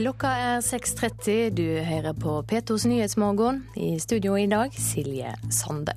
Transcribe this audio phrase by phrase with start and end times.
[0.00, 1.50] Klokka er 6.30.
[1.52, 3.58] Du hører på P2s Nyhetsmorgen.
[3.76, 5.92] I studio i dag Silje Sande.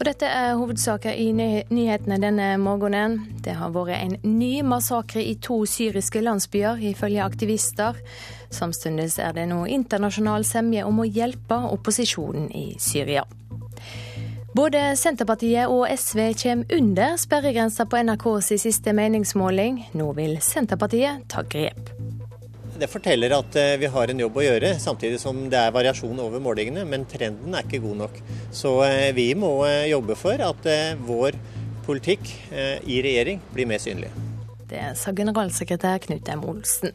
[0.00, 3.20] Og dette er hovedsaker i nyhetene denne morgenen.
[3.44, 8.02] Det har vært en ny massakre i to syriske landsbyer, ifølge aktivister.
[8.50, 13.22] Samtidig er det nå internasjonal semje om å hjelpe opposisjonen i Syria.
[14.58, 19.84] Både Senterpartiet og SV kommer under sperregrensa på NRKs siste meningsmåling.
[19.94, 21.94] Nå vil Senterpartiet ta grep.
[22.80, 26.22] Det forteller at eh, vi har en jobb å gjøre, samtidig som det er variasjon
[26.22, 26.86] over målingene.
[26.88, 28.20] Men trenden er ikke god nok.
[28.56, 30.68] Så eh, vi må eh, jobbe for at
[31.04, 31.36] vår
[31.84, 32.28] politikk
[32.86, 34.10] i regjering blir mer synlig.
[34.70, 36.44] Det sa generalsekretær Knut M.
[36.52, 36.92] Olsen.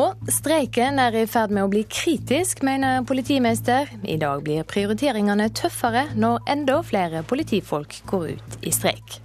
[0.00, 3.92] Og streiken er i ferd med å bli kritisk, mener politimester.
[4.02, 9.20] I dag blir prioriteringene tøffere når enda flere politifolk går ut i streik.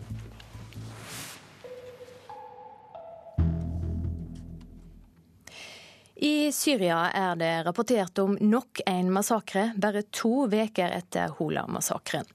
[6.22, 12.30] I Syria er det rapportert om nok en massakre, bare to uker etter Hola-massakren.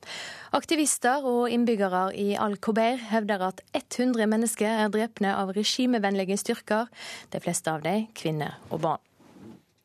[0.58, 6.90] Aktivister og innbyggere i Al-Kobeir hevder at 100 mennesker er drepne av regimevennlige styrker,
[7.30, 9.06] de fleste av dem kvinner og barn.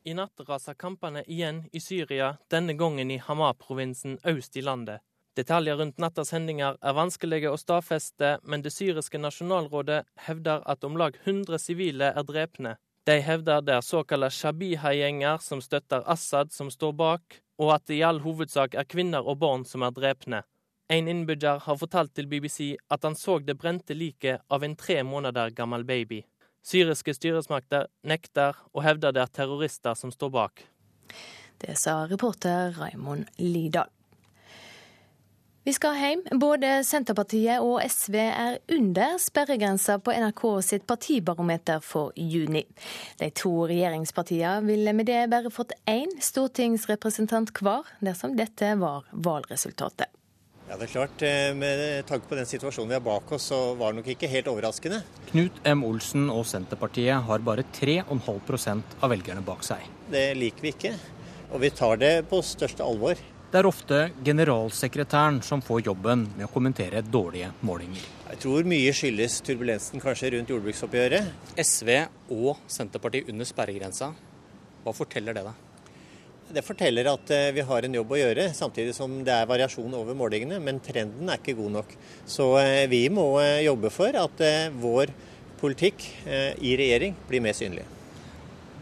[0.02, 4.98] I natt raser kampene igjen i Syria, denne gangen i Hamar-provinsen øst i landet.
[5.38, 10.98] Detaljer rundt nattas hendinger er vanskelige å stadfeste, men det syriske nasjonalrådet hevder at om
[10.98, 12.80] lag 100 sivile er drepne.
[13.06, 17.96] De hevder det er såkalte Shabiha-gjenger som støtter Assad som står bak, og at det
[17.98, 20.44] i all hovedsak er kvinner og barn som er drepne.
[20.92, 25.00] En innbygger har fortalt til BBC at han så det brente liket av en tre
[25.02, 26.20] måneder gammel baby.
[26.62, 30.62] Syriske styresmakter nekter og hevder det er terrorister som står bak.
[31.58, 33.90] Det sa reporter Raimond Lidal.
[35.62, 36.22] Vi skal hjem.
[36.42, 42.64] Både Senterpartiet og SV er under sperregrensa på NRK sitt partibarometer for juni.
[43.20, 50.10] De to regjeringspartiene ville med det bare fått én stortingsrepresentant hver, dersom dette var valgresultatet.
[50.66, 51.22] Ja, det er klart.
[51.22, 54.30] Eh, med tanke på den situasjonen vi har bak oss, så var det nok ikke
[54.34, 55.04] helt overraskende.
[55.30, 55.84] Knut M.
[55.86, 59.86] Olsen og Senterpartiet har bare 3,5% av velgerne bak seg.
[60.10, 60.96] Det liker vi ikke,
[61.52, 63.22] og vi tar det på største alvor.
[63.52, 68.06] Det er ofte generalsekretæren som får jobben med å kommentere dårlige målinger.
[68.30, 71.28] Jeg tror mye skyldes turbulensen kanskje rundt jordbruksoppgjøret.
[71.60, 71.90] SV
[72.32, 74.08] og Senterpartiet under sperregrensa.
[74.86, 75.68] Hva forteller det deg?
[76.56, 80.00] Det forteller at eh, vi har en jobb å gjøre, samtidig som det er variasjon
[80.00, 80.56] over målingene.
[80.64, 81.96] Men trenden er ikke god nok.
[82.24, 84.46] Så eh, vi må eh, jobbe for at
[84.80, 85.12] vår
[85.60, 87.84] politikk i regjering blir mer synlig.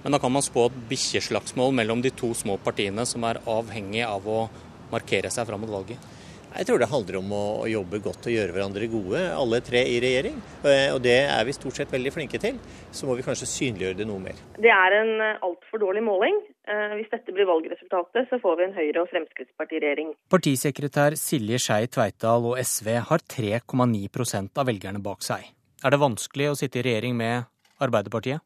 [0.02, 4.06] Men da kan man spå et bikkjeslagsmål mellom de to små partiene som er avhengig
[4.06, 4.46] av å
[4.90, 6.10] markere seg fram mot valget?
[6.50, 10.00] Jeg tror det handler om å jobbe godt og gjøre hverandre gode, alle tre i
[10.02, 10.40] regjering.
[10.66, 12.58] Eh, og det er vi stort sett veldig flinke til.
[12.90, 14.40] Så må vi kanskje synliggjøre det noe mer.
[14.58, 16.40] Det er en eh, altfor dårlig måling.
[16.66, 20.12] Eh, hvis dette blir valgresultatet, så får vi en Høyre- og Fremskrittsparti-regjering.
[20.34, 25.46] Partisekretær Silje Skei Tveitdal og SV har 3,9% av velgerne bak seg.
[25.86, 27.46] Er det vanskelig å sitte i regjering med
[27.80, 28.42] Arbeiderpartiet?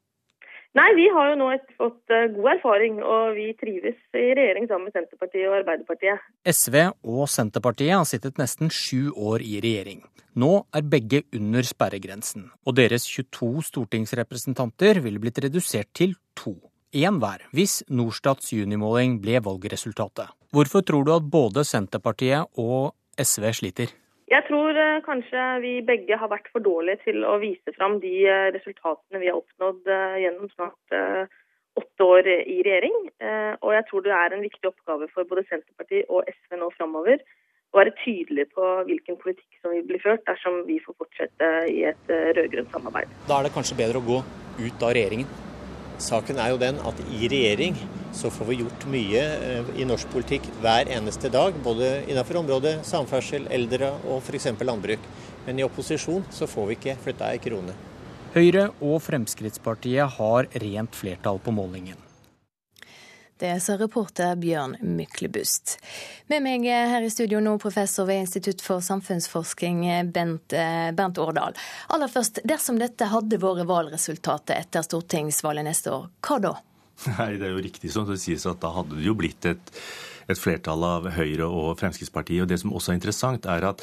[0.75, 4.67] Nei, vi har jo nå et, fått uh, god erfaring, og vi trives i regjering
[4.67, 6.25] sammen med Senterpartiet og Arbeiderpartiet.
[6.51, 6.77] SV
[7.15, 10.03] og Senterpartiet har sittet nesten sju år i regjering.
[10.35, 16.57] Nå er begge under sperregrensen, og deres 22 stortingsrepresentanter ville blitt redusert til to.
[16.95, 20.35] Én hver, hvis Norstats junimåling ble valgresultatet.
[20.55, 23.95] Hvorfor tror du at både Senterpartiet og SV sliter?
[24.33, 28.13] Jeg tror eh, kanskje vi begge har vært for dårlige til å vise fram de
[28.25, 30.97] eh, resultatene vi har oppnådd eh, gjennom snart
[31.75, 32.95] åtte år i regjering.
[33.67, 37.19] Og jeg tror det er en viktig oppgave for både Senterpartiet og SV nå framover
[37.75, 41.81] å være tydelige på hvilken politikk som vil bli ført dersom vi får fortsette i
[41.91, 43.19] et rød-grønt samarbeid.
[43.27, 45.54] Da er det kanskje bedre å gå ut av regjeringen?
[46.03, 47.77] Saken er jo den at i regjering
[48.15, 51.57] så får vi gjort mye eh, i norsk politikk hver eneste dag.
[51.65, 54.51] Både innenfor området samferdsel, eldre og f.eks.
[54.63, 55.11] landbruk.
[55.47, 57.75] Men i opposisjon så får vi ikke flytta ei krone.
[58.35, 62.04] Høyre og Fremskrittspartiet har rent flertall på målingen.
[63.39, 65.79] Det sa reporter Bjørn Myklebust.
[66.31, 69.83] Med meg her i studio nå professor ved Institutt for samfunnsforskning,
[70.15, 70.55] Bent,
[70.95, 71.59] Bent Årdal.
[71.91, 76.53] Aller først, dersom dette hadde vært valgresultatet etter stortingsvalget neste år, hva da?
[77.17, 79.75] Nei, Det er jo riktig som det sies at da hadde det jo blitt et,
[80.31, 82.45] et flertall av Høyre og Fremskrittspartiet.
[82.45, 83.83] Og Det som også er interessant, er at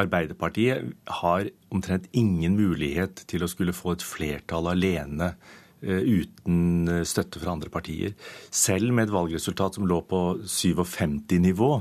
[0.00, 0.88] Arbeiderpartiet
[1.20, 7.42] har omtrent ingen mulighet til å skulle få et flertall alene Eh, uten eh, støtte
[7.42, 8.16] fra andre partier.
[8.50, 11.72] Selv med et valgresultat som lå på 57-nivå,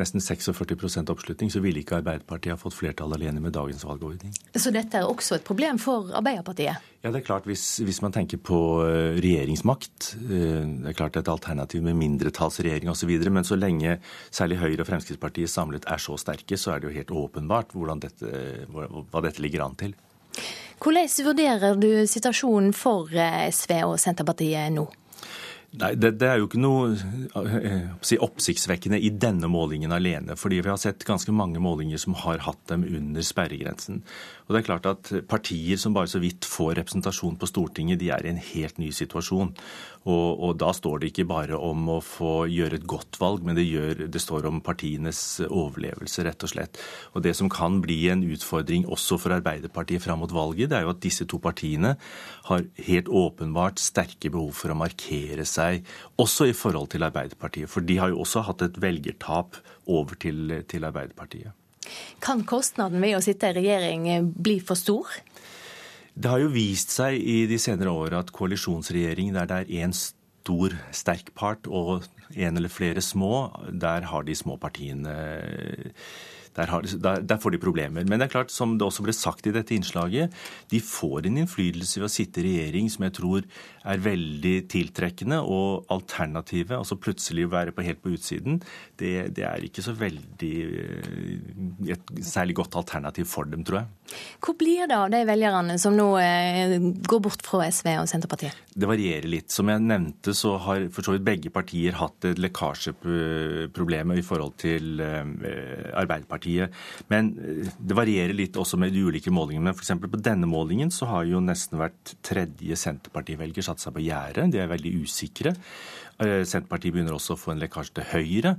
[0.00, 4.34] nesten 46% oppslutning, så ville ikke Arbeiderpartiet ha fått flertall alene med dagens valgordning.
[4.58, 6.90] Så dette er også et problem for Arbeiderpartiet?
[7.04, 10.14] Ja, det er klart hvis, hvis man tenker på eh, regjeringsmakt.
[10.24, 13.12] Eh, det er klart et alternativ med mindretallsregjering osv.
[13.28, 13.98] Men så lenge
[14.34, 18.44] særlig Høyre og Fremskrittspartiet samlet er så sterke, så er det jo helt åpenbart dette,
[18.72, 19.94] hva dette ligger an til.
[20.84, 24.84] Hvordan vurderer du situasjonen for eh, SV og Senterpartiet nå?
[25.74, 26.92] Nei, det, det, er jo ikke noe
[27.40, 30.36] eh, si, oppsiktsvekkende i denne målingen alene.
[30.36, 34.04] fordi vi har sett ganske mange målinger som har hatt dem under sperregrensen.
[34.44, 38.10] Og det er klart at Partier som bare så vidt får representasjon på Stortinget, de
[38.12, 39.54] er i en helt ny situasjon.
[40.04, 43.56] Og, og da står det ikke bare om å få gjøre et godt valg, men
[43.56, 46.82] det, gjør, det står om partienes overlevelse, rett og slett.
[47.16, 50.84] Og Det som kan bli en utfordring også for Arbeiderpartiet fram mot valget, det er
[50.84, 51.96] jo at disse to partiene
[52.50, 55.88] har helt åpenbart sterke behov for å markere seg
[56.20, 57.72] også i forhold til Arbeiderpartiet.
[57.72, 59.56] For de har jo også hatt et velgertap
[59.88, 61.56] over til, til Arbeiderpartiet.
[62.24, 65.10] Kan kostnaden ved å sitte i regjering bli for stor?
[66.14, 69.94] Det har jo vist seg i de senere år at koalisjonsregjering der det er én
[69.94, 75.14] stor, sterk part og en eller flere små, der har de små partiene
[76.56, 78.06] der, har, der, der, får de problemer.
[78.06, 80.34] Men det er klart, som det også ble sagt i dette innslaget,
[80.70, 83.48] de får en innflytelse ved å sitte i regjering som jeg tror
[83.84, 85.40] er veldig tiltrekkende.
[85.42, 88.60] Og alternativet, altså plutselig å være på helt på utsiden,
[89.00, 93.90] det, det er ikke så veldig eh, et særlig godt alternativ for dem, tror jeg.
[94.44, 96.76] Hvor blir det av de velgerne som nå eh,
[97.08, 98.62] går bort fra SV og Senterpartiet?
[98.74, 99.50] Det varierer litt.
[99.54, 104.56] Som jeg nevnte, så har for så vidt begge partier hatt et lekkasjeproblem i forhold
[104.62, 106.70] til eh, Arbeiderpartiet partiet.
[107.08, 109.70] Men eh, det varierer litt også med de ulike målingene.
[109.70, 109.94] Men f.eks.
[110.00, 114.50] på denne målingen så har jo nesten hvert tredje Senterpartivelger satt seg på gjerdet.
[114.52, 115.54] De er veldig usikre.
[116.22, 118.56] Eh, Senterpartiet begynner også å få en lekkasje til Høyre.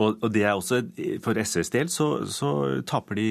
[0.00, 0.82] Og, det er også,
[1.24, 3.28] For SVs del så, så taper de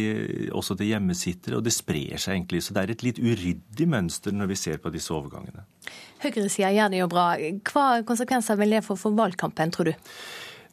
[0.53, 2.63] også til hjemmesittere, og det sprer seg egentlig.
[2.63, 5.65] Så det er et litt uryddig mønster når vi ser på disse overgangene.
[6.23, 7.27] Høyresida gjør det jo bra.
[7.67, 10.13] Hva konsekvenser vil det få for valgkampen, tror du?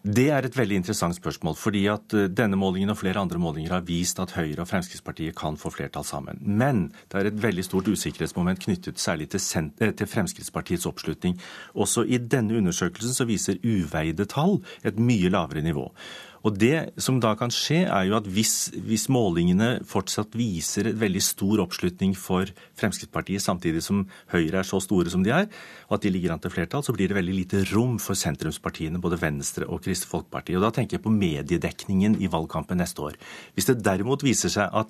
[0.01, 1.57] Det er et veldig interessant spørsmål.
[1.57, 5.37] fordi at eh, Denne målingen og flere andre målinger har vist at Høyre og Fremskrittspartiet
[5.37, 6.41] kan få flertall sammen.
[6.41, 11.37] Men det er et veldig stort usikkerhetsmoment knyttet særlig til, eh, til Fremskrittspartiets oppslutning.
[11.75, 15.93] Også i denne undersøkelsen så viser uveide tall et mye lavere nivå.
[16.41, 20.99] Og Det som da kan skje, er jo at hvis, hvis målingene fortsatt viser et
[21.01, 22.49] veldig stor oppslutning for
[22.81, 25.51] Fremskrittspartiet, samtidig som Høyre er så store som de er,
[25.91, 29.03] og at de ligger an til flertall, så blir det veldig lite rom for sentrumspartiene,
[29.03, 30.57] både Venstre og Kristelig Folkeparti.
[30.57, 33.21] Og Da tenker jeg på mediedekningen i valgkampen neste år.
[33.55, 34.89] Hvis det derimot viser seg at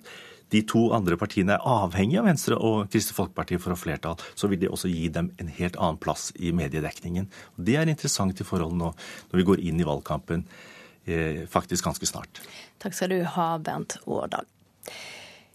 [0.51, 4.19] de to andre partiene er avhengig av Venstre og Kristelig Folkeparti for å ha flertall,
[4.35, 7.31] så vil det også gi dem en helt annen plass i mediedekningen.
[7.59, 10.47] Og Det er interessant i forhold nå når vi går inn i valgkampen.
[11.11, 12.43] Eh, faktisk ganske snart.
[12.79, 14.47] Takk skal du ha, Bernt Årdal.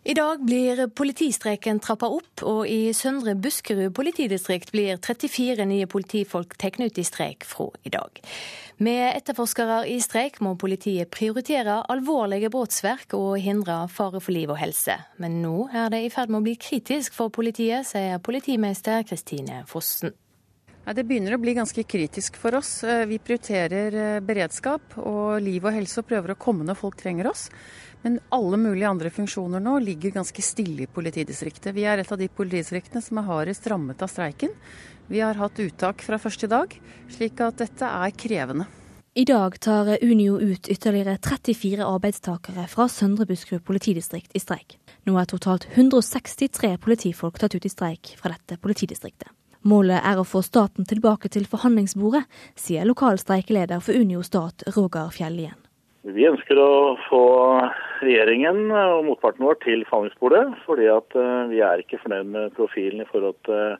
[0.06, 6.54] I dag blir politistreiken trappa opp, og i Søndre Buskerud politidistrikt blir 34 nye politifolk
[6.62, 8.22] tatt ut i streik fra i dag.
[8.86, 14.60] Med etterforskere i streik må politiet prioritere alvorlige brottsverk og hindre fare for liv og
[14.62, 15.00] helse.
[15.18, 19.63] Men nå er det i ferd med å bli kritisk for politiet, sier politimester Kristine
[19.66, 20.13] Fossen.
[20.86, 22.84] Det begynner å bli ganske kritisk for oss.
[22.86, 27.00] Eh, vi prioriterer eh, beredskap og liv og helse og prøver å komme når folk
[27.00, 27.48] trenger oss.
[28.04, 31.74] Men alle mulige andre funksjoner nå ligger ganske stille i politidistriktet.
[31.74, 34.54] Vi er et av de politidistriktene som er hardest rammet av streiken.
[35.09, 36.76] Vi har hatt uttak fra første dag,
[37.09, 38.68] slik at dette er krevende.
[39.18, 44.78] I dag tar Unio ut ytterligere 34 arbeidstakere fra Søndre Buskerud politidistrikt i streik.
[45.07, 49.31] Nå er totalt 163 politifolk tatt ut i streik fra dette politidistriktet.
[49.66, 52.22] Målet er å få staten tilbake til forhandlingsbordet,
[52.54, 55.57] sier lokal streikeleder for Unio Stat, Roger Fjellien.
[56.06, 57.22] Vi ønsker å få
[58.06, 63.07] regjeringen og motparten vår til forhandlingsbordet, fordi eh, vi er ikke fornøyd med profilen i
[63.10, 63.80] forhold til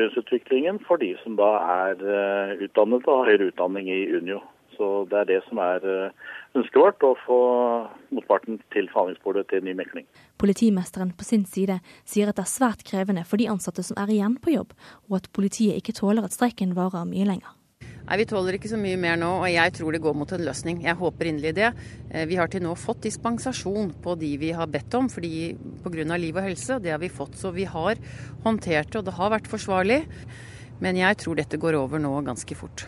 [0.00, 4.40] lønnsutviklingen for de som da er eh, utdannet og har høyere utdanning i Unio.
[4.78, 7.40] Så det er det som er eh, ønsket vårt, å få
[8.16, 10.08] motparten til forhandlingsbordet til ny mekling.
[10.38, 14.12] Politimesteren på sin side sier at det er svært krevende for de ansatte som er
[14.14, 14.74] igjen på jobb,
[15.10, 17.54] og at politiet ikke tåler at streiken varer mye lenger.
[18.08, 20.44] Nei, Vi tåler ikke så mye mer nå, og jeg tror det går mot en
[20.46, 20.80] løsning.
[20.86, 21.72] Jeg håper inderlig det.
[22.10, 25.52] Eh, vi har til nå fått dispensasjon på de vi har bedt om, fordi
[25.84, 26.16] pga.
[26.16, 26.80] liv og helse.
[26.80, 28.00] Det har vi fått, så vi har
[28.44, 30.06] håndtert det, og det har vært forsvarlig.
[30.80, 32.86] Men jeg tror dette går over nå ganske fort.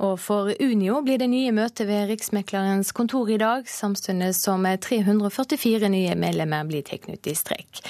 [0.00, 5.90] Og for Unio blir det nye møte ved Riksmeklerens kontor i dag, samtidig som 344
[5.92, 7.82] nye medlemmer blir tatt ut i streik.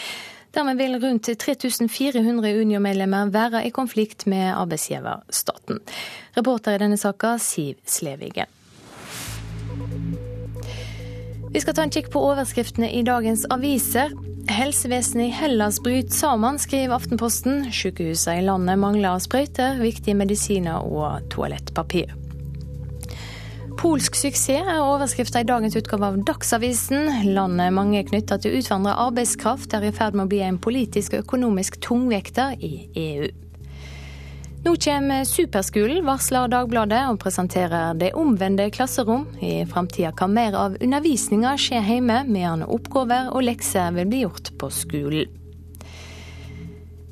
[0.51, 5.79] Dermed vil rundt 3400 Unio-medlemmer være i konflikt med arbeidsgiver staten.
[6.35, 8.49] Reporter i denne saka, Siv Slevige.
[11.51, 14.11] Vi skal ta en kikk på overskriftene i dagens aviser.
[14.51, 17.69] Helsevesenet i Hellas bryter sammen, skriver Aftenposten.
[17.73, 22.11] Sykehusene i landet mangler sprøyter, viktige medisiner og toalettpapir.
[23.81, 27.07] Polsk suksess er overskriften i dagens utgave av Dagsavisen.
[27.33, 31.25] Landet mange knytta til utvandra arbeidskraft er i ferd med å bli en politisk og
[31.25, 32.75] økonomisk tungvekter i
[33.07, 33.31] EU.
[34.61, 39.25] Nå kommer Superskolen, varsler Dagbladet, og presenterer det omvendte klasserom.
[39.41, 44.53] I framtida kan mer av undervisninga skje hjemme, mens oppgaver og lekser vil bli gjort
[44.61, 45.37] på skolen.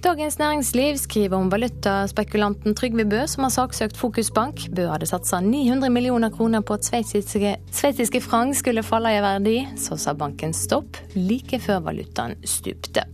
[0.05, 4.69] Dagens Næringsliv skriver om valutaspekulanten Trygve Bø, som har saksøkt Fokusbank.
[4.77, 9.57] Bø hadde satsa 900 millioner kroner på at sveitsiske, sveitsiske franc skulle falle i verdi.
[9.81, 13.09] Så sa banken stopp, like før valutaen stupte.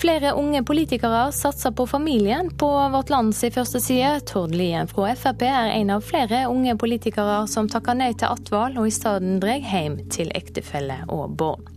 [0.00, 4.22] Flere unge politikere satser på familien på Vårt Lands første side.
[4.24, 8.78] Tord Lien fra Frp er en av flere unge politikere som takker nei til attval,
[8.80, 11.68] og i stedet drar hjem til ektefelle og barn.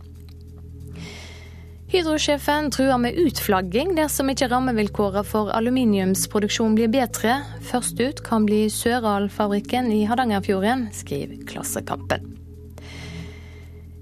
[1.92, 7.42] Hydro-sjefen truer med utflagging dersom ikke rammevilkårene for aluminiumsproduksjon blir bedre.
[7.68, 12.33] Først ut kan bli Søral-fabrikken i Hardangerfjorden, skriver Klassekampen.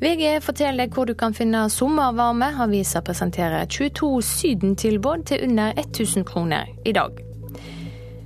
[0.03, 2.49] VG forteller hvor du kan finne sommervarme.
[2.65, 7.21] Avisa presenterer 22 sydentilbud til under 1000 kroner i dag.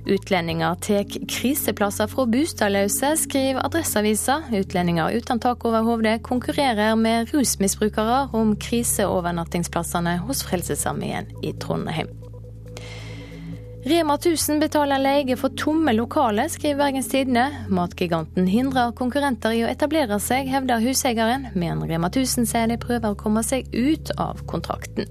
[0.07, 4.39] Utlendinger tar kriseplasser fra bostadløse, skriver Adresseavisa.
[4.57, 12.09] Utlendinger uten tak over hodet konkurrerer med rusmisbrukere om kriseovernattingsplassene hos Frelsesarmeen i Trondheim.
[13.85, 17.45] Rema 1000 betaler leie for tomme lokaler, skriver Bergens Tidende.
[17.69, 23.13] Matgiganten hindrer konkurrenter i å etablere seg, hevder huseieren, men Rema 1000 sier de prøver
[23.13, 25.07] å komme seg ut av kontrakten.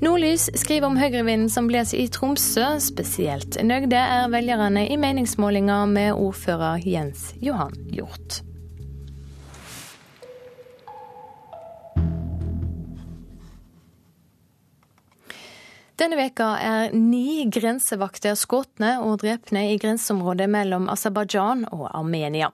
[0.00, 2.66] Nordlys skriver om høyrevinden som blåser i Tromsø.
[2.82, 8.40] Spesielt nøgde er velgerne i meningsmålinga med ordfører Jens Johan Hjort.
[16.00, 22.48] Denne veka er ni grensevakter skutt og drepne i grenseområdet mellom Aserbajdsjan og Armenia.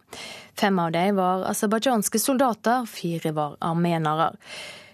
[0.59, 4.33] Fem av dem var aserbajdsjanske soldater, fire var armenere.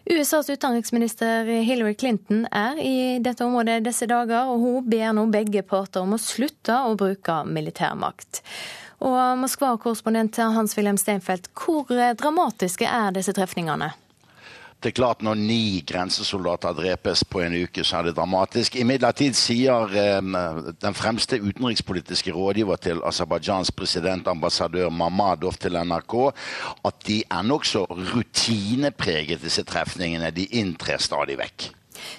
[0.04, 5.64] USAs utenriksminister Hillary Clinton er i dette området disse dager, og hun ber nå begge
[5.64, 8.42] parter om å slutte å bruke militærmakt.
[9.00, 9.16] Og
[9.46, 13.94] Moskva-korrespondent Hans-Wilhelm Steinfeld, hvor dramatiske er disse trefningene?
[14.82, 18.74] Det er klart Når ni grensesoldater drepes på en uke, så er det dramatisk.
[18.82, 20.18] Imidlertid sier eh,
[20.82, 26.16] den fremste utenrikspolitiske rådgiver til Aserbajdsjans president, ambassadør Mamadov, til NRK
[26.88, 30.32] at de er nokså rutinepreget, disse trefningene.
[30.34, 31.70] De inntrer stadig vekk.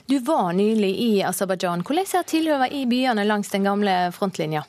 [0.07, 1.83] Du var nylig i Aserbajdsjan.
[1.83, 4.63] Hvordan ser tilhøvet i byene langs den gamle frontlinja?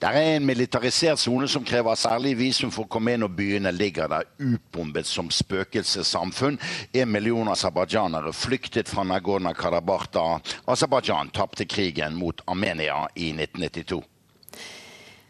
[0.00, 3.72] Det er en militarisert sone som krever særlig visum for å komme inn, og byene
[3.74, 6.58] ligger der utbombet som spøkelsessamfunn.
[6.96, 10.26] En million aserbajdsjanere flyktet fra Nagorno-Karabakh da
[10.72, 14.02] Aserbajdsjan tapte krigen mot Armenia i 1992.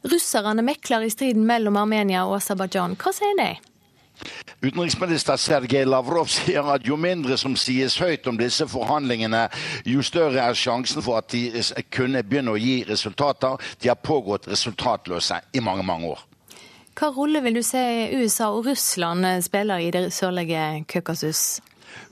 [0.02, 2.96] Russerne mekler i striden mellom Armenia og Aserbajdsjan.
[2.98, 3.52] Hva sier de?
[4.62, 9.48] Utenriksminister Sergej Lavrov sier at jo mindre som sies høyt om disse forhandlingene,
[9.88, 13.58] jo større er sjansen for at de kunne begynne å gi resultater.
[13.82, 16.22] De har pågått resultatløse i mange, mange år.
[16.92, 21.62] Hva rolle vil du se USA og Russland spiller i det sørlige Kaukasus?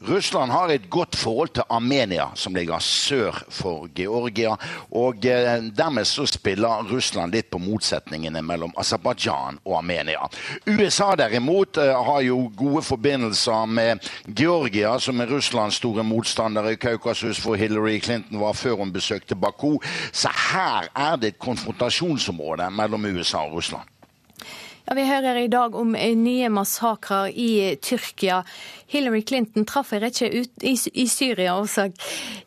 [0.09, 4.55] Russland har et godt forhold til Armenia, som ligger sør for Georgia.
[4.91, 10.29] Og eh, dermed så spiller Russland litt på motsetningene mellom Aserbajdsjan og Armenia.
[10.67, 16.81] USA derimot eh, har jo gode forbindelser med Georgia, som er Russlands store motstander i
[16.81, 19.79] Kaukasus, hvor Hillary Clinton var før hun besøkte Baku.
[20.13, 24.00] Så her er det et konfrontasjonsområde mellom USA og Russland.
[24.85, 28.43] Ja, Vi hører i dag om nye massakrer i Tyrkia.
[28.91, 31.91] Hillary Clinton traff en rekke ut, i, i, Syria også.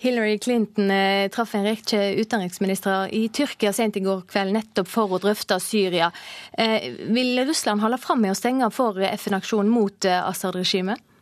[0.02, 5.14] Hillary Clinton eh, traff en rekke utenriksministre i Tyrkia sent i går kveld nettopp for
[5.14, 6.12] å drøfte Syria.
[6.58, 11.13] Eh, vil Russland holde fram med å stenge for FN-aksjonen mot eh, Assad-regimet?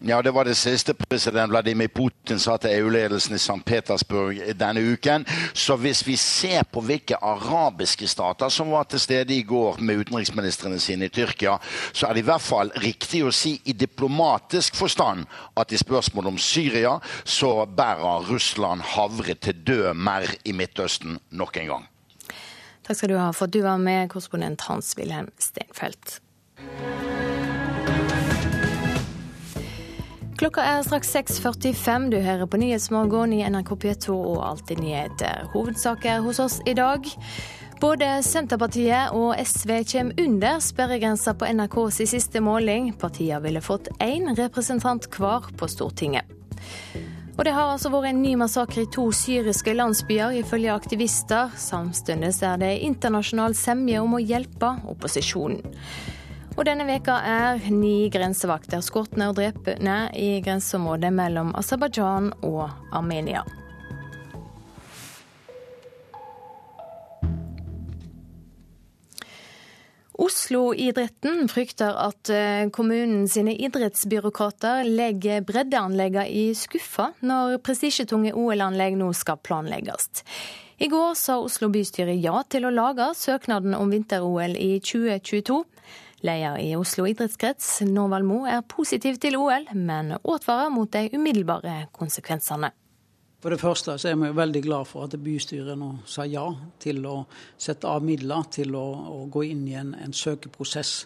[0.00, 3.64] Ja, det var det siste president Vladimir Putin sa til EU-ledelsen i St.
[3.66, 5.24] Petersburg denne uken.
[5.52, 10.04] Så hvis vi ser på hvilke arabiske stater som var til stede i går med
[10.04, 11.56] utenriksministrene sine i Tyrkia,
[11.92, 15.26] så er det i hvert fall riktig å si i diplomatisk forstand
[15.58, 21.58] at i spørsmål om Syria så bærer Russland havre til død merr i Midtøsten nok
[21.58, 21.88] en gang.
[22.86, 26.20] Takk skal du ha for at du var med, korrespondent Hans-Wilhelm Steinfeld.
[30.38, 32.10] Klokka er straks 6.45.
[32.12, 35.48] Du hører på Nyhetsmorgen i NRK P2 og Alltid nyheter.
[35.50, 37.08] Hovedsaker hos oss i dag.
[37.82, 42.92] Både Senterpartiet og SV kommer under sperregrensa på NRKs siste måling.
[43.00, 46.30] Partiene ville fått én representant hver på Stortinget.
[47.34, 51.50] Og Det har altså vært en ny massakre i to syriske landsbyer, ifølge aktivister.
[51.58, 55.66] Samtidig er det internasjonal semje om å hjelpe opposisjonen.
[56.58, 63.44] Og denne veka er ni grensevakter skutt og drepne i grenseområdet mellom Aserbajdsjan og Armenia.
[70.18, 79.12] Oslo-idretten frykter at eh, kommunen sine idrettsbyråkrater legger breddeanleggene i skuffa når prestisjetunge OL-anlegg nå
[79.14, 80.10] skal planlegges.
[80.82, 85.62] I går sa Oslo bystyre ja til å lage søknaden om vinter-OL i 2022.
[86.26, 91.84] Leder i Oslo idrettskrets, Norvald Mo, er positiv til OL, men advarer mot de umiddelbare
[91.94, 92.72] konsekvensene.
[93.38, 96.48] For det første så er vi veldig glad for at bystyret nå sa ja
[96.82, 97.20] til å
[97.54, 101.04] sette av midler til å, å gå inn i en, en, søkeprosess.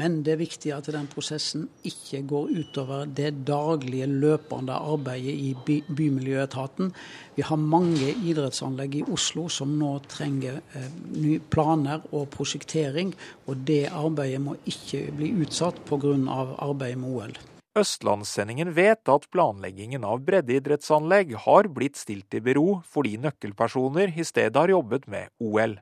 [0.00, 5.52] Men det er viktig at den prosessen ikke går utover det daglige, løpende arbeidet i
[5.54, 6.90] by, Bymiljøetaten.
[7.36, 13.14] Vi har mange idrettsanlegg i Oslo som nå trenger eh, planer og prosjektering.
[13.46, 16.14] Og det arbeidet må ikke bli utsatt pga.
[16.58, 17.36] arbeidet med OL.
[17.74, 24.54] Østlandssendingen vet at planleggingen av breddeidrettsanlegg har blitt stilt i bero fordi nøkkelpersoner i stedet
[24.58, 25.74] har jobbet med OL.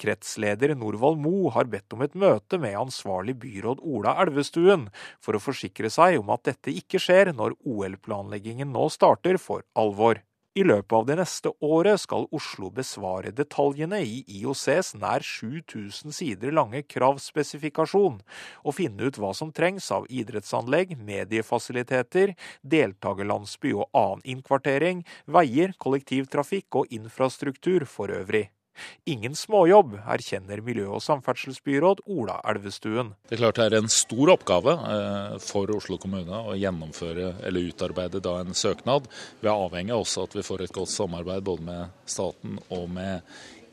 [0.00, 4.88] Kretsleder Norvald Mo har bedt om et møte med ansvarlig byråd Ola Elvestuen
[5.20, 10.22] for å forsikre seg om at dette ikke skjer når OL-planleggingen nå starter for alvor.
[10.58, 16.50] I løpet av det neste året skal Oslo besvare detaljene i IOCs nær 7000 sider
[16.50, 18.18] lange kravspesifikasjon,
[18.66, 22.34] og finne ut hva som trengs av idrettsanlegg, mediefasiliteter,
[22.66, 28.48] deltakerlandsby og annen innkvartering, veier, kollektivtrafikk og infrastruktur for øvrig.
[29.10, 33.14] Ingen småjobb, erkjenner miljø- og samferdselsbyråd Ola Elvestuen.
[33.28, 37.70] Det er klart det er en stor oppgave eh, for Oslo kommune å gjennomføre eller
[37.72, 39.08] utarbeide da en søknad.
[39.40, 42.86] Vi er avhengig også av at vi får et godt samarbeid både med staten og
[42.92, 43.26] med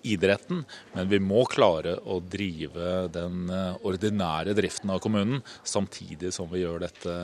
[0.07, 6.49] idretten, men vi må klare å drive den eh, ordinære driften av kommunen samtidig som
[6.51, 7.15] vi gjør dette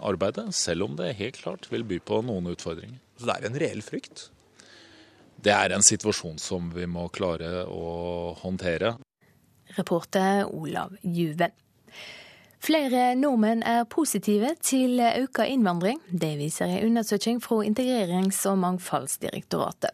[0.00, 2.98] arbeidet, selv om det helt klart vil by på noen utfordringer.
[3.16, 4.30] Så det er en reell frykt?
[5.46, 8.96] Det er en situasjon som vi må klare å håndtere.
[9.76, 11.52] Reporter Olav Juve.
[12.66, 16.00] Flere nordmenn er positive til økt innvandring.
[16.10, 19.92] Det viser en undersøking fra Integrerings- og mangfoldsdirektoratet.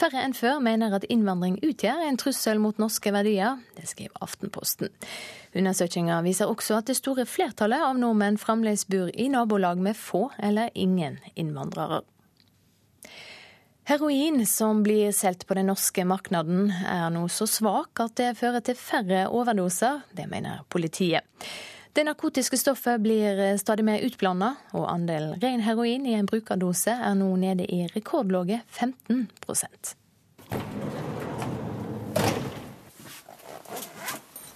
[0.00, 3.62] Færre enn før mener at innvandring utgjør en trussel mot norske verdier.
[3.78, 4.90] Det skriver Aftenposten.
[5.56, 10.26] Undersøkelsen viser også at det store flertallet av nordmenn fremdeles bor i nabolag med få
[10.42, 12.02] eller ingen innvandrere.
[13.92, 18.64] Heroin som blir solgt på den norske markedet er nå så svak at det fører
[18.64, 20.00] til færre overdoser.
[20.16, 21.28] Det mener politiet.
[21.92, 27.20] Det narkotiske stoffet blir stadig mer utblanda, og andelen ren heroin i en brukerdose er
[27.20, 29.28] nå nede i rekordlave 15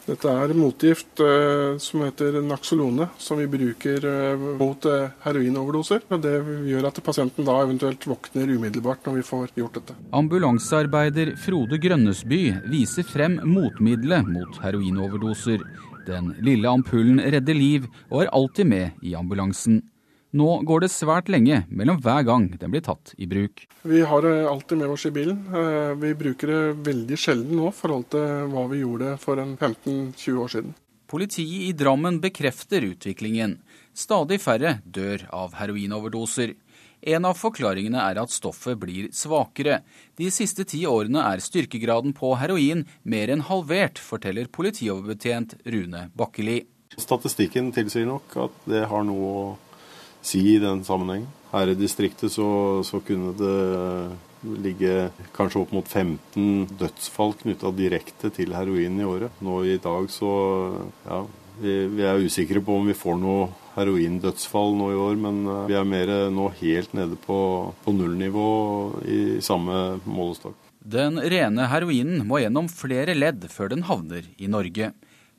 [0.07, 6.05] Dette er motgift eh, som heter Naxolone, som vi bruker eh, mot eh, heroinoverdoser.
[6.23, 6.35] Det
[6.71, 9.97] gjør at pasienten da eventuelt våkner umiddelbart når vi får gjort dette.
[10.15, 12.41] Ambulansearbeider Frode Grønnesby
[12.71, 15.67] viser frem motmiddelet mot heroinoverdoser.
[16.07, 19.83] Den lille ampullen redder liv og er alltid med i ambulansen.
[20.35, 23.63] Nå går det svært lenge mellom hver gang den blir tatt i bruk.
[23.87, 25.39] Vi har det alltid med oss i bilen.
[25.55, 30.43] Eh, vi bruker det veldig sjelden nå i forhold til hva vi gjorde for 15-20
[30.43, 30.75] år siden.
[31.07, 33.61] Politiet i Drammen bekrefter utviklingen.
[33.95, 36.57] Stadig færre dør av heroinoverdoser.
[37.07, 39.83] En av forklaringene er at stoffet blir svakere.
[40.19, 46.65] De siste ti årene er styrkegraden på heroin mer enn halvert, forteller politioverbetjent Rune Bakkeli.
[46.97, 49.47] Statistikken tilsier nok at det har noe å
[50.27, 51.29] si i den sammenhengen.
[51.53, 52.49] Her i distriktet så,
[52.85, 59.41] så kunne det ligge kanskje opp mot 15 dødsfall knytta direkte til heroin i året.
[59.45, 60.33] Nå i dag så
[61.07, 61.23] ja,
[61.61, 65.65] vi, vi er usikre på om vi får noe heroindødsfall nå i år, men eh,
[65.71, 67.41] vi er mer nå helt nede på,
[67.85, 68.47] på nullnivå
[69.09, 70.59] i samme målestokk.
[70.87, 74.93] Den rene heroinen må gjennom flere ledd før den havner i Norge.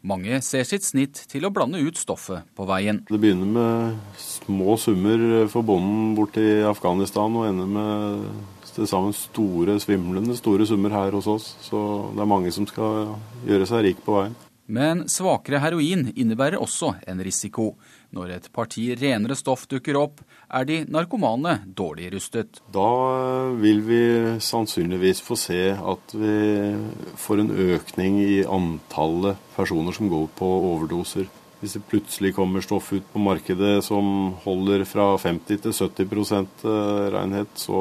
[0.06, 3.02] Mange ser sitt snitt til å blande ut stoffet på veien.
[3.10, 8.28] Det begynner med små summer for bonden bort i Afghanistan og ender med
[8.78, 11.48] til sammen store, svimlende store summer her hos oss.
[11.66, 11.80] Så
[12.14, 13.16] det er mange som skal
[13.48, 14.38] gjøre seg rik på veien.
[14.68, 17.72] Men svakere heroin innebærer også en risiko.
[18.16, 22.62] Når et parti renere stoff dukker opp, er de narkomane dårlig rustet.
[22.72, 22.88] Da
[23.60, 24.04] vil vi
[24.44, 26.38] sannsynligvis få se at vi
[27.20, 31.28] får en økning i antallet personer som går på overdoser.
[31.60, 36.36] Hvis det plutselig kommer stoff ut på markedet som holder fra 50 til 70
[36.70, 37.80] eh, renhet, så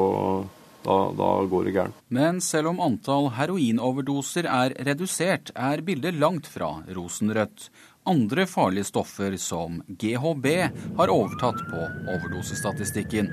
[0.87, 1.99] da, da, går det gærent.
[2.13, 7.67] Men selv om antall heroinoverdoser er redusert, er bildet langt fra rosenrødt.
[8.07, 10.45] Andre farlige stoffer som GHB
[10.97, 11.81] har overtatt på
[12.13, 13.31] overdosestatistikken.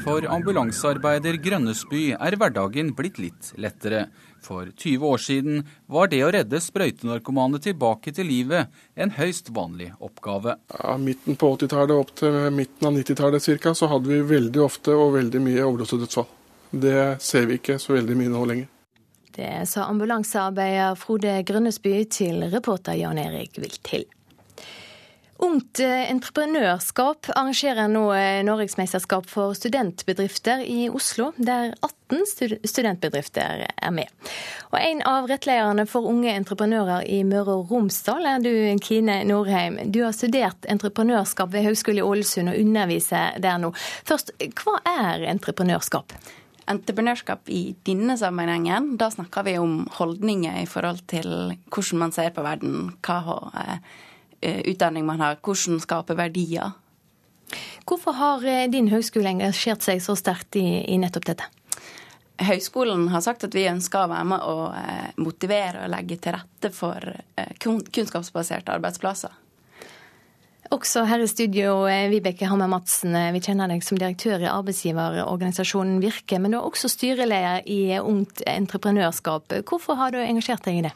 [0.00, 4.06] For ambulansearbeider Grønnesby er hverdagen blitt litt lettere.
[4.40, 9.90] For 20 år siden var det å redde sprøytenarkomane tilbake til livet en høyst vanlig
[10.00, 10.56] oppgave.
[10.72, 13.74] Ja, midten på 80-tallet opp til midten av 90-tallet ca.
[13.76, 16.30] så hadde vi veldig ofte og veldig mye overdosedødsfall.
[16.70, 18.70] Det ser vi ikke så veldig mye nå lenger.
[19.36, 24.08] Det sa ambulansearbeider Frode Grønnesby til reporter Jan Erik Vilthild.
[25.40, 33.94] Ungt eh, entreprenørskap arrangerer nå eh, Norgesmesterskap for studentbedrifter i Oslo, der 18 studentbedrifter er
[33.96, 34.10] med.
[34.68, 38.52] Og En av rettlederne for unge entreprenører i Møre og Romsdal er du,
[38.84, 39.78] Kine Norheim.
[39.88, 43.72] Du har studert entreprenørskap ved Høgskolen i Ålesund og underviser der nå.
[44.04, 46.12] Først, hva er entreprenørskap?
[46.70, 51.26] Entreprenørskap i denne sammenhengen, da snakker vi om holdninger i forhold til
[51.66, 52.92] hvordan man ser på verden.
[53.02, 53.40] hva
[54.40, 56.72] Eh, utdanning man har, hvordan skape verdier.
[57.84, 61.48] Hvorfor har eh, din høgskole engasjert seg så sterkt i, i, nettopp dette?
[62.40, 64.46] Høyskolen har sagt at vi ønsker å være med
[64.80, 67.04] eh, motivere og legge til rette for
[67.60, 69.34] kunnskapsbaserte arbeidsplasser.
[70.70, 71.72] Også her i studio,
[72.12, 76.86] Vibeke Hammer Madsen, vi kjenner deg som direktør i arbeidsgiverorganisasjonen Virke, men du er også
[76.92, 79.50] styreleder i Ungt entreprenørskap.
[79.66, 80.92] Hvorfor har du engasjert deg i det?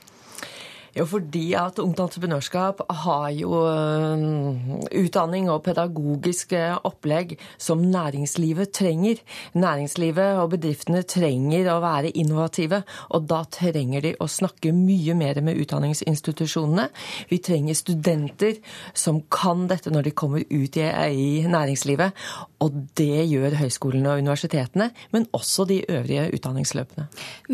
[0.94, 4.52] Jo, fordi at Ungt Entreprenørskap har jo øh,
[5.00, 9.18] utdanning og pedagogiske opplegg som næringslivet trenger.
[9.58, 15.40] Næringslivet og bedriftene trenger å være innovative, og da trenger de å snakke mye mer
[15.42, 16.86] med utdanningsinstitusjonene.
[17.32, 18.62] Vi trenger studenter
[18.94, 22.14] som kan dette når de kommer ut i, i næringslivet,
[22.62, 27.08] og det gjør høyskolene og universitetene, men også de øvrige utdanningsløpene.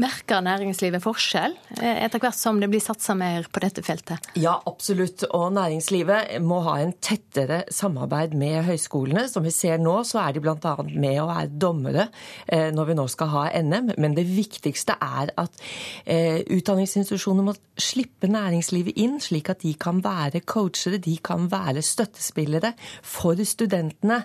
[0.04, 4.30] Merker næringslivet forskjell eh, etter hvert som det blir satsa med mer på dette feltet?
[4.38, 5.24] Ja, absolutt.
[5.36, 9.26] Og næringslivet må ha en tettere samarbeid med høyskolene.
[9.30, 10.74] Som vi ser nå, så er de bl.a.
[10.90, 12.08] med å være dommere
[12.46, 13.94] eh, når vi nå skal ha NM.
[14.00, 15.62] Men det viktigste er at
[16.04, 21.84] eh, utdanningsinstitusjoner må slippe næringslivet inn, slik at de kan være coachere, de kan være
[21.84, 24.22] støttespillere for studentene.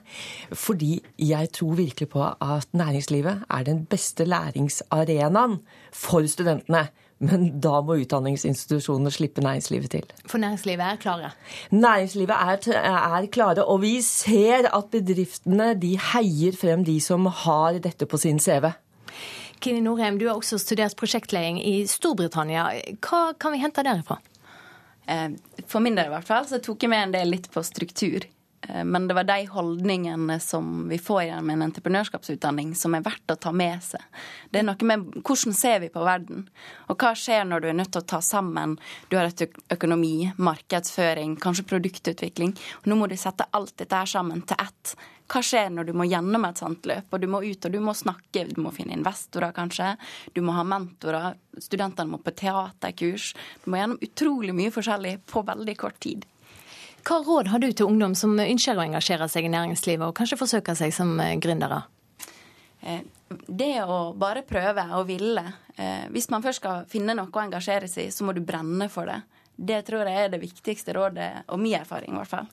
[0.52, 5.60] Fordi jeg tror virkelig på at næringslivet er den beste læringsarenaen
[5.94, 6.88] for studentene.
[7.24, 10.10] Men da må utdanningsinstitusjonene slippe næringslivet til.
[10.28, 11.30] For næringslivet er klare?
[11.72, 13.64] Næringslivet er, er, klare.
[13.64, 18.74] Og vi ser at bedriftene de heier frem de som har dette på sin CV.
[19.64, 22.68] Kini Norheim, du har også studert prosjektleding i Storbritannia.
[23.00, 24.20] Hva kan vi hente derifra?
[25.08, 25.30] Eh,
[25.72, 28.28] for min del i hvert fall, så tok jeg med en del litt på struktur.
[28.70, 33.34] Eh, men det var de holdningene som vi får gjennom en entreprenørskapsutdanning, som er verdt
[33.34, 34.04] å ta med seg.
[34.52, 36.46] Det er noe med hvordan ser vi på verden,
[36.90, 38.78] og hva skjer når du er nødt til å ta sammen
[39.10, 42.56] Du har et økonomi, markedsføring, kanskje produktutvikling.
[42.82, 44.96] og Nå må du sette alt dette her sammen til ett.
[45.32, 47.80] Hva skjer når du må gjennom et sånt løp, og du må ut og du
[47.82, 49.96] må snakke, du må finne investorer kanskje,
[50.36, 53.34] du må ha mentorer, studentene må på teaterkurs.
[53.64, 56.28] Du må gjennom utrolig mye forskjellig på veldig kort tid.
[57.06, 60.40] Hva råd har du til ungdom som ønsker å engasjere seg i næringslivet, og kanskje
[60.40, 61.84] forsøke seg som eh, gründere?
[62.82, 65.44] Eh, det å bare prøve og ville.
[65.78, 68.90] Eh, hvis man først skal finne noe å engasjere seg i, så må du brenne
[68.90, 69.20] for det.
[69.56, 72.50] Det tror jeg er det viktigste rådet, og min erfaring i hvert fall.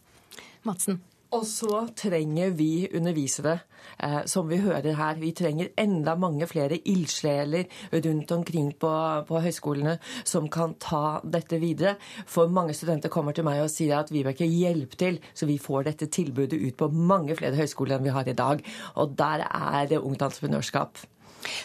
[0.69, 1.01] Madsen?
[1.33, 3.55] Og så trenger vi undervisere,
[3.99, 5.15] eh, som vi hører her.
[5.17, 8.91] Vi trenger enda mange flere ildsjeler rundt omkring på,
[9.29, 11.97] på, høyskolene som kan ta dette videre.
[12.27, 15.89] For mange studenter kommer til meg og sier at Vibeke, hjelp til, så vi får
[15.89, 18.61] dette tilbudet ut på mange flere høyskoler enn vi har i dag.
[19.01, 21.01] Og der er det Ungt Entreprenørskap.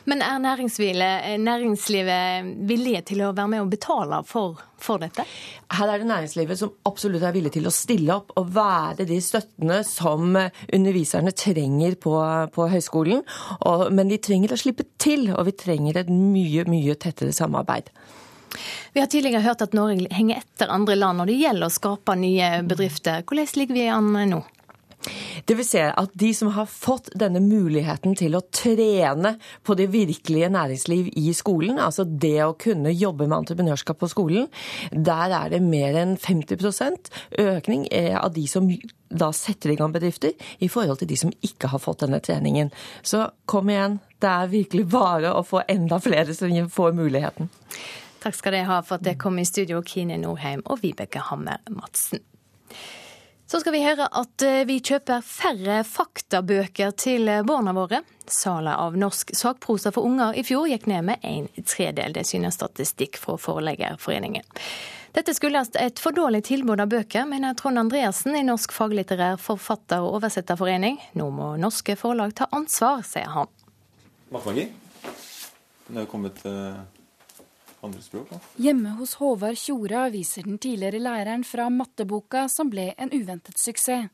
[0.10, 4.50] Men er næringslivet villige til å være med og betale for,
[4.82, 5.24] for, dette?
[5.74, 9.20] Her er det næringslivet som absolutt er villig til å stille opp og være de
[9.24, 12.14] støttene som underviserne trenger på,
[12.54, 13.20] på høyskolen.
[13.70, 17.86] Og, men de trenger å slippe til, og vi trenger et mye, mye tettere samarbeid.
[18.94, 22.16] Vi har tidligere hørt at Norge henger etter andre land når det gjelder å skape
[22.18, 23.26] nye bedrifter.
[23.28, 24.40] Hvordan ligger vi an nå?
[25.48, 29.90] Det vil si at de som har fått denne muligheten til å trene på det
[29.94, 34.48] virkelige næringsliv i skolen, altså det å kunne jobbe med entreprenørskap på skolen,
[34.92, 37.12] der er det mer enn 50%
[37.44, 38.70] økning av de som
[39.08, 42.74] da setter i gang bedrifter, i forhold til de som ikke har fått denne treningen.
[43.02, 47.52] Så kom igjen, det er virkelig bare å få enda flere som får muligheten.
[48.24, 51.62] Takk skal dere ha for at dere kom i studio, Kine Norheim og Vibeke Hammer
[51.72, 52.24] Madsen.
[53.48, 58.02] Så skal vi høre at eh, vi kjøper færre faktabøker til eh, barna våre.
[58.28, 62.12] Salet av norsk sakprosa for unger i fjor gikk ned med en tredel.
[62.12, 64.44] Det synes statistikk fra Forleggerforeningen.
[65.16, 70.04] Dette skyldes et for dårlig tilbud av bøker, mener Trond Andreassen i Norsk faglitterær forfatter-
[70.04, 71.00] og oversetterforening.
[71.16, 73.48] Nå må norske forlag ta ansvar, sier han.
[74.28, 74.68] Det
[75.88, 76.97] Den er jo kommet andre
[77.82, 78.30] språk.
[78.30, 78.40] Da.
[78.58, 84.10] Hjemme hos Håvard Tjora viser den tidligere læreren fra matteboka som ble en uventet suksess.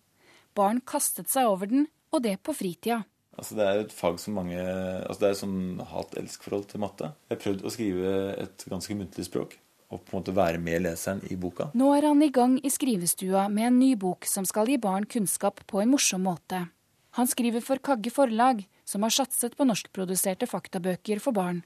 [0.54, 3.04] Barn kastet seg over den, og det på fritida.
[3.34, 7.10] Altså, det er et fag som mange altså, Det er sånn hat-elsk-forhold til matte.
[7.26, 8.12] Jeg har prøvd å skrive
[8.44, 9.58] et ganske muntlig språk.
[9.94, 11.70] Og på en måte være med leseren i boka.
[11.78, 15.06] Nå er han i gang i skrivestua med en ny bok som skal gi barn
[15.10, 16.64] kunnskap på en morsom måte.
[17.18, 21.62] Han skriver for Kagge Forlag, som har satset på norskproduserte faktabøker for barn.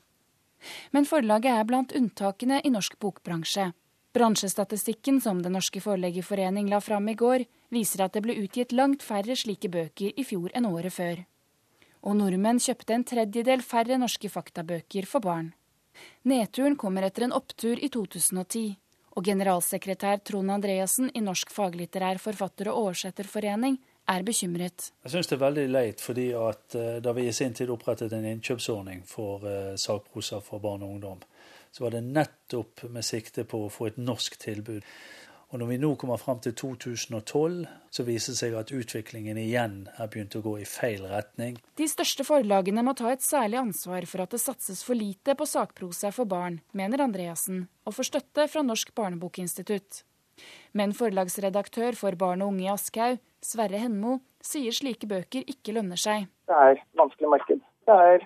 [0.91, 3.72] Men forlaget er blant unntakene i norsk bokbransje.
[4.17, 9.04] Bransjestatistikken som Den norske forleggerforening la fram i går, viser at det ble utgitt langt
[9.06, 11.24] færre slike bøker i fjor enn året før.
[12.02, 15.52] Og nordmenn kjøpte en tredjedel færre norske faktabøker for barn.
[16.24, 18.78] Nedturen kommer etter en opptur i 2010.
[19.17, 24.91] Og generalsekretær Trond Andreassen i Norsk faglitterær forfatter- og oversetterforening er bekymret.
[25.06, 28.15] Jeg syns det er veldig leit, fordi at uh, da vi i sin tid opprettet
[28.15, 31.22] en innkjøpsordning for uh, sakprosa for barn og ungdom,
[31.72, 34.86] så var det nettopp med sikte på å få et norsk tilbud.
[35.48, 37.62] Og når vi nå kommer fram til 2012,
[37.96, 41.56] så viser det seg at utviklingen igjen er begynt å gå i feil retning.
[41.80, 45.48] De største forlagene må ta et særlig ansvar for at det satses for lite på
[45.48, 50.04] sakprosa for barn, mener Andreassen, og får støtte fra Norsk barnebokinstitutt.
[50.78, 56.00] Men forlagsredaktør for Barn og unge i Aschehoug, Sverre Henmo, sier slike bøker ikke lønner
[56.00, 56.26] seg.
[56.50, 57.62] Det er vanskelig marked.
[57.88, 58.26] Det er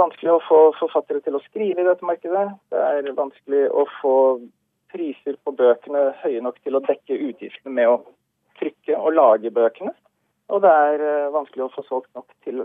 [0.00, 2.46] vanskelig å få forfattere til å skrive i dette markedet.
[2.72, 4.14] Det er vanskelig å få
[4.94, 7.98] priser på bøkene høye nok til å dekke utgiftene med å
[8.60, 9.92] trykke og lage bøkene.
[10.52, 12.64] Og det er eh, vanskelig å få solgt nok til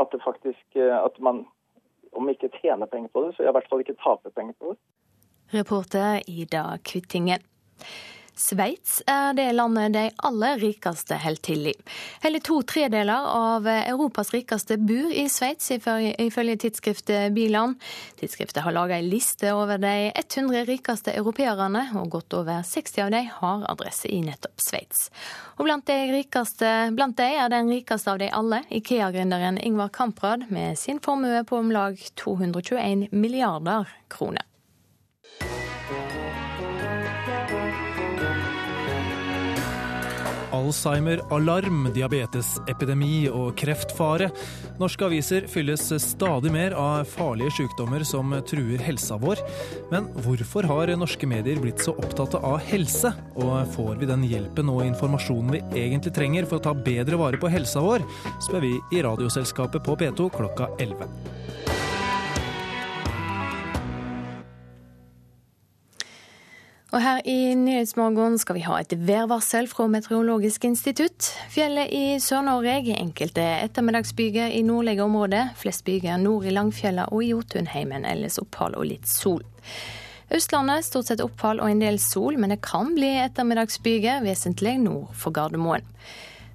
[0.00, 1.44] at det faktisk eh, at man
[2.16, 4.80] om ikke tjener penger på det, så i hvert fall ikke taper penger på det.
[5.52, 7.44] Reporter Ida Kvittingen.
[8.42, 11.74] Sveits er det landet de aller rikeste holder til i.
[12.24, 17.78] Hele to tredeler av Europas rikeste bor i Sveits, ifølge tidsskriftet Biland.
[18.18, 23.14] Tidsskriftet har laget en liste over de 100 rikeste europeerne, og godt over 60 av
[23.14, 25.08] dem har adresse i nettopp Sveits.
[25.58, 30.48] Og blant de, rikeste, blant de er den rikeste av de alle Ikea-gründeren Ingvar Kamprad,
[30.50, 34.48] med sin formue på om lag 221 milliarder kroner.
[40.52, 44.30] Alzheimer-alarm, diabetesepidemi og kreftfare.
[44.80, 49.42] Norske aviser fylles stadig mer av farlige sykdommer som truer helsa vår.
[49.92, 53.14] Men hvorfor har norske medier blitt så opptatt av helse?
[53.36, 57.40] Og får vi den hjelpen og informasjonen vi egentlig trenger for å ta bedre vare
[57.40, 58.04] på helsa vår,
[58.44, 61.08] spør vi i Radioselskapet på P2 klokka 11.
[66.92, 71.30] Og her i Nyhetsmorgen skal vi ha et værvarsel fra Meteorologisk institutt.
[71.48, 75.54] Fjellet i Sør-Norge, enkelte ettermiddagsbyger i nordlige områder.
[75.56, 79.40] Flest byger nord i Langfjella og i Jotunheimen, ellers opphold og litt sol.
[80.32, 85.16] Østlandet stort sett opphold og en del sol, men det kan bli ettermiddagsbyger vesentlig nord
[85.16, 85.88] for Gardermoen.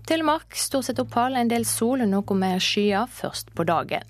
[0.07, 4.05] Telemark stort sett opphold, en del sol og noe mer skyer først på dagen.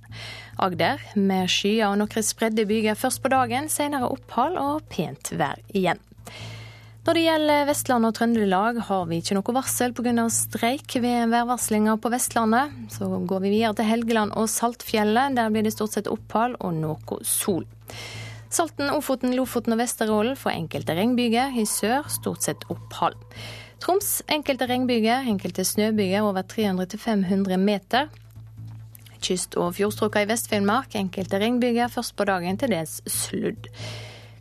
[0.60, 5.64] Agder med skyer og noen spredde byger først på dagen, senere opphold og pent vær
[5.72, 6.04] igjen.
[7.08, 10.26] Når det gjelder Vestland og Trøndelag, har vi ikke noe varsel pga.
[10.28, 12.74] streik ved værvarslinga på Vestlandet.
[12.92, 15.38] Så går vi videre til Helgeland og Saltfjellet.
[15.38, 17.64] Der blir det stort sett opphold og noe sol.
[18.52, 21.56] Salten, Ofoten, Lofoten og Vesterålen får enkelte regnbyger.
[21.56, 23.16] I sør stort sett opphold.
[23.80, 28.12] Troms enkelte regnbyger, enkelte snøbyger over 300-500 meter.
[29.24, 33.72] Kyst- og fjordstrøkene i Vest-Finnmark enkelte regnbyger, først på dagen til dels sludd.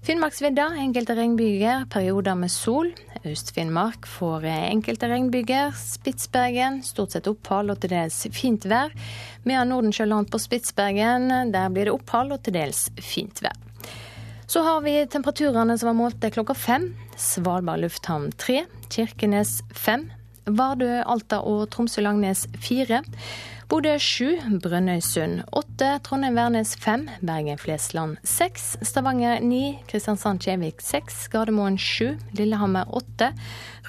[0.07, 2.93] Finnmarksvidda enkelte regnbyger, perioder med sol.
[3.27, 5.73] Øst-Finnmark får enkelte regnbyger.
[5.75, 8.95] Spitsbergen stort sett opphold og til dels fint vær.
[9.43, 13.59] Medan Nordensjøland på Spitsbergen, der blir det opphold og til dels fint vær.
[14.47, 16.93] Så har vi temperaturene som var målt klokka fem.
[17.19, 18.63] Svalbard lufthavn tre.
[18.87, 20.07] Kirkenes fem.
[20.47, 23.03] Vardø, Alta og Tromsø-Langnes fire.
[23.67, 24.29] Bodø sju,
[24.63, 33.33] Brønnøysund åtte, Trondheim-Værnes fem, Bergen-Flesland seks, Stavanger ni, Kristiansand-Kjevik seks, Gardermoen sju, Lillehammer åtte,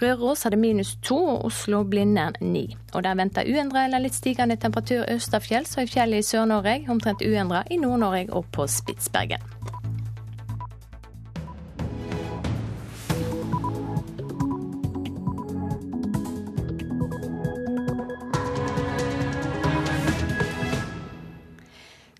[0.01, 2.65] Røros hadde minus to og Oslo-Blindern ni.
[2.97, 7.21] Og der venter uendra eller litt stigende temperatur østafjells og i fjellet i Sør-Norge, omtrent
[7.21, 9.45] uendra i Nord-Norge og på Spitsbergen.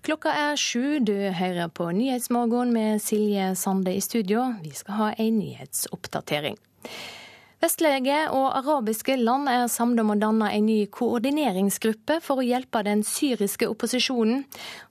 [0.08, 1.00] Klokka er sju.
[1.04, 4.46] Du hører på Nyhetsmorgen med Silje Sande i studio.
[4.62, 6.54] Vi skal ha en nyhetsoppdatering.
[7.60, 12.80] Vestlege og arabiske land er samlet om å danne en ny koordineringsgruppe for å hjelpe
[12.88, 14.46] den syriske opposisjonen.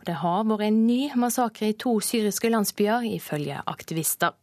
[0.05, 4.37] Det har vært en ny massakre i to syriske landsbyer, ifølge aktivister.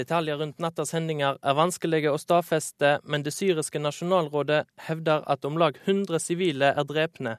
[0.00, 5.60] Detaljer rundt nattas hendelser er vanskelige å stadfeste, men det syriske nasjonalrådet hevder at om
[5.60, 7.36] lag 100 sivile er drepne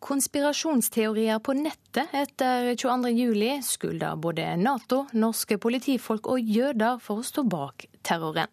[0.00, 7.46] Konspirasjonsteorier på nettet etter 22.07 skylder både Nato, norske politifolk og jøder for å stå
[7.48, 8.52] bak terroren.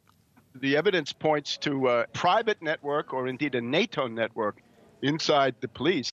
[0.55, 4.63] The evidence points to a private network or indeed a NATO network
[5.01, 6.11] inside the police.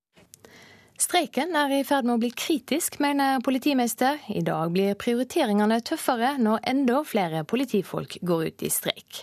[1.01, 4.19] Streiken er i ferd med å bli kritisk, mener politimester.
[4.29, 9.23] I dag blir prioriteringene tøffere når enda flere politifolk går ut i streik.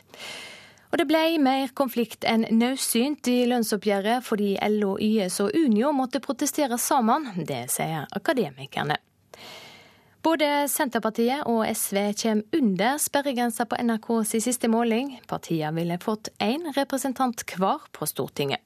[0.92, 6.24] Og det ble mer konflikt enn naudsynt i lønnsoppgjøret fordi LO, YS og Unio måtte
[6.24, 7.28] protestere sammen.
[7.48, 8.96] Det sier akademikerne.
[10.28, 15.14] Både Senterpartiet og SV kommer under sperregrensa på NRKs siste måling.
[15.28, 18.64] Partiene ville fått én representant hver på Stortinget.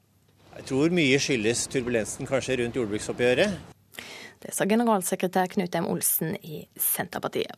[0.57, 3.59] Jeg tror mye skyldes turbulensen kanskje rundt jordbruksoppgjøret.
[4.41, 5.87] Det sa generalsekretær Knut M.
[5.91, 7.53] Olsen i Senterpartiet.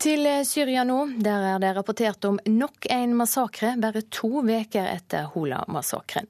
[0.00, 0.96] Til Syria nå.
[1.20, 6.24] Der er det rapportert om nok en massakre bare to uker etter Hola-massakren.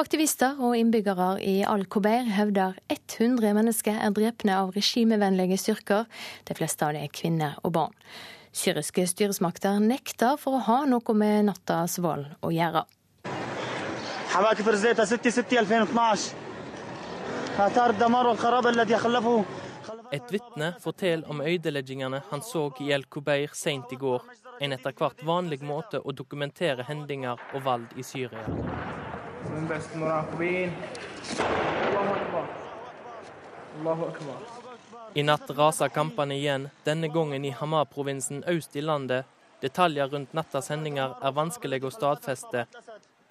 [0.00, 6.06] Aktivister og innbyggere i Al-Kobeir hevder 100 mennesker er drepne av regimevennlige styrker.
[6.48, 7.92] De fleste av dem er kvinner og barn.
[8.56, 12.86] Syriske styresmakter nekter for å ha noe med nattas vold å gjøre.
[20.12, 24.26] Et vitne forteller om ødeleggingene han så i El Kubeir sent i går.
[24.60, 28.44] En etter hvert vanlig måte å dokumentere hendinger og vold i Syria.
[35.14, 39.24] I natt raser kampene igjen, denne gangen i Hamar-provinsen øst i landet.
[39.64, 42.66] Detaljer rundt nattas hendinger er vanskelig å stadfeste.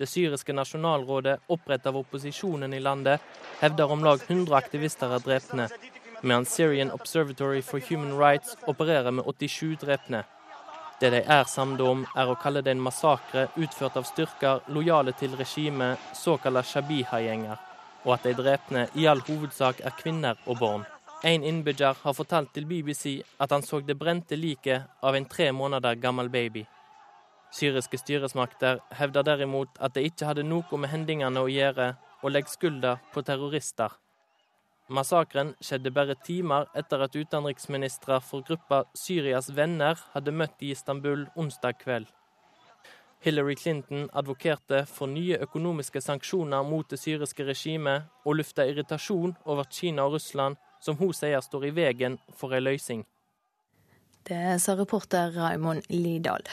[0.01, 3.21] Det syriske nasjonalrådet, opprettet av opposisjonen i landet,
[3.61, 5.69] hevder om lag 100 aktivister er drepne
[6.21, 10.23] mens Syrian Observatory for Human Rights opererer med 87 drepne.
[11.01, 15.15] Det de er samlet om, er å kalle det en massakre utført av styrker lojale
[15.17, 17.57] til regimet, såkalte shabiha-gjenger,
[18.05, 20.85] og at de drepne i all hovedsak er kvinner og barn.
[21.23, 25.51] En innbygger har fortalt til BBC at han så det brente liket av en tre
[25.51, 26.65] måneder gammel baby.
[27.51, 32.53] Syriske styresmakter hevder derimot at det ikke hadde noe med hendelsene å gjøre, og legger
[32.53, 34.00] skylda på terrorister.
[34.91, 41.29] Massakren skjedde bare timer etter at utenriksministre for gruppa Syrias venner hadde møtt i Istanbul
[41.39, 42.09] onsdag kveld.
[43.23, 49.69] Hillary Clinton advokerte for nye økonomiske sanksjoner mot det syriske regimet, og lufta irritasjon over
[49.71, 53.05] Kina og Russland, som hun sier står i veien for en løsning.
[54.27, 56.43] Det sa reporter Raymond Lidahl.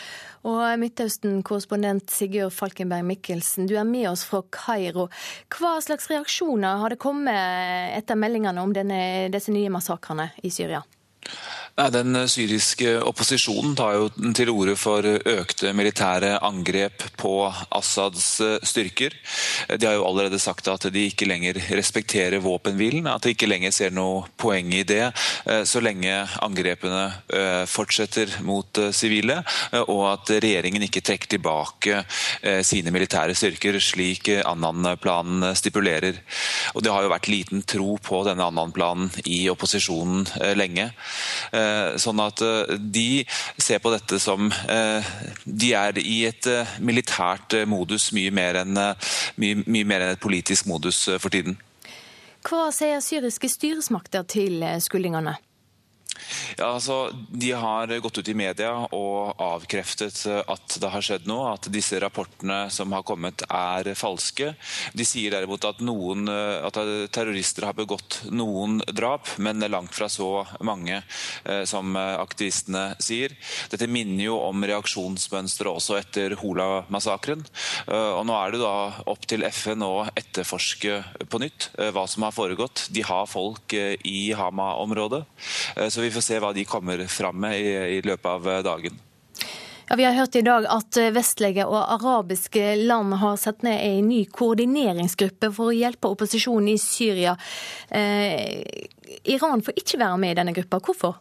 [0.49, 5.09] Og Midtøsten-korrespondent Sigurd Falkenberg Mikkelsen, du er med oss fra Kairo.
[5.53, 9.01] Hva slags reaksjoner har det kommet etter meldingene om denne,
[9.35, 10.81] disse nye massakrene i Syria?
[11.79, 18.57] Nei, Den syriske opposisjonen tar jo til orde for økte militære angrep på Assads eh,
[18.67, 19.15] styrker.
[19.79, 23.75] De har jo allerede sagt at de ikke lenger respekterer våpenhvilen, at de ikke lenger
[23.77, 25.05] ser noe poeng i det,
[25.47, 29.39] eh, så lenge angrepene eh, fortsetter mot sivile,
[29.85, 32.03] og at regjeringen ikke trekker tilbake
[32.67, 36.19] sine militære styrker, slik Annan-planen stipulerer.
[36.75, 40.27] Og Det har jo vært liten tro på denne Annan-planen i opposisjonen
[40.59, 40.89] lenge.
[41.53, 43.25] Eh, sånn at eh, de
[43.57, 45.13] ser på dette som eh,
[45.45, 46.49] De er i et
[46.85, 48.77] militært modus mye mer enn,
[49.41, 51.59] mye, mye mer enn et politisk modus for tiden.
[52.47, 55.37] Hva sier syriske styresmakter til skyldningene?
[56.59, 61.55] Ja, altså, De har gått ut i media og avkreftet at det har skjedd noe.
[61.55, 64.53] At disse rapportene som har kommet er falske.
[64.97, 66.77] De sier derimot at, noen, at
[67.15, 71.01] terrorister har begått noen drap, men langt fra så mange
[71.45, 73.35] eh, som aktivistene sier.
[73.73, 77.45] Dette minner jo om reaksjonsmønsteret også etter Hola-massakren.
[77.87, 78.75] Eh, og Nå er det da
[79.11, 81.01] opp til FN å etterforske
[81.31, 82.89] på nytt eh, hva som har foregått.
[82.95, 85.21] De har folk i Hama-området,
[85.93, 88.99] så vi får se hva de kommer fram med i, i løpet av dagen.
[89.89, 94.11] Ja, Vi har hørt i dag at vestlige og arabiske land har satt ned en
[94.11, 97.33] ny koordineringsgruppe for å hjelpe opposisjonen i Syria.
[97.89, 98.85] Eh,
[99.33, 100.83] Iran får ikke være med i denne gruppa.
[100.85, 101.17] Hvorfor?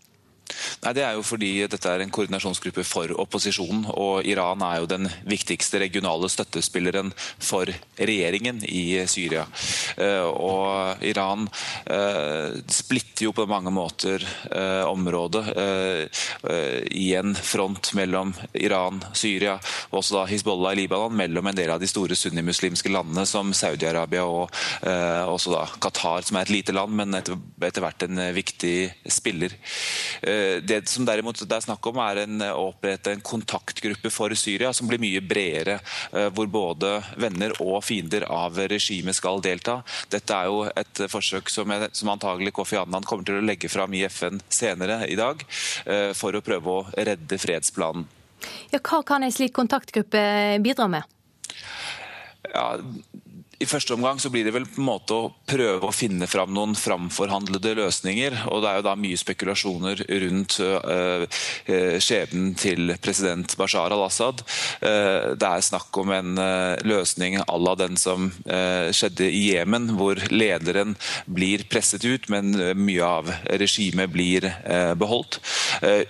[0.83, 3.85] Nei, Det er jo fordi dette er en koordinasjonsgruppe for opposisjonen.
[3.97, 9.45] Og Iran er jo den viktigste regionale støttespilleren for regjeringen i Syria.
[9.97, 11.47] Eh, og Iran
[11.85, 15.45] eh, splitter jo på mange måter eh, området
[16.97, 19.55] i en front mellom Iran, Syria
[19.89, 23.51] og også da Hizbollah i Libanon, mellom en del av de store sunnimuslimske landene som
[23.55, 27.37] Saudi-Arabia og også da Qatar, som er et lite land, men etter,
[27.83, 28.75] hvert en viktig
[29.11, 29.55] spiller.
[30.37, 34.33] Eh, det som derimot det er snakk om, er en, å opprette en kontaktgruppe for
[34.37, 35.79] Syria som blir mye bredere,
[36.11, 39.79] eh, hvor både venner og fiender av regimet skal delta.
[40.13, 43.71] Dette er jo et forsøk som, jeg, som antagelig Kofi Annan kommer til å legge
[43.71, 45.43] fram i FN senere i dag,
[45.85, 48.07] eh, for å prøve å redde fredsplanen.
[48.71, 50.21] Ja, hva kan en slik kontaktgruppe
[50.63, 51.15] bidra med?
[52.53, 52.77] Ja,
[53.57, 56.51] i første omgang så blir det vel på en måte å prøve å finne fram
[56.53, 58.35] noen framforhandlede løsninger.
[58.51, 61.23] og Det er jo da mye spekulasjoner rundt uh,
[61.97, 64.43] skjebnen til president Bashar al-Assad.
[64.83, 66.37] Uh, det er snakk om en
[66.85, 70.93] løsning à la den som skjedde i Jemen, hvor lederen
[71.25, 74.45] blir presset ut, men mye av regimet blir
[74.99, 75.39] beholdt.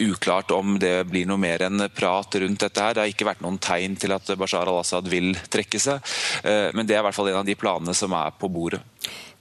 [0.04, 2.82] Uklart om det blir noe mer enn prat rundt dette.
[2.84, 2.96] her.
[2.96, 6.16] Det har ikke vært noen tegn til at Bashar al-Assad vil trekke seg,
[6.76, 8.82] men det er i hvert fall en av de planene som er på bordet.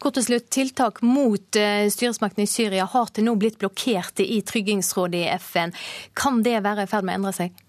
[0.03, 5.23] Kort til slutt, Tiltak mot styresmaktene i Syria har til nå blitt blokkert i Tryggingsrådet
[5.23, 5.73] i FN.
[6.15, 7.63] Kan det være i ferd med å endre seg?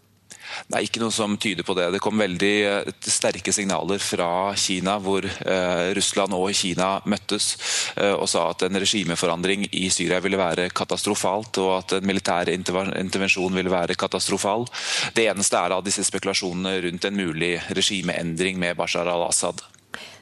[0.67, 1.87] Det er ikke noe som tyder på det.
[1.93, 7.49] Det kom veldig eh, sterke signaler fra Kina, hvor eh, Russland og Kina møttes
[7.95, 12.51] eh, og sa at en regimeforandring i Syria ville være katastrofalt, og at en militær
[12.53, 14.67] intervensjon ville være katastrofal.
[15.15, 19.63] Det eneste er da disse spekulasjonene rundt en mulig regimeendring med Bashar al-Assad.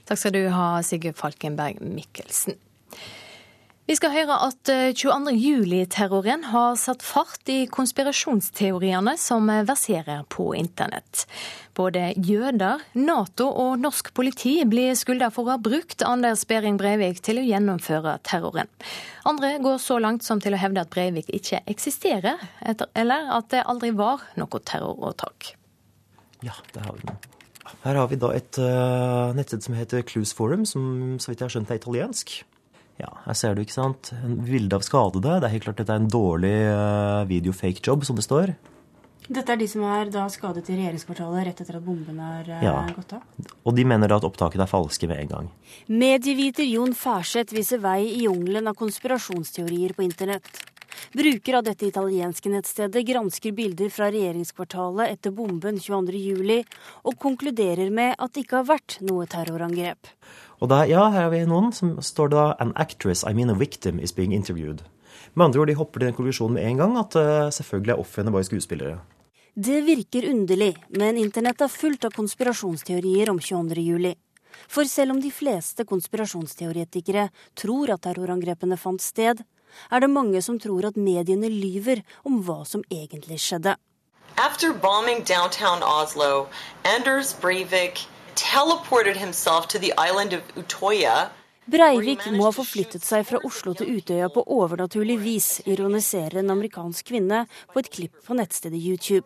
[0.06, 2.60] Takk skal du ha, Sigurd Falkenberg Mikkelsen.
[3.86, 5.76] Vi skal høre at 22.
[5.78, 11.28] Eh, har satt fart i konspirasjonsteoriene som verserer på internett.
[11.78, 17.22] Både jøder, Nato og norsk politi blir skylda for å ha brukt Anders Behring Breivik
[17.22, 18.74] til å gjennomføre terroren.
[19.22, 23.68] Andre går så langt som til å hevde at Breivik ikke eksisterer, eller at det
[23.70, 25.53] aldri var noe terroråtak.
[26.41, 27.34] Ja, det har vi.
[27.86, 31.47] Her har vi da et uh, nettsted som heter Clues Forum, som så vidt jeg
[31.47, 32.38] har skjønt er italiensk.
[33.01, 34.13] Ja, her ser du, ikke sant.
[34.24, 35.39] En bilde av skadede.
[35.41, 38.55] Det er helt klart dette er en dårlig uh, video-fake job, som det står.
[39.26, 42.61] Dette er de som er da skadet i regjeringskvartalet rett etter at bomben er uh,
[42.63, 42.76] ja.
[42.93, 43.26] gått av?
[43.66, 45.49] Og de mener da at opptakene er falske med en gang.
[45.89, 50.61] Medieviter Jon Færseth viser vei i jungelen av konspirasjonsteorier på internett.
[51.16, 56.66] Bruker av dette italienske nettstedet gransker bilder fra regjeringskvartalet etter bomben 22.07,
[57.04, 60.12] og konkluderer med at det ikke har vært noe terrorangrep.
[60.64, 63.58] Og da, ja, her har vi noen som står da 'An actress, I mean a
[63.58, 64.86] victim, is being interviewed'.
[65.34, 68.00] Med andre ord, de hopper til den konklusjonen med en gang at uh, selvfølgelig er
[68.00, 69.00] ofrene bare skuespillere.
[69.56, 74.16] Det virker underlig, men internett er fullt av konspirasjonsteorier om 22.07.
[74.68, 79.43] For selv om de fleste konspirasjonsteoretikere tror at terrorangrepene fant sted,
[79.91, 83.76] er det mange som tror at mediene lyver om hva som egentlig skjedde.
[84.38, 86.47] After bombing downtown Oslo,
[86.84, 88.05] Anders Breivik
[88.36, 91.30] teleported himself to the island of Utoya.
[91.65, 97.07] Breivik må ha forflyttet seg fra Oslo til Utøya på overnaturlig vis, ironiserer en amerikansk
[97.09, 99.26] kvinne på et klipp på nettstedet YouTube.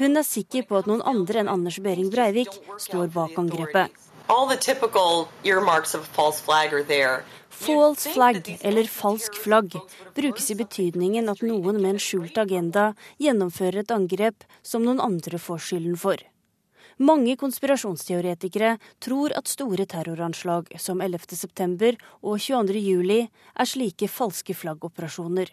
[0.00, 3.92] Hun er sikker på at noen andre enn Anders Behring Breivik står bak angrepet.
[4.30, 7.24] All the typical earmarks of a false flag are there.
[7.48, 9.74] False flag, eller falsk flagg,
[10.14, 15.40] brukes i betydningen at noen med en skjult agenda gjennomfører et angrep som noen andre
[15.42, 16.22] får skylden for.
[17.02, 21.96] Mange konspirasjonsteoretikere tror at store terroranslag som 11.9.
[22.22, 25.50] og 22.07 er slike falske flaggoperasjoner.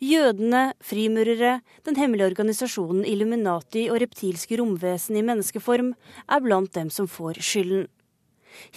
[0.00, 5.94] Jødene, frimurere, den hemmelige organisasjonen Illuminati og reptilske romvesen i menneskeform
[6.28, 7.88] er blant dem som får skylden.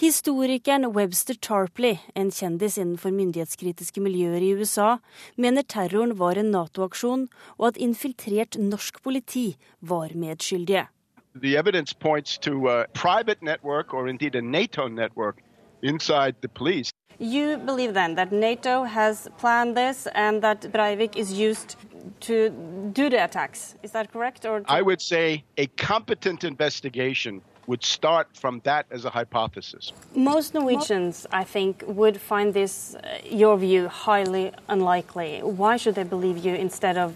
[0.00, 4.96] Historikeren Webster Tarpley, en kjendis innenfor myndighetskritiske miljøer i USA,
[5.36, 7.26] mener terroren var en Nato-aksjon,
[7.58, 10.86] og at infiltrert norsk politi var medskyldige.
[11.34, 15.42] The evidence points to a private network or indeed a NATO network
[15.82, 16.90] inside the police.
[17.18, 21.76] You believe then that NATO has planned this and that Breivik is used
[22.20, 22.50] to
[22.92, 23.74] do the attacks.
[23.82, 24.44] Is that correct?
[24.44, 29.92] Or I would say a competent investigation would start from that as a hypothesis.
[30.14, 35.40] Most Norwegians, I think, would find this, uh, your view, highly unlikely.
[35.42, 37.14] Why should they believe you instead of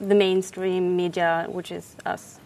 [0.00, 2.38] the mainstream media, which is us?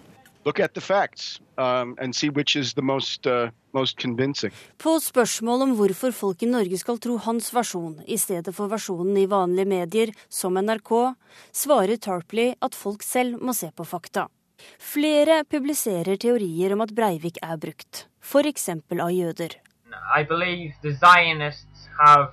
[0.45, 3.51] Look at the facts um, and see which is the most, uh.
[3.73, 9.17] På spørsmål om hvorfor folk i Norge skal tro hans versjon i stedet for versjonen
[9.17, 10.93] i vanlige medier, som NRK,
[11.57, 14.27] svarer Tarpley at folk selv må se på fakta.
[14.79, 18.69] Flere publiserer teorier om at Breivik er brukt, f.eks.
[18.69, 19.57] av jøder.
[20.17, 22.29] I believe the Zionists have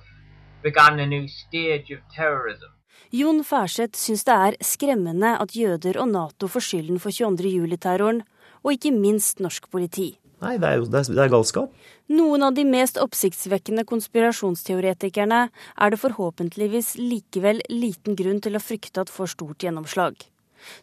[0.62, 2.68] begun a new stage of terrorism.
[3.10, 8.22] Jon Færseth syns det er skremmende at jøder og Nato får skylden for 22.07-terroren,
[8.62, 10.19] og ikke minst norsk politi.
[10.40, 11.86] Nei, det er jo det er, det er galskap.
[12.10, 19.04] Noen av de mest oppsiktsvekkende konspirasjonsteoretikerne er det forhåpentligvis likevel liten grunn til å frykte
[19.04, 20.16] at får stort gjennomslag.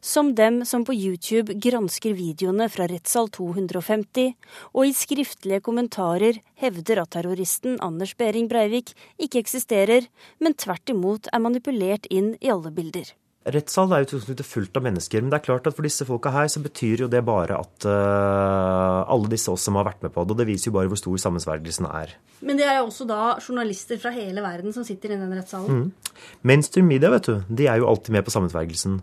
[0.01, 4.33] Som dem som på YouTube gransker videoene fra rettssal 250,
[4.73, 10.09] og i skriftlige kommentarer hevder at terroristen Anders Behring Breivik ikke eksisterer,
[10.41, 13.13] men tvert imot er manipulert inn i alle bilder.
[13.53, 16.33] Rettssal er jo utgangspunktet fullt av mennesker, men det er klart at for disse folka
[16.33, 20.11] her så betyr jo det bare at uh, alle disse oss som har vært med
[20.15, 22.17] på det, og det viser jo bare hvor stor sammensvergelsen er.
[22.43, 25.85] Men det er jo også da journalister fra hele verden som sitter i den rettssalen?
[25.87, 26.17] Mm.
[26.49, 28.99] Mainstream media, vet du, de er jo alltid med på sammensvergelsen.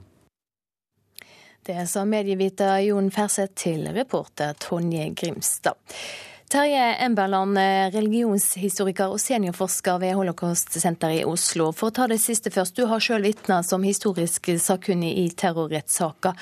[1.65, 5.81] Det sa medieviter Jon Ferseth til reporter Tonje Grimstad.
[6.55, 7.59] Terje Emberland,
[7.91, 11.73] religionshistoriker og seniorforsker ved Holocaust-senteret i Oslo.
[11.75, 16.39] For å ta det siste først, du har sjøl vitna som historisk sakkunnig i terrorrettssaker.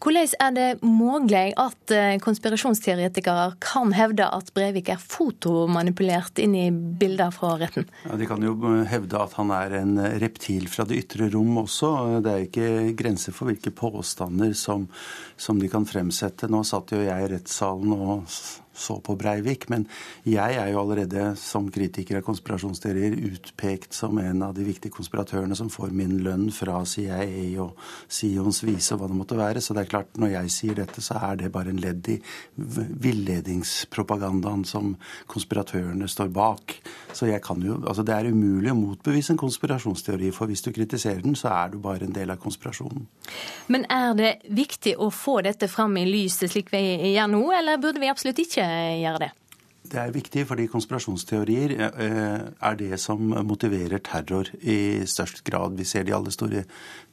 [0.00, 1.92] Hvordan er det mulig at
[2.24, 7.84] konspirasjonsteoretikere kan hevde at Brevik er fotomanipulert inn i bilder fra retten?
[8.08, 8.56] Ja, de kan jo
[8.88, 11.92] hevde at han er en reptil fra det ytre rom også.
[12.24, 14.88] Det er ikke grenser for hvilke påstander som,
[15.36, 16.48] som de kan fremsette.
[16.48, 18.24] Nå satt jo jeg i rettssalen og
[18.80, 19.68] så på Breivik.
[19.72, 19.86] Men
[20.28, 25.56] jeg er jo allerede som kritiker av konspirasjonsteorier utpekt som en av de viktige konspiratørene
[25.58, 27.20] som får min lønn fra CIA
[27.62, 27.78] og
[28.08, 29.62] Sions vise og hva det måtte være.
[29.64, 32.18] Så det er klart, når jeg sier dette, så er det bare en ledd i
[33.06, 34.94] villedingspropagandaen som
[35.30, 36.76] konspiratørene står bak.
[37.12, 40.70] Så jeg kan jo, altså det er umulig å motbevise en konspirasjonsteori, for hvis du
[40.74, 43.06] kritiserer den, så er du bare en del av konspirasjonen.
[43.70, 46.82] Men er det viktig å få dette fram i lyset slik vi
[47.14, 48.66] gjør nå, eller burde vi absolutt ikke
[49.00, 49.30] gjøre det?
[49.90, 55.74] Det er viktig fordi konspirasjonsteorier er det som motiverer terror i størst grad.
[55.78, 56.62] Vi ser de alle store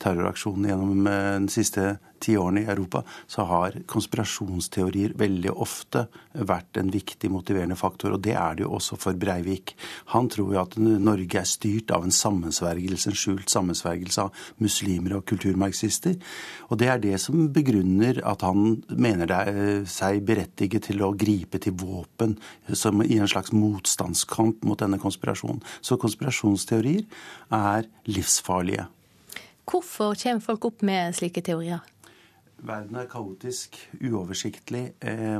[0.04, 1.10] terroraksjonene gjennom
[1.48, 8.16] de siste tiårene i Europa, så har konspirasjonsteorier veldig ofte vært en viktig motiverende faktor.
[8.16, 9.76] Og det er det jo også for Breivik.
[10.14, 15.18] Han tror jo at Norge er styrt av en sammensvergelse, en skjult sammensvergelse av muslimer
[15.20, 16.18] og kulturmarxister.
[16.70, 21.14] Og det er det som begrunner at han mener det er seg berettiget til å
[21.18, 22.38] gripe til våpen
[22.74, 25.62] som i en slags motstandskamp mot denne konspirasjonen.
[25.82, 27.06] Så konspirasjonsteorier
[27.54, 28.88] er livsfarlige.
[29.68, 31.80] Hvorfor kommer folk opp med slike teorier?
[32.58, 34.96] Verden er kaotisk, uoversiktlig.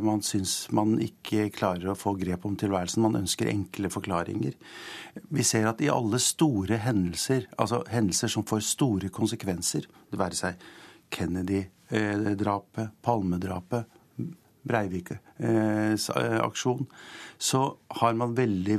[0.06, 3.02] Man syns man ikke klarer å få grep om tilværelsen.
[3.02, 4.54] Man ønsker enkle forklaringer.
[5.34, 10.38] Vi ser at i alle store hendelser, altså hendelser som får store konsekvenser, det være
[10.38, 10.62] seg
[11.10, 13.97] Kennedy-drapet, Palmedrapet,
[14.70, 16.86] Breivik-aksjon,
[17.38, 17.62] så
[18.02, 18.78] har man veldig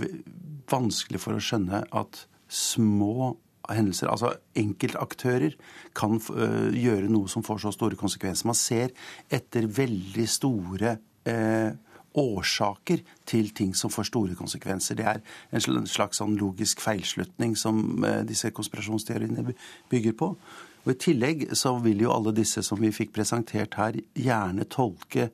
[0.69, 3.37] vanskelig for å skjønne at små
[3.69, 5.53] hendelser, altså enkeltaktører,
[5.97, 8.49] kan uh, gjøre noe som får så store konsekvenser.
[8.49, 8.89] Man ser
[9.29, 10.97] etter veldig store
[11.29, 11.71] eh,
[12.19, 14.97] årsaker til ting som får store konsekvenser.
[14.99, 15.21] Det er
[15.53, 19.45] en slags sånn logisk feilslutning som disse konspirasjonsteoriene
[19.93, 20.33] bygger på.
[20.87, 25.29] Og I tillegg så vil jo alle disse som vi fikk presentert her, gjerne tolke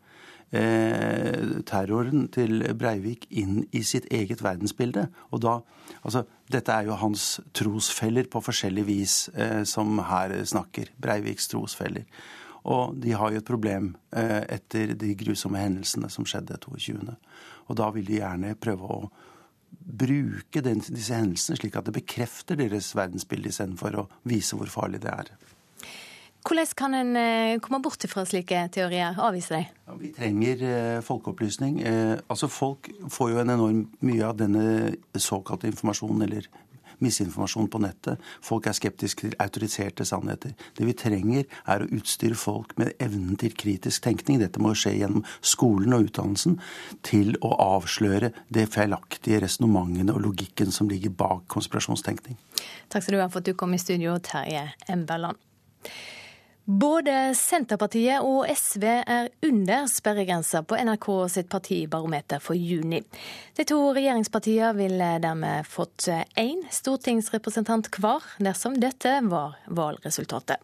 [1.66, 5.08] terroren til Breivik inn i sitt eget verdensbilde.
[5.34, 5.58] Og da,
[6.02, 10.90] altså, Dette er jo hans trosfeller på forskjellig vis eh, som her snakker.
[11.00, 12.04] Breiviks trosfeller.
[12.68, 17.16] Og de har jo et problem eh, etter de grusomme hendelsene som skjedde 22.
[17.68, 19.00] Og da vil de gjerne prøve å
[19.74, 25.02] bruke den, disse hendelsene slik at det bekrefter deres verdensbilde istedenfor å vise hvor farlig
[25.04, 25.32] det er.
[26.44, 29.16] Hvordan kan en eh, komme bort fra slike teorier?
[29.16, 29.70] Avvise dem?
[29.86, 31.78] Ja, vi trenger eh, folkeopplysning.
[31.80, 36.50] Eh, altså Folk får jo en enorm mye av denne såkalte informasjonen, eller
[37.00, 38.20] misinformasjon på nettet.
[38.44, 40.52] Folk er skeptiske til autoriserte sannheter.
[40.76, 44.42] Det vi trenger, er å utstyre folk med evnen til kritisk tenkning.
[44.42, 46.58] Dette må skje gjennom skolen og utdannelsen.
[47.08, 52.36] Til å avsløre det feilaktige resonnementene og logikken som ligger bak konspirasjonstenkning.
[52.92, 55.40] Takk skal du ha for at du kom i studio, Terje Emberland.
[56.64, 63.02] Både Senterpartiet og SV er under sperregrensa på NRK sitt partibarometer for juni.
[63.52, 66.08] De to regjeringspartiene ville dermed fått
[66.40, 70.56] én stortingsrepresentant hver, dersom dette var valgresultatet.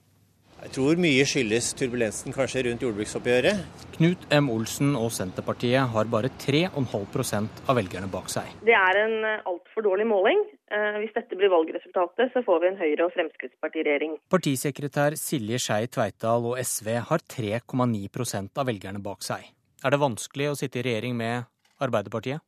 [0.61, 3.63] Jeg tror mye skyldes turbulensen kanskje rundt jordbruksoppgjøret.
[3.95, 4.51] Knut M.
[4.53, 8.51] Olsen og Senterpartiet har bare 3,5% av velgerne bak seg.
[8.69, 10.43] Det er en eh, altfor dårlig måling.
[10.69, 14.19] Eh, hvis dette blir valgresultatet, så får vi en Høyre- og Fremskrittspartiregjering.
[14.33, 19.49] Partisekretær Silje Skei Tveitdal og SV har 3,9% av velgerne bak seg.
[19.81, 21.49] Er det vanskelig å sitte i regjering med
[21.81, 22.45] Arbeiderpartiet?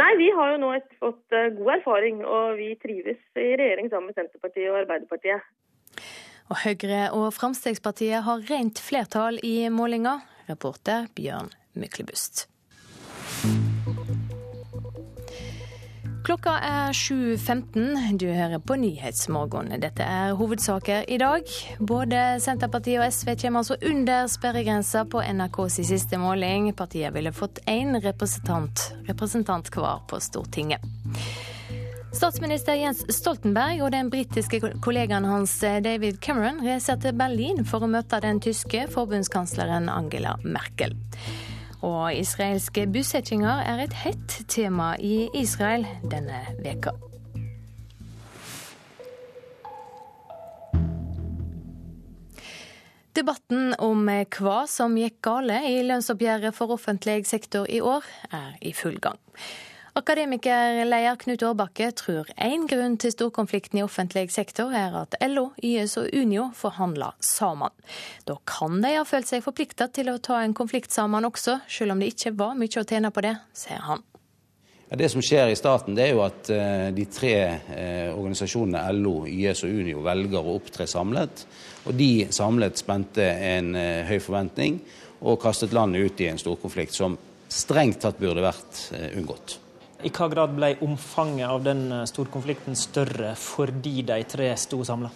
[0.00, 0.72] Nei, vi har jo nå
[1.04, 5.44] fått eh, god erfaring, og vi trives i regjering sammen med Senterpartiet og Arbeiderpartiet.
[6.46, 10.20] Og Høyre og Fremskrittspartiet har rent flertall i målinga.
[10.46, 12.46] Reporter Bjørn Myklebust.
[16.26, 18.16] Klokka er 7.15.
[18.18, 19.68] Du hører på Nyhetsmorgen.
[19.82, 21.50] Dette er hovedsaker i dag.
[21.78, 26.72] Både Senterpartiet og SV kommer altså under sperregrensa på NRKs siste måling.
[26.74, 30.82] Partiet ville fått én representant, representant hver på Stortinget.
[32.16, 37.84] Statsminister Jens Stoltenberg og den britiske kollegaen hans eh, David Cameron reiser til Berlin for
[37.84, 40.94] å møte den tyske forbundskansleren Angela Merkel.
[41.84, 46.96] Og israelske bosettinger er et hett tema i Israel denne veka.
[53.12, 58.72] Debatten om hva som gikk gale i lønnsoppgjøret for offentlig sektor i år, er i
[58.72, 59.20] full gang.
[59.96, 65.96] Akademikerleder Knut Årbakke tror én grunn til storkonflikten i offentlig sektor er at LO, YS
[66.02, 67.72] og Unio forhandler sammen.
[68.28, 71.96] Da kan de ha følt seg forplikta til å ta en konflikt sammen også, selv
[71.96, 74.04] om det ikke var mye å tjene på det, sier han.
[74.92, 79.16] Det som skjer i staten, det er jo at uh, de tre uh, organisasjonene LO,
[79.24, 81.48] YS og Unio velger å opptre samlet.
[81.88, 84.82] Og de samlet spente en uh, høy forventning
[85.24, 87.16] og kastet landet ut i en storkonflikt som
[87.48, 89.62] strengt tatt burde vært unngått.
[90.04, 95.08] I hva grad ble omfanget av den eh, storkonflikten større fordi de tre sto samla?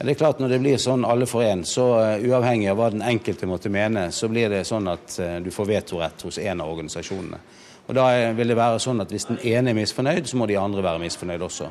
[0.00, 2.86] Det er klart Når det blir sånn alle for én, så uh, uavhengig av hva
[2.94, 6.62] den enkelte måtte mene, så blir det sånn at uh, du får vetorett hos en
[6.64, 7.40] av organisasjonene.
[7.84, 10.56] Og Da vil det være sånn at hvis den ene er misfornøyd, så må de
[10.56, 11.68] andre være misfornøyd også.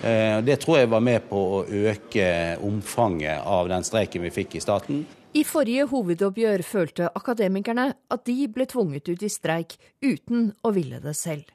[0.00, 1.60] Uh, det tror jeg var med på å
[1.92, 2.26] øke
[2.66, 5.04] omfanget av den streiken vi fikk i staten.
[5.38, 10.98] I forrige hovedoppgjør følte akademikerne at de ble tvunget ut i streik uten å ville
[11.04, 11.46] det selv.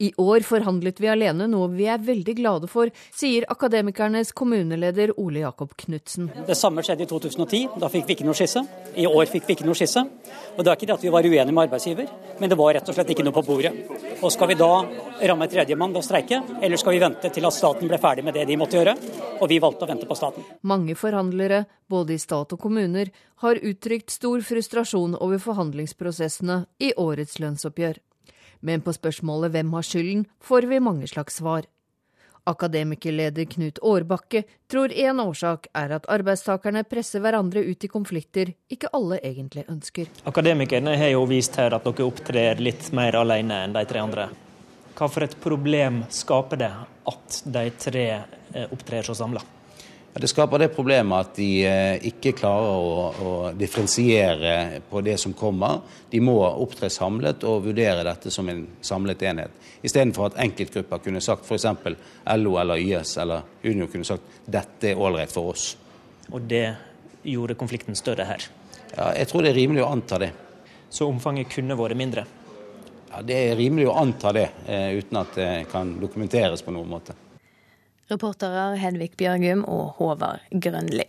[0.00, 5.42] I år forhandlet vi alene, noe vi er veldig glade for, sier Akademikernes kommuneleder Ole
[5.42, 6.30] Jakob Knutsen.
[6.46, 7.66] Det samme skjedde i 2010.
[7.82, 8.62] Da fikk vi ikke noe skisse.
[8.96, 10.00] I år fikk vi ikke noe skisse.
[10.56, 12.08] Og Det er ikke det at vi var uenige med arbeidsgiver,
[12.40, 13.74] men det var rett og slett ikke noe på bordet.
[14.24, 14.72] Og Skal vi da
[15.28, 18.40] ramme tredjemann ved å streike, eller skal vi vente til at staten ble ferdig med
[18.40, 18.96] det de måtte gjøre?
[19.40, 20.48] Og vi valgte å vente på staten.
[20.62, 23.12] Mange forhandlere, både i stat og kommuner,
[23.44, 28.00] har uttrykt stor frustrasjon over forhandlingsprosessene i årets lønnsoppgjør.
[28.60, 31.68] Men på spørsmålet hvem har skylden, får vi mange slags svar.
[32.48, 38.90] Akademikerleder Knut Årbakke tror en årsak er at arbeidstakerne presser hverandre ut i konflikter ikke
[38.96, 40.08] alle egentlig ønsker.
[40.24, 44.30] Akademikerne har jo vist her at dere opptrer litt mer alene enn de tre andre.
[44.96, 46.72] Hva for et problem skaper det
[47.12, 49.44] at de tre eh, opptrer så samla?
[50.12, 55.32] Det skaper det problemet at de eh, ikke klarer å, å, differensiere på det som
[55.38, 55.84] kommer.
[56.10, 59.54] De må opptre samlet og vurdere dette som en samlet enhet.
[59.86, 61.68] Istedenfor at enkeltgrupper kunne sagt f.eks.
[62.42, 65.70] LO eller YS eller Unio kunne sagt dette er ålreit for oss.
[66.34, 66.66] Og det
[67.22, 68.50] gjorde konflikten større her?
[68.96, 70.32] Ja, Jeg tror det er rimelig å anta det.
[70.90, 72.26] Så omfanget kunne vært mindre?
[73.12, 76.90] Ja, Det er rimelig å anta det, eh, uten at det kan dokumenteres på noen
[76.90, 77.14] måte.
[78.10, 81.06] Reportere Hedvig Bjørgum og Håvard Grønli.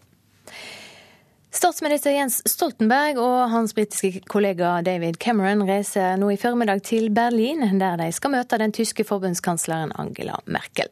[1.52, 7.66] Statsminister Jens Stoltenberg og hans britiske kollega David Cameron reiser nå i formiddag til Berlin,
[7.76, 10.88] der de skal møte den tyske forbundskansleren Angela Merkel.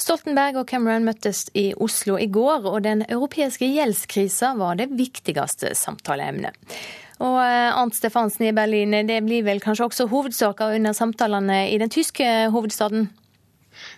[0.00, 5.74] Stoltenberg og Cameron møttes i Oslo i går, og den europeiske gjeldskrisa var det viktigste
[5.76, 6.56] samtaleemnet.
[7.20, 11.76] Og eh, Arnt Stefansen i Berlin, det blir vel kanskje også hovedsaker under samtalene i
[11.78, 12.24] den tyske
[12.54, 13.10] hovedstaden?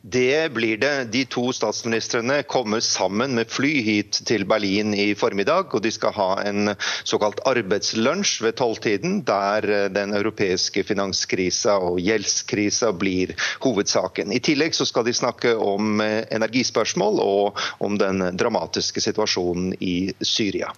[0.05, 1.05] Det blir det.
[1.12, 5.70] De to statsministrene kommer sammen med fly hit til Berlin i formiddag.
[5.74, 6.74] og De skal ha en
[7.07, 14.34] såkalt arbeidslunsj ved tolvtiden, der den europeiske finanskrisa og gjeldskrisa blir hovedsaken.
[14.34, 20.74] I tillegg så skal de snakke om energispørsmål og om den dramatiske situasjonen i Syria.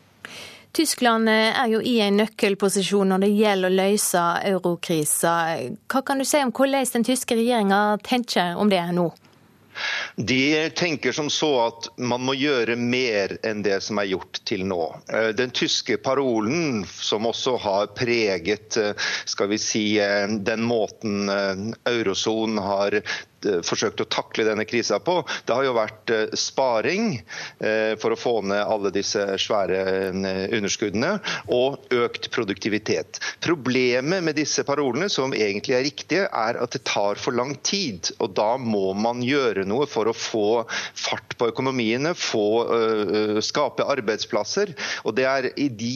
[0.74, 5.34] Tyskland er jo i en nøkkelposisjon når det gjelder å løse eurokrisa.
[5.86, 9.12] Hva kan du si om hvordan den tyske regjeringa tenker om det nå?
[10.16, 14.64] De tenker som så at man må gjøre mer enn det som er gjort til
[14.70, 14.82] nå.
[15.10, 21.30] Eh, den tyske parolen, som også har preget eh, skal vi si, eh, den måten
[21.90, 23.33] eurosonen har Eh,
[23.66, 27.16] forsøkt å takle denne krisa på, det har jo vært eh, sparing
[27.60, 29.82] eh, for å få ned alle disse svære
[30.54, 31.16] underskuddene,
[31.54, 33.20] og økt produktivitet.
[33.44, 38.10] Problemet med disse parolene, som egentlig er riktige, er at det tar for lang tid.
[38.18, 42.44] og Da må man gjøre noe for å få fart på økonomiene, få,
[43.44, 44.74] skape arbeidsplasser.
[45.04, 45.94] og Det er de,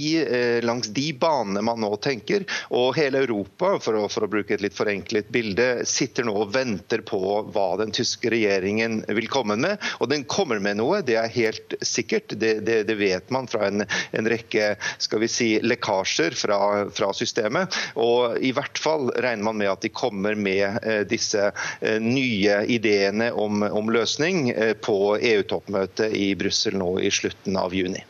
[0.64, 2.46] langs de banene man nå tenker.
[2.74, 6.52] Og hele Europa, for å, for å bruke et litt forenklet bilde, sitter nå og
[6.54, 7.20] venter på
[7.52, 9.78] hva den tyske regjeringen vil komme med.
[10.02, 12.34] Og den kommer med noe, det er helt sikkert.
[12.38, 16.60] Det, det, det vet man fra en, en, rekke skal vi si, lekkasjer fra,
[16.94, 17.74] fra, systemet.
[18.00, 22.62] Og i hvert fall regner man med at de kommer med eh, disse eh, nye
[22.68, 28.04] ideene om, om løsning eh, på EU-toppmøtet i Brussel nå i slutten av juni.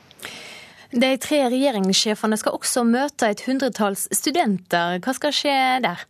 [0.89, 4.97] De tre regjeringssjefene skal også møte et hundretalls studenter.
[5.05, 6.07] Hva skal skje der?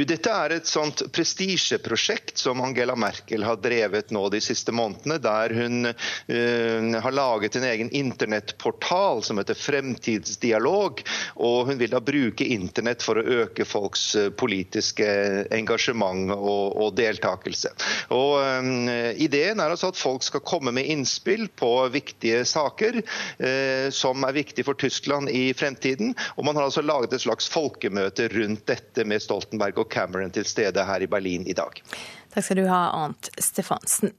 [0.00, 5.18] Du, dette er et sånt prestisjeprosjekt som Angela Merkel har drevet nå de siste månedene,
[5.20, 11.02] der hun uh, har laget en egen internettportal som heter Fremtidsdialog.
[11.44, 15.04] og Hun vil da bruke internett for å øke folks uh, politiske
[15.52, 17.74] engasjement og, og deltakelse.
[18.16, 18.88] Og, um,
[19.20, 24.38] ideen er altså at folk skal komme med innspill på viktige saker uh, som er
[24.38, 26.16] viktige for Tyskland i fremtiden.
[26.38, 30.48] og Man har altså laget et slags folkemøte rundt dette med Stoltenberg og Cameron til
[30.48, 31.82] stede her i Berlin i dag.
[32.30, 34.14] Takk skal du ha, Arnt Stefansen.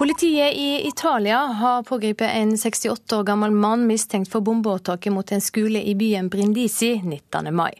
[0.00, 5.44] Politiet i Italia har pågrepet en 68 år gammel mann mistenkt for bombeåtaket mot en
[5.44, 7.50] skole i byen Brindisi 19.
[7.54, 7.74] mai.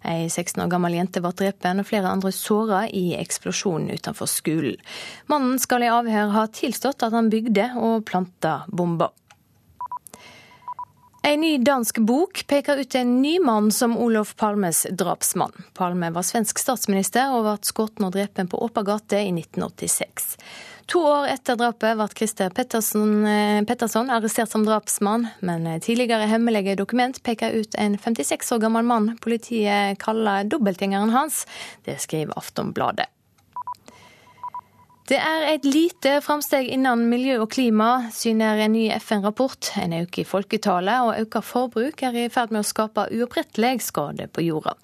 [0.00, 4.80] Ei 16 år gammel jente ble drept og flere andre såra i eksplosjonen utenfor skolen.
[5.28, 9.12] Mannen skal i avhør ha tilstått at han bygde og planta bomber.
[11.26, 15.52] En ny dansk bok peker ut en ny mann som Olof Palmes drapsmann.
[15.74, 20.36] Palme var svensk statsminister og ble skutt og drept på åpen gate i 1986.
[20.94, 26.78] To år etter drapet ble Christer Petterson, eh, Petterson, arrestert som drapsmann, men tidligere hemmelige
[26.78, 31.42] dokument peker ut en 56 år gammel mann politiet kaller dobbeltgjengeren hans.
[31.82, 33.10] Det skriver Aftonbladet.
[35.06, 39.68] Det er et lite framsteg innen miljø og klima, syner en ny FN-rapport.
[39.78, 44.26] En økning i folketallet og økt forbruk er i ferd med å skape uopprettelig skade
[44.26, 44.74] på jorda.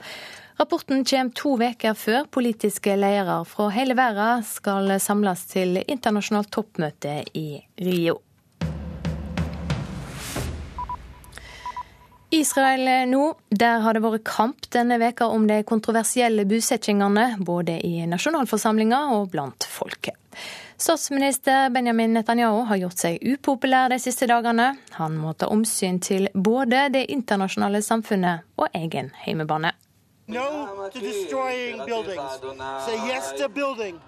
[0.61, 7.25] Rapporten kommer to uker før politiske ledere fra hele verden skal samles til internasjonalt toppmøte
[7.35, 7.49] i
[7.83, 8.21] Rio.
[12.33, 13.35] Israel nå.
[13.51, 19.31] Der har det vært kamp denne veka om de kontroversielle bosettingene, både i nasjonalforsamlinga og
[19.35, 20.17] blant folket.
[20.81, 24.73] Statsminister Benjamin Netanyahu har gjort seg upopulær de siste dagene.
[24.97, 29.75] Han må ta omsyn til både det internasjonale samfunnet og egen heimebane.
[30.27, 30.49] No
[30.91, 32.41] to destroying buildings.
[32.87, 34.01] Say yes to building.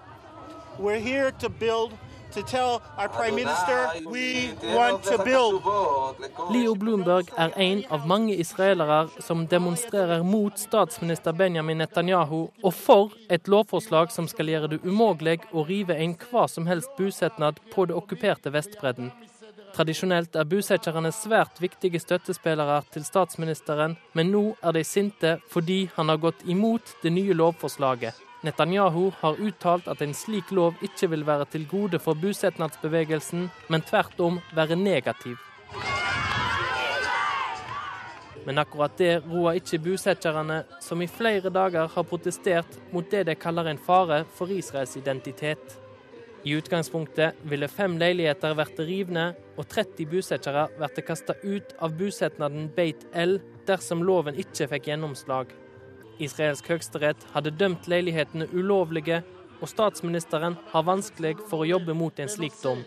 [0.79, 1.93] We're here to build
[2.35, 3.77] to tell our prime minister
[4.11, 5.61] we want to build.
[6.51, 13.15] Leo Bloomberg er en av mange israelere som demonstrerer mot statsminister Benjamin Netanyahu og for
[13.29, 17.87] et lovforslag som skal gjøre det umulig å rive en hva som helst bosetnad på
[17.87, 19.13] det okkuperte Vestbredden.
[19.75, 26.11] Tradisjonelt er bosetterne svært viktige støttespillere til statsministeren, men nå er de sinte fordi han
[26.11, 28.24] har gått imot det nye lovforslaget.
[28.45, 33.85] Netanyahu har uttalt at en slik lov ikke vil være til gode for bosetnadsbevegelsen, men
[33.89, 35.39] tvert om være negativ.
[38.45, 43.35] Men akkurat det roer ikke bosetterne, som i flere dager har protestert mot det de
[43.35, 45.79] kaller en fare for Israels identitet.
[46.45, 52.69] I utgangspunktet ville fem leiligheter vært rivne og 30 bosettere vært kastet ut av bosetnaden
[52.75, 55.49] Beit El dersom loven ikke fikk gjennomslag.
[56.19, 59.23] Israelsk høyesterett hadde dømt leilighetene ulovlige,
[59.61, 62.83] og statsministeren har vanskelig for å jobbe mot en slik dom.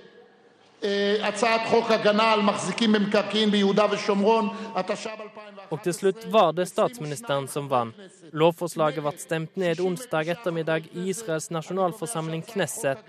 [5.70, 7.99] Og til slutt var det statsministeren som vant.
[8.31, 13.03] Lovforslaget ble stemt ned onsdag ettermiddag i Israels nasjonalforsamling Knesset,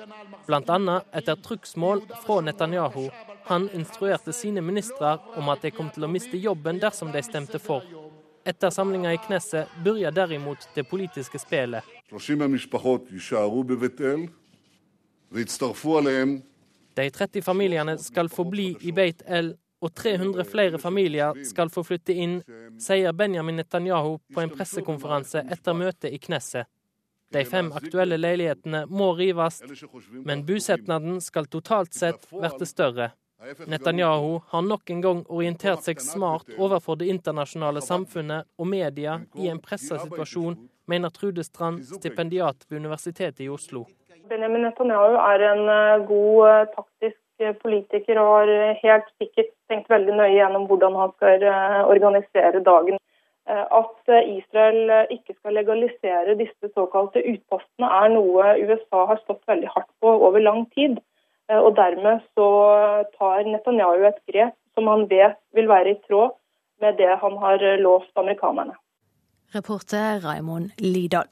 [0.47, 0.97] bl.a.
[1.13, 3.05] etter trugsmål fra Netanyahu.
[3.51, 7.61] Han instruerte sine ministre om at de kom til å miste jobben dersom de stemte
[7.61, 7.85] for.
[8.45, 11.83] Etter samlinga i Knesset begynner derimot det politiske spelet.
[16.95, 22.15] De 30 familiene skal forbli i Beit El, og 300 flere familier skal få flytte
[22.15, 22.39] inn,
[22.81, 26.67] sier Benjamin Netanyahu på en pressekonferanse etter møtet i Knesset.
[27.29, 29.61] De fem aktuelle leilighetene må rives,
[30.25, 33.11] men bosetnaden skal totalt sett bli større.
[33.67, 39.47] Netanyahu har nok en gang orientert seg smart overfor det internasjonale samfunnet og media i
[39.47, 40.57] en pressa situasjon,
[40.91, 43.85] mener Trude Strand, stipendiat ved Universitetet i Oslo.
[44.27, 49.87] Benjamin Netanyahu er en eh, god eh, taktisk eh, politiker og har helt sikkert tenkt
[49.89, 51.45] veldig nøye gjennom hvordan han skal
[51.87, 52.99] organisere dagen.
[53.49, 59.89] At Israel ikke skal legalisere disse såkalte utpostene, er noe USA har stått veldig hardt
[60.03, 60.99] på over lang tid.
[61.49, 62.49] Og Dermed så
[63.17, 66.35] tar Netanyahu et grep som han vet vil være i tråd
[66.81, 68.77] med det han har lovt amerikanerne.
[69.55, 71.27] Reporter Raimond Lidahl.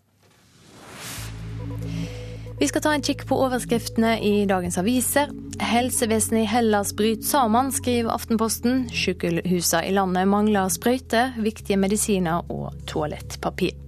[2.57, 5.29] Vi skal ta en kikk på overskriftene i dagens aviser.
[5.61, 8.87] Helsevesenet i Hellas bryter sammen, skriver Aftenposten.
[8.89, 13.86] Sykehusene i landet mangler sprøyter, viktige medisiner og toalettpapir.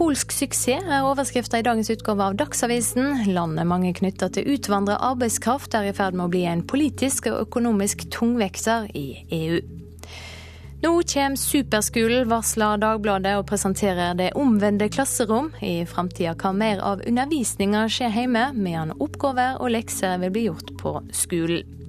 [0.00, 3.34] Polsk suksess er overskrifta i dagens utgave av Dagsavisen.
[3.34, 7.42] Landet mange knytter til utvandra arbeidskraft er i ferd med å bli en politisk og
[7.42, 9.04] økonomisk tungvekter i
[9.36, 9.58] EU.
[10.80, 15.52] Nå kommer superskolen, varsler Dagbladet, og presenterer det omvendte klasserom.
[15.60, 20.72] I framtida kan mer av undervisninga skje hjemme, medan oppgaver og lekser vil bli gjort
[20.80, 21.79] på skolen.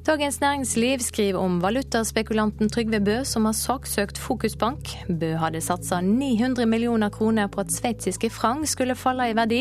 [0.00, 4.88] Dagens Næringsliv skriver om valutaspekulanten Trygve Bø, som har saksøkt Fokusbank.
[5.20, 9.60] Bø hadde satsa 900 millioner kroner på at sveitsiske frang skulle falle i verdi.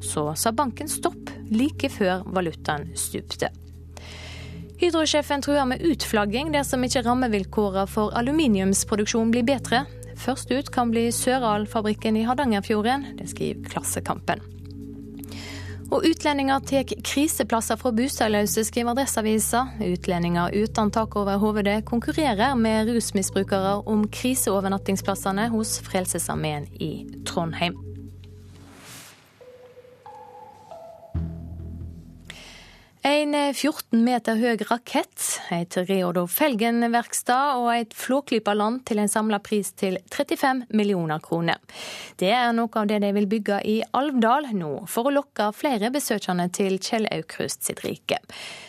[0.00, 3.50] Så sa banken stopp like før valutaen stupte.
[4.80, 9.82] Hydro-sjefen truer med utflagging dersom ikke rammevilkårene for aluminiumsproduksjon blir bedre.
[10.14, 13.10] Først ut kan bli Søral-fabrikken i Hardangerfjorden.
[13.18, 14.59] Det skriver Klassekampen.
[15.90, 19.64] Og utlendinger tar kriseplasser fra bostedløse, skriver Adresseavisa.
[19.82, 26.92] Utlendinger uten tak over hovedet konkurrerer med rusmisbrukere om kriseovernattingsplassene hos Frelsesarmeen i
[27.26, 27.89] Trondheim.
[33.00, 39.70] En 14 meter høy rakett, et Reodor Felgen-verksted og et Flåklypa-land til en samla pris
[39.72, 41.56] til 35 millioner kroner.
[42.20, 45.88] Det er noe av det de vil bygge i Alvdal nå, for å lokke flere
[45.94, 48.20] besøkende til Kjell Aukrust sitt rike.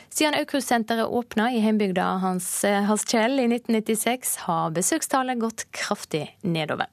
[0.08, 6.88] Siden Aukrust-senteret åpna i heimbygda hans, hans Kjell i 1996, har besøkstallet gått kraftig nedover.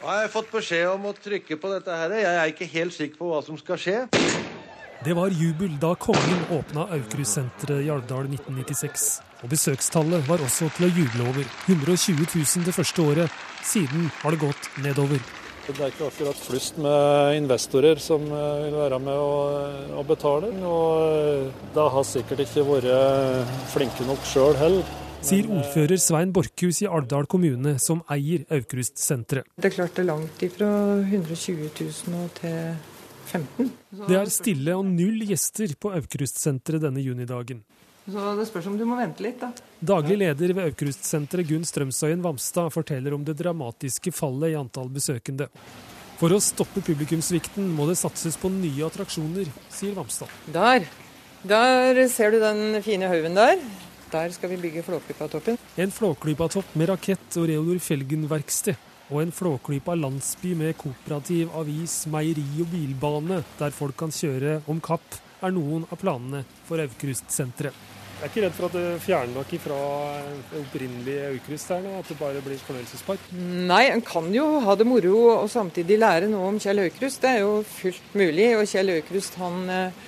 [0.00, 2.18] Jeg har fått beskjed om å trykke på dette her.
[2.24, 4.00] Jeg er ikke helt sikker på hva som skal skje.
[5.04, 9.02] Det var jubel da kongen åpna Aukrust-senteret i Alvdal 1996.
[9.44, 11.50] Og besøkstallet var også til å juble over.
[11.66, 13.34] 120 000 det første året.
[13.68, 15.20] Siden har det gått nedover.
[15.66, 19.36] Det er ikke akkurat flust med investorer som eh, vil være med å,
[20.00, 20.54] å betale.
[20.70, 24.88] Og eh, da har sikkert ikke vært flinke nok sjøl heller.
[25.24, 29.52] Sier ordfører Svein Borchhus i Alvdal kommune, som eier Aukrust-senteret.
[29.60, 30.72] Det er klart det er langt ifra
[31.12, 32.92] 120 000 til
[33.34, 33.70] 15.
[34.08, 37.62] Det er stille og null gjester på Aukrust-senteret denne junidagen.
[38.04, 39.50] Så Det spørs om du må vente litt, da.
[39.80, 45.48] Daglig leder ved Aukrust-senteret Gunn Strømsøyen Vamstad forteller om det dramatiske fallet i antall besøkende.
[46.20, 50.30] For å stoppe publikumssvikten må det satses på nye attraksjoner, sier Vamstad.
[50.52, 50.86] Der.
[51.44, 53.58] Der ser du den fine haugen der.
[54.12, 55.58] Der skal vi bygge Flåklypatoppen.
[55.80, 58.78] En Flåklypatopp med rakett og Reodor Felgen-verksted
[59.10, 64.80] og en Flåklypa landsby med kooperativ, avis, meieri og bilbane, der folk kan kjøre om
[64.84, 67.92] kapp, er noen av planene for Aukrust-senteret.
[68.14, 69.78] Jeg er ikke redd for at det fjerner noe fra
[70.48, 73.26] det opprinnelige Aukrust her nå, at det bare blir fornøyelsespark?
[73.68, 77.20] Nei, en kan jo ha det moro og samtidig lære noe om Kjell Aukrust.
[77.20, 78.46] Det er jo fullt mulig.
[78.56, 80.04] Og Kjell Aukrust, han eh,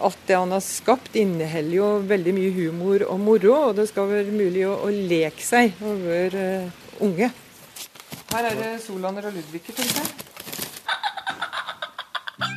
[0.00, 3.52] Alt det han har skapt, inneholder jo veldig mye humor og moro.
[3.68, 7.28] Og det skal være mulig å, å leke seg over uh, unge.
[8.28, 10.08] Her er det Solander og Ludviger, tenker jeg.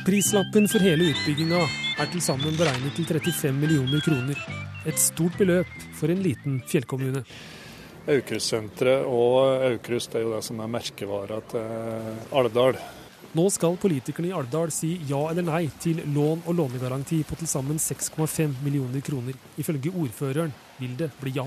[0.04, 1.60] Prislappen for hele utbygginga
[2.02, 4.38] er til sammen beregnet til 35 millioner kroner.
[4.84, 7.22] Et stort beløp for en liten fjellkommune.
[8.10, 11.64] Aukrustsenteret og Aukrust er jo det som er merkevara til
[12.34, 12.76] Alvdal.
[13.32, 17.48] Nå skal politikerne i Alvdal si ja eller nei til lån og lånegaranti på til
[17.48, 19.38] sammen 6,5 millioner kroner.
[19.56, 21.46] Ifølge ordføreren vil det bli ja.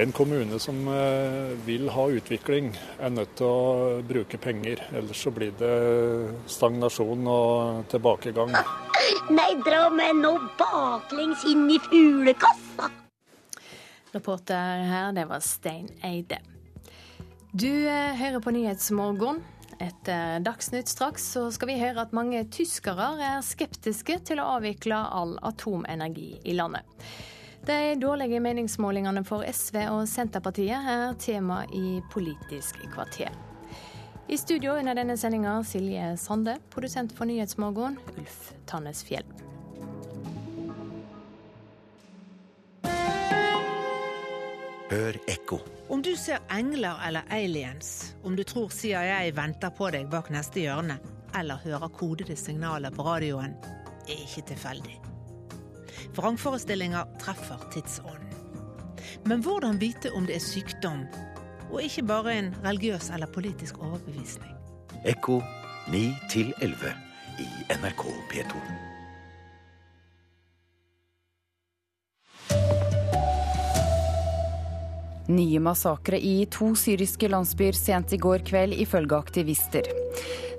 [0.00, 2.70] En kommune som eh, vil ha utvikling,
[3.00, 4.80] er nødt til å bruke penger.
[4.96, 5.76] Ellers så blir det
[6.48, 8.56] stagnasjon og tilbakegang.
[9.28, 12.88] Nei, dra meg nå baklengs inn i fuglekassa!
[14.16, 16.40] Reporter her, det var Stein Eide.
[17.52, 19.44] Du eh, hører på Nyhetsmorgon.
[19.78, 24.96] Etter Dagsnytt straks så skal vi høre at mange tyskere er skeptiske til å avvikle
[24.96, 26.84] all atomenergi i landet.
[27.66, 33.34] De dårlige meningsmålingene for SV og Senterpartiet er tema i Politisk kvarter.
[34.26, 39.26] I studio under denne sendinga Silje Sande, produsent for Nyhetsmorgen Ulf Tannes Fjell.
[44.90, 45.58] Hør ekko.
[45.90, 50.62] Om du ser engler eller aliens, om du tror CIA venter på deg bak neste
[50.62, 51.00] hjørne,
[51.34, 53.56] eller hører kodede signaler på radioen,
[54.06, 54.94] er ikke tilfeldig.
[56.14, 58.30] Vrangforestillinger treffer tidsånden.
[59.26, 61.02] Men hvordan vite om det er sykdom,
[61.72, 64.54] og ikke bare en religiøs eller politisk overbevisning?
[65.04, 65.40] Ekko
[65.90, 66.04] 9
[66.62, 66.94] 11
[67.42, 68.85] i NRK P2.
[75.26, 79.88] Nye massakre i to syriske landsbyer sent i går kveld, ifølge aktivister.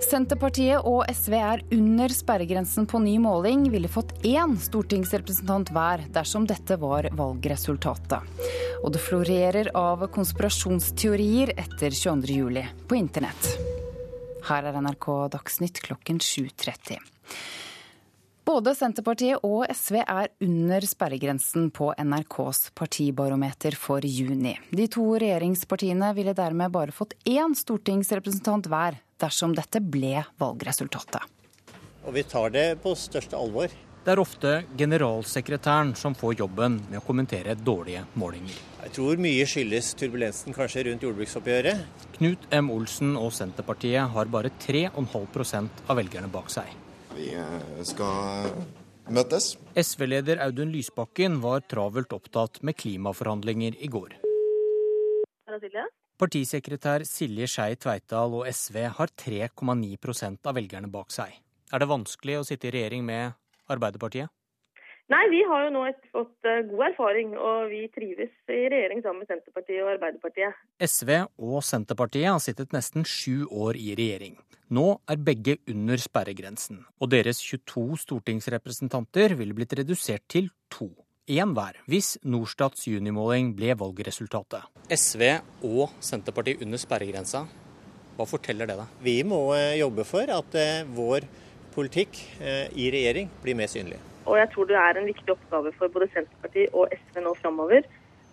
[0.04, 6.46] Senterpartiet og SV er under sperregrensen på ny måling, ville fått én stortingsrepresentant hver dersom
[6.50, 8.44] dette var valgresultatet.
[8.84, 12.62] Og det florerer av konspirasjonsteorier etter 22.07.
[12.88, 13.50] på internett.
[14.48, 17.02] Her er NRK Dagsnytt klokken 7.30.
[18.48, 24.54] Både Senterpartiet og SV er under sperregrensen på NRKs partibarometer for juni.
[24.72, 31.28] De to regjeringspartiene ville dermed bare fått én stortingsrepresentant hver dersom dette ble valgresultatet.
[32.08, 33.68] Og vi tar det på største alvor.
[34.08, 38.56] Det er ofte generalsekretæren som får jobben med å kommentere dårlige målinger.
[38.86, 41.84] Jeg tror mye skyldes turbulensen kanskje rundt jordbruksoppgjøret.
[42.16, 42.72] Knut M.
[42.80, 46.87] Olsen og Senterpartiet har bare 3,5% av velgerne bak seg.
[47.18, 48.52] Vi eh, skal
[49.10, 49.56] møtes.
[49.78, 54.18] SV-leder Audun Lysbakken var travelt opptatt med klimaforhandlinger i går.
[56.18, 61.34] Partisekretær Silje Skei Tveitdal og SV har 3,9% av velgerne bak seg.
[61.74, 63.34] Er det vanskelig å sitte i regjering med
[63.74, 64.30] Arbeiderpartiet?
[65.08, 69.24] Nei, vi har jo nå fått eh, god erfaring, og vi trives i regjering sammen
[69.24, 70.58] med Senterpartiet og Arbeiderpartiet.
[70.84, 71.12] SV
[71.48, 74.36] og Senterpartiet har sittet nesten sju år i regjering.
[74.76, 80.90] Nå er begge under sperregrensen, og deres 22 stortingsrepresentanter ville blitt redusert til to
[81.32, 84.68] én hver hvis Norstats junimåling ble valgresultatet.
[84.92, 85.24] SV
[85.72, 87.46] og Senterpartiet under sperregrensa.
[88.20, 89.00] Hva forteller det deg?
[89.08, 91.32] Vi må eh, jobbe for at eh, vår
[91.78, 94.00] politikk i regjering blir mer synlig.
[94.28, 97.88] Og jeg tror det er en viktig oppgave for både Senterpartiet og SV nå framover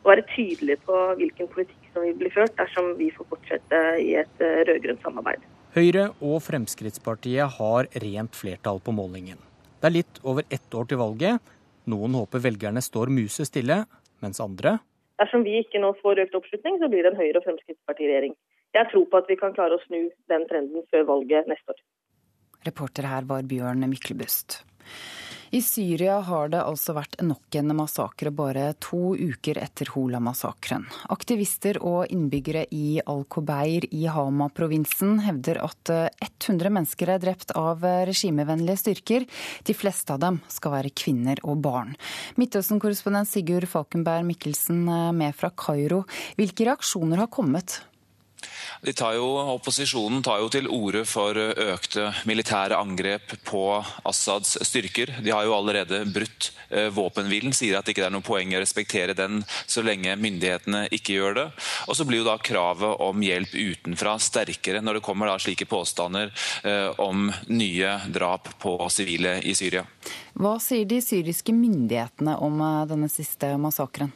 [0.05, 4.15] å være tydelig på hvilken politikk som vil bli ført dersom vi får fortsette i
[4.21, 5.45] et rød-grønt samarbeid.
[5.75, 9.39] Høyre og Fremskrittspartiet har rent flertall på målingen.
[9.81, 11.55] Det er litt over ett år til valget,
[11.91, 13.85] noen håper velgerne står musestille,
[14.25, 14.79] mens andre
[15.21, 18.33] Dersom vi ikke nå får økt oppslutning, så blir det en Høyre- og Fremskrittspartiregjering.
[18.75, 21.83] Jeg tror på at vi kan klare å snu den trenden før valget neste år.
[22.67, 24.65] Reporter her var Bjørn Myklebust.
[25.51, 30.87] I Syria har det altså vært nok en massakre bare to uker etter Hola-massakren.
[31.13, 38.81] Aktivister og innbyggere i Al-Kobeir i Hama-provinsen hevder at 100 mennesker er drept av regimevennlige
[38.85, 39.29] styrker.
[39.65, 41.95] De fleste av dem skal være kvinner og barn.
[42.41, 44.85] Midtøsten-korrespondent Sigurd Falkenberg Mikkelsen
[45.17, 46.05] med fra Kairo.
[46.39, 47.83] Hvilke reaksjoner har kommet?
[48.97, 53.65] Tar jo, opposisjonen tar jo til orde for økte militære angrep på
[54.05, 55.15] Assads styrker.
[55.25, 58.63] De har jo allerede brutt eh, våpenhvilen, sier at det ikke er noe poeng å
[58.63, 61.47] respektere den så lenge myndighetene ikke gjør det.
[61.89, 65.69] Og så blir jo da kravet om hjelp utenfra sterkere når det kommer da slike
[65.71, 66.33] påstander
[66.65, 69.87] eh, om nye drap på sivile i Syria.
[70.35, 74.13] Hva sier de syriske myndighetene om eh, denne siste massakren?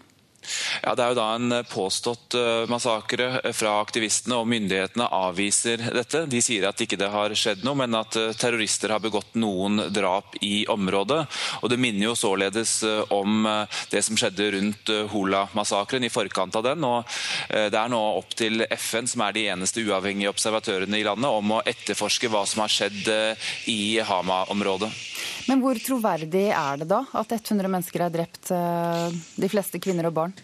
[0.82, 5.08] Ja, Det er jo da en eh, påstått eh, massakre eh, fra aktivistene, og myndighetene
[5.14, 6.24] avviser dette.
[6.30, 10.38] De sier at ikke det har skjedd noe, men at terrorister har begått noen drap
[10.44, 11.20] i området.
[11.62, 12.80] Og Det minner jo således
[13.14, 13.44] om
[13.90, 16.84] det som skjedde rundt Hola-massakren i forkant av den.
[16.84, 17.04] og
[17.48, 21.56] Det er nå opp til FN, som er de eneste uavhengige observatørene i landet, om
[21.58, 23.10] å etterforske hva som har skjedd
[23.70, 24.90] i Hama-området.
[25.48, 30.16] Men hvor troverdig er det da at 100 mennesker er drept, de fleste kvinner og
[30.20, 30.37] barn?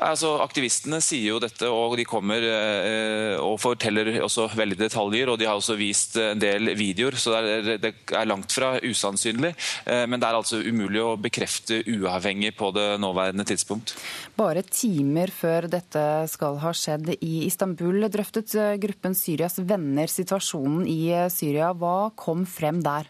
[0.00, 5.30] Altså, aktivistene sier jo dette, og de kommer eh, og forteller også veldig detaljer.
[5.30, 8.74] og De har også vist en del videoer, så det er, det er langt fra
[8.82, 9.52] usannsynlig.
[9.86, 13.94] Eh, men det er altså umulig å bekrefte uavhengig på det nåværende tidspunkt.
[14.38, 20.86] Bare timer før dette skal ha skjedd i Istanbul, drøftet eh, gruppen Syrias venner situasjonen
[20.88, 21.72] i eh, Syria.
[21.76, 23.08] Hva kom frem der?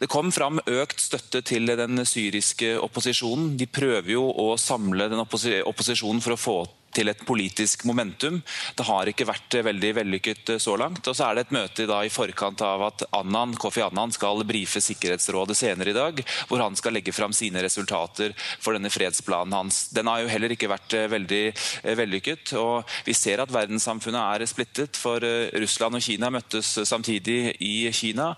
[0.00, 3.54] Det kom fram økt støtte til den syriske opposisjonen.
[3.56, 6.58] De prøver jo å samle den opposisjonen for å få
[6.96, 8.40] til et politisk momentum.
[8.76, 11.04] Det har ikke vært veldig vellykket eh, så langt.
[11.06, 14.80] Og så er det et møte i forkant av at Annan, Kofi Annan skal brife
[14.82, 19.86] Sikkerhetsrådet senere i dag, hvor han skal legge fram sine resultater for denne fredsplanen hans.
[19.96, 22.54] Den har jo heller ikke vært eh, veldig eh, vellykket.
[22.60, 25.20] og Vi ser at verdenssamfunnet er splittet, for
[25.60, 28.30] Russland og Kina møttes samtidig i Kina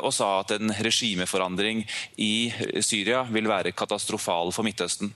[0.00, 1.82] og sa at en regimeforandring
[2.22, 2.48] i
[2.84, 5.12] Syria vil være katastrofal for Midtøsten.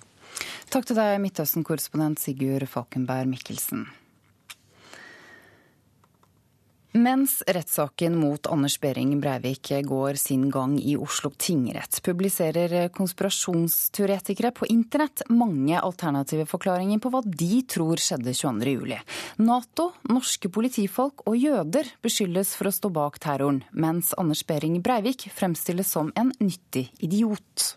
[0.70, 3.88] Takk til deg, Midtøsten-korrespondent Sigurd Falkenberg Mikkelsen.
[6.90, 14.66] Mens rettssaken mot Anders Behring Breivik går sin gang i Oslo tingrett, publiserer konspirasjonsteoretikere på
[14.74, 18.98] internett mange alternative forklaringer på hva de tror skjedde 22.07.
[19.46, 25.28] Nato, norske politifolk og jøder beskyldes for å stå bak terroren, mens Anders Behring Breivik
[25.30, 27.76] fremstilles som en nyttig idiot.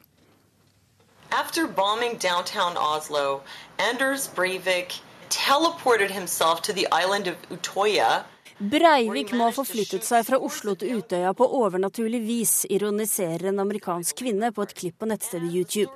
[1.34, 3.42] After bombing downtown Oslo,
[3.80, 8.24] Anders Breivik teleported himself to the island of Utoya.
[8.60, 14.22] Breivik må ha forflyttet seg fra Oslo til Utøya på overnaturlig vis, ironiserer en amerikansk
[14.22, 15.90] kvinne på et klipp på nettstedet YouTube.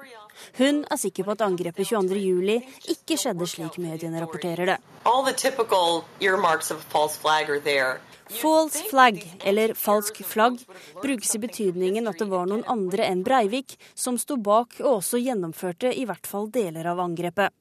[0.58, 4.82] Hun er sikker på at angrepet 22.07 ikke skjedde slik mediene rapporterer det.
[5.06, 8.02] All the typical earmarks of a false flag are there.
[8.30, 10.60] False flag, eller falsk flagg,
[11.02, 15.22] brukes i betydningen at det var noen andre enn Breivik som sto bak og også
[15.22, 17.54] gjennomførte i hvert fall deler av angrepet.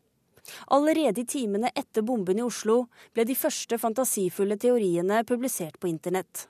[0.70, 6.46] Allerede i timene etter bomben i Oslo ble de første fantasifulle teoriene publisert på internett.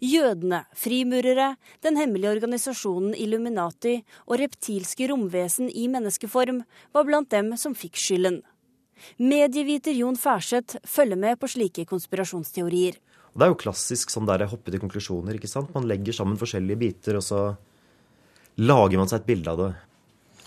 [0.00, 1.54] Jødene, frimurere,
[1.84, 6.62] den hemmelige organisasjonen Illuminati og reptilske romvesen i menneskeform
[6.96, 8.40] var blant dem som fikk skylden.
[9.18, 12.96] Medieviter Jon Færseth følger med på slike konspirasjonsteorier.
[13.34, 15.34] Og Det er jo klassisk sånn der hoppe til konklusjoner.
[15.34, 15.74] ikke sant?
[15.74, 17.56] Man legger sammen forskjellige biter, og så
[18.56, 19.74] lager man seg et bilde av det.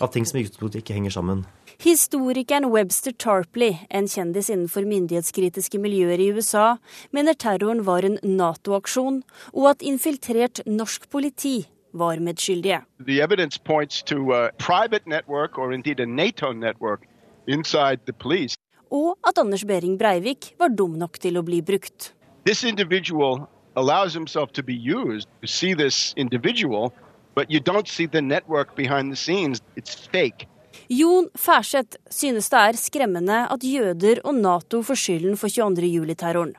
[0.00, 1.44] Av ting som i utgangspunktet ikke henger sammen.
[1.82, 6.78] Historikeren Webster Tarpley, en kjendis innenfor myndighetskritiske miljøer i USA,
[7.12, 9.22] mener terroren var en Nato-aksjon,
[9.52, 12.80] og at infiltrert norsk politi var medskyldige.
[13.04, 17.06] The evidence points to a private network or indeed a NATO network
[17.46, 18.56] inside the police.
[18.90, 22.14] Og at Anders Behring Breivik var dum nok til å bli brukt.
[22.48, 23.46] This individual
[23.76, 25.28] allows himself to be used.
[25.42, 26.94] You see this individual,
[27.34, 29.60] but you don't see the network behind the scenes.
[29.76, 30.48] It's fake.
[30.88, 36.54] Jon Færseth synes det er skremmende at jøder og Nato får skylden for 22.07-terroren.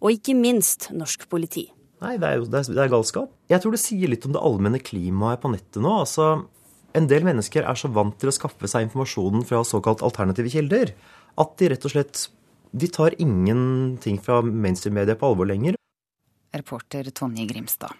[0.00, 1.66] Og ikke minst norsk politi.
[2.00, 3.28] Nei, det er jo det er, det er galskap.
[3.52, 5.92] Jeg tror det sier litt om det allmenne klimaet på nettet nå.
[6.06, 6.30] Altså,
[6.96, 10.96] en del mennesker er så vant til å skaffe seg informasjonen fra såkalt alternative kilder
[11.36, 12.30] at de rett og slett
[12.74, 15.76] de tar ingenting fra mainstream-media på alvor lenger.
[16.54, 17.92] Reporter Tonje Grimstad.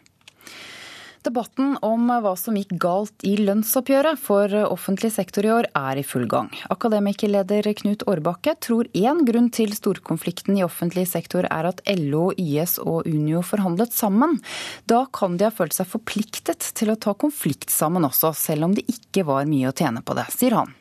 [1.24, 6.04] Debatten om hva som gikk galt i lønnsoppgjøret for offentlig sektor i år er i
[6.04, 6.50] full gang.
[6.74, 12.76] Akademikerleder Knut Årbakke tror én grunn til storkonflikten i offentlig sektor er at LO, YS
[12.82, 14.36] og Unio forhandlet sammen.
[14.84, 18.76] Da kan de ha følt seg forpliktet til å ta konflikt sammen også, selv om
[18.76, 20.76] det ikke var mye å tjene på det, sier han.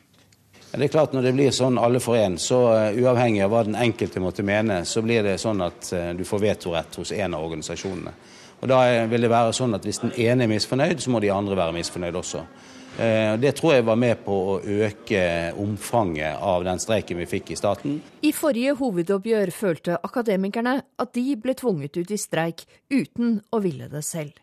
[0.76, 3.62] Det er klart Når det blir sånn alle for én, så uh, uavhengig av hva
[3.66, 7.36] den enkelte måtte mene, så blir det sånn at uh, du får vetorett hos en
[7.36, 8.14] av organisasjonene.
[8.60, 11.30] Og Da vil det være sånn at hvis den ene er misfornøyd, så må de
[11.30, 12.46] andre være misfornøyd også.
[12.94, 15.24] Det tror jeg var med på å øke
[15.58, 17.98] omfanget av den streiken vi fikk i staten.
[18.22, 22.62] I forrige hovedoppgjør følte akademikerne at de ble tvunget ut i streik
[22.94, 24.38] uten å ville det selv.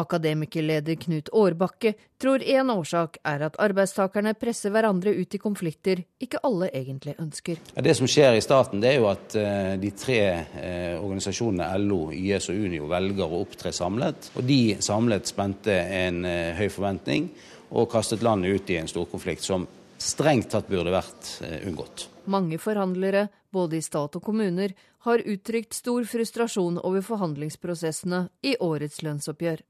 [0.00, 6.40] Akademikerleder Knut Årbakke tror en årsak er at arbeidstakerne presser hverandre ut i konflikter ikke
[6.46, 7.60] alle egentlig ønsker.
[7.74, 12.02] Det som skjer i staten, det er jo at eh, de tre eh, organisasjonene LO,
[12.16, 14.32] YS og Unio velger å opptre samlet.
[14.36, 17.30] Og de samlet spente en eh, høy forventning
[17.70, 19.68] og kastet landet ut i en storkonflikt som
[20.00, 21.36] strengt tatt burde vært
[21.68, 22.06] unngått.
[22.32, 24.72] Mange forhandlere, både i stat og kommuner,
[25.04, 29.62] har uttrykt stor frustrasjon over forhandlingsprosessene i årets lønnsoppgjør.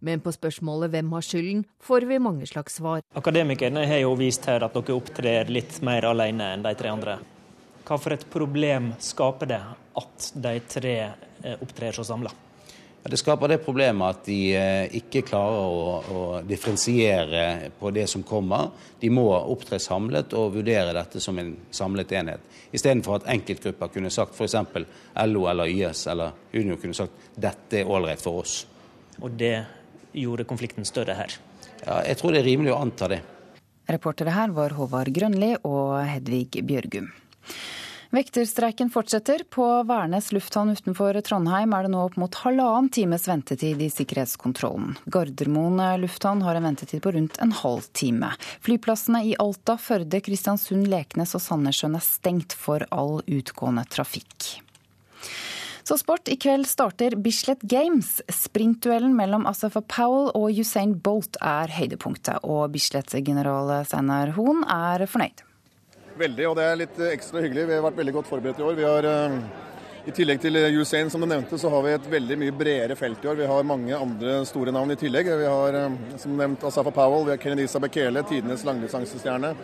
[0.00, 3.02] Men på spørsmålet hvem har skylden, får vi mange slags svar.
[3.16, 7.18] Akademikerne har jo vist her at dere opptrer litt mer alene enn de tre andre.
[7.86, 9.62] Hva for et problem skaper det
[9.96, 12.32] at de tre eh, opptrer så samla?
[13.06, 18.24] Det skaper det problemet at de eh, ikke klarer å, å, differensiere på det som
[18.26, 18.72] kommer.
[18.98, 22.42] De må opptre samlet og vurdere dette som en samlet enhet.
[22.74, 24.56] Istedenfor at enkeltgrupper kunne sagt f.eks.
[25.30, 28.64] LO eller YS eller Unio kunne sagt dette er ålreit for oss.
[29.22, 29.54] Og det
[30.16, 31.38] gjorde konflikten større her?
[31.84, 33.22] Ja, jeg tror det er rimelig å anta det.
[33.86, 37.12] Reportere her var Håvard Grønli og Hedvig Bjørgum.
[38.14, 39.42] Vekterstreiken fortsetter.
[39.50, 44.94] På Værnes lufthavn utenfor Trondheim er det nå opp mot halvannen times ventetid i sikkerhetskontrollen.
[45.10, 48.32] Gardermoen lufthavn har en ventetid på rundt en halv time.
[48.64, 54.62] Flyplassene i Alta, Førde, Kristiansund, Leknes og Sandnessjøen er stengt for all utgående trafikk.
[55.88, 56.28] Så sport.
[56.28, 58.22] I kveld starter Bislett Games.
[58.28, 62.42] Sprintduellen mellom Asafa Powell og Usain Bolt er høydepunktet.
[62.42, 65.44] Og Bislett-general Steinar Hoen er fornøyd.
[66.18, 67.68] Veldig, og det er litt ekstra hyggelig.
[67.68, 68.74] Vi har vært veldig godt forberedt i år.
[68.80, 69.38] Vi har, eh,
[70.10, 73.22] I tillegg til Usain, som du nevnte, så har vi et veldig mye bredere felt
[73.24, 73.36] i år.
[73.36, 75.24] Vi har mange andre store navn i tillegg.
[75.38, 79.54] Vi har eh, som nevnt Asafa Powell, vi har Kenenisa Bekele, tidenes langdistansestjerne.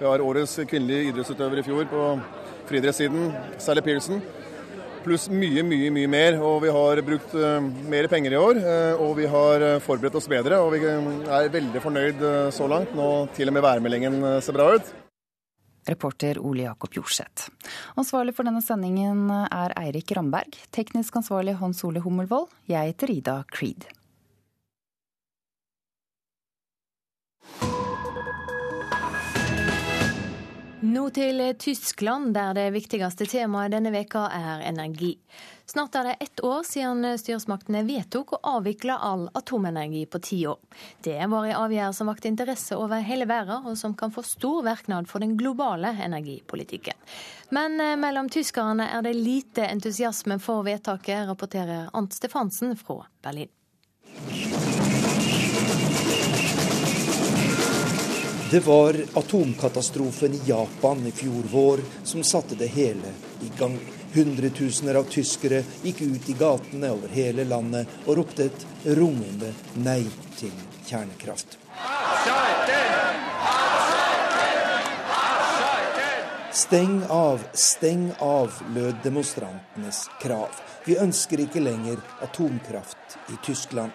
[0.00, 2.20] Vi har årets kvinnelige idrettsutøver i fjor på
[2.66, 4.20] friidrettssiden, Sally Pearson.
[5.08, 6.34] Pluss mye, mye mye mer.
[6.44, 8.58] Og vi har brukt uh, mer penger i år.
[8.60, 10.58] Uh, og vi har uh, forberedt oss bedre.
[10.60, 12.92] Og vi er veldig fornøyd så langt.
[12.98, 14.92] Nå til og med værmeldingen ser bra ut.
[15.88, 17.48] Reporter Ole Jakob Jorseth.
[17.96, 20.60] Ansvarlig for denne sendingen er Eirik Ramberg.
[20.76, 22.50] Teknisk ansvarlig Hans Ole Hummelvold.
[22.68, 23.88] Jeg heter Ida Creed.
[30.80, 35.16] Nå til Tyskland, der det viktigste temaet denne veka er energi.
[35.66, 40.60] Snart er det ett år siden styresmaktene vedtok å avvikle all atomenergi på ti år.
[41.02, 44.62] Det var en avgjørelse som vakte interesse over hele verden, og som kan få stor
[44.70, 46.94] virknad for den globale energipolitikken.
[47.50, 53.50] Men eh, mellom tyskerne er det lite entusiasme for vedtaket, rapporterer Ant Stefansen fra Berlin.
[58.50, 63.78] Det var atomkatastrofen i Japan i fjor vår som satte det hele i gang.
[64.12, 68.64] Hundretusener av tyskere gikk ut i gatene over hele landet og ropte et
[68.96, 69.52] rungende
[69.84, 70.00] nei
[70.40, 70.54] til
[70.88, 71.58] kjernekraft.
[76.56, 80.56] Steng av, steng av, lød demonstrantenes krav.
[80.88, 83.92] Vi ønsker ikke lenger atomkraft i Tyskland.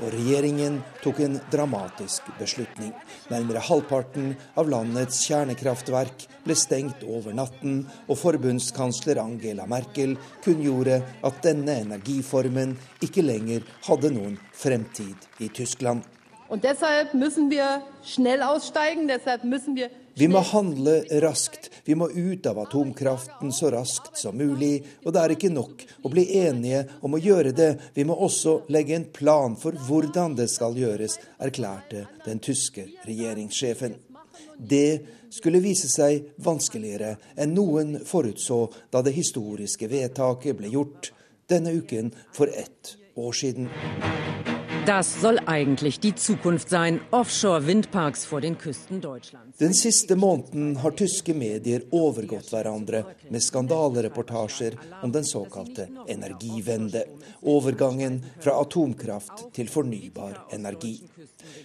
[0.00, 2.94] Og regjeringen tok en dramatisk beslutning.
[3.28, 11.42] Nærmere halvparten av landets kjernekraftverk ble stengt over natten, og forbundskansler Angela Merkel kunngjorde at
[11.44, 16.06] denne energiformen ikke lenger hadde noen fremtid i Tyskland.
[16.50, 17.60] Og Derfor må vi
[18.02, 21.70] snart aussteigen, Derfor må wir vi må handle raskt.
[21.84, 24.82] Vi må ut av atomkraften så raskt som mulig.
[25.04, 27.70] Og det er ikke nok å bli enige om å gjøre det.
[27.94, 33.96] Vi må også legge en plan for hvordan det skal gjøres, erklærte den tyske regjeringssjefen.
[34.58, 35.00] Det
[35.30, 41.12] skulle vise seg vanskeligere enn noen forutså da det historiske vedtaket ble gjort
[41.50, 43.70] denne uken for ett år siden.
[44.86, 47.00] Das soll eigentlich die Zukunft sein.
[47.10, 49.58] Offshore-Windparks vor den Küsten Deutschlands.
[49.58, 57.04] Den siste måneden har tyske medier overgått hverandre med skandalereportasjer om den såkalte energivende.
[57.42, 60.96] Overgangen fra atomkraft til fornybar energi.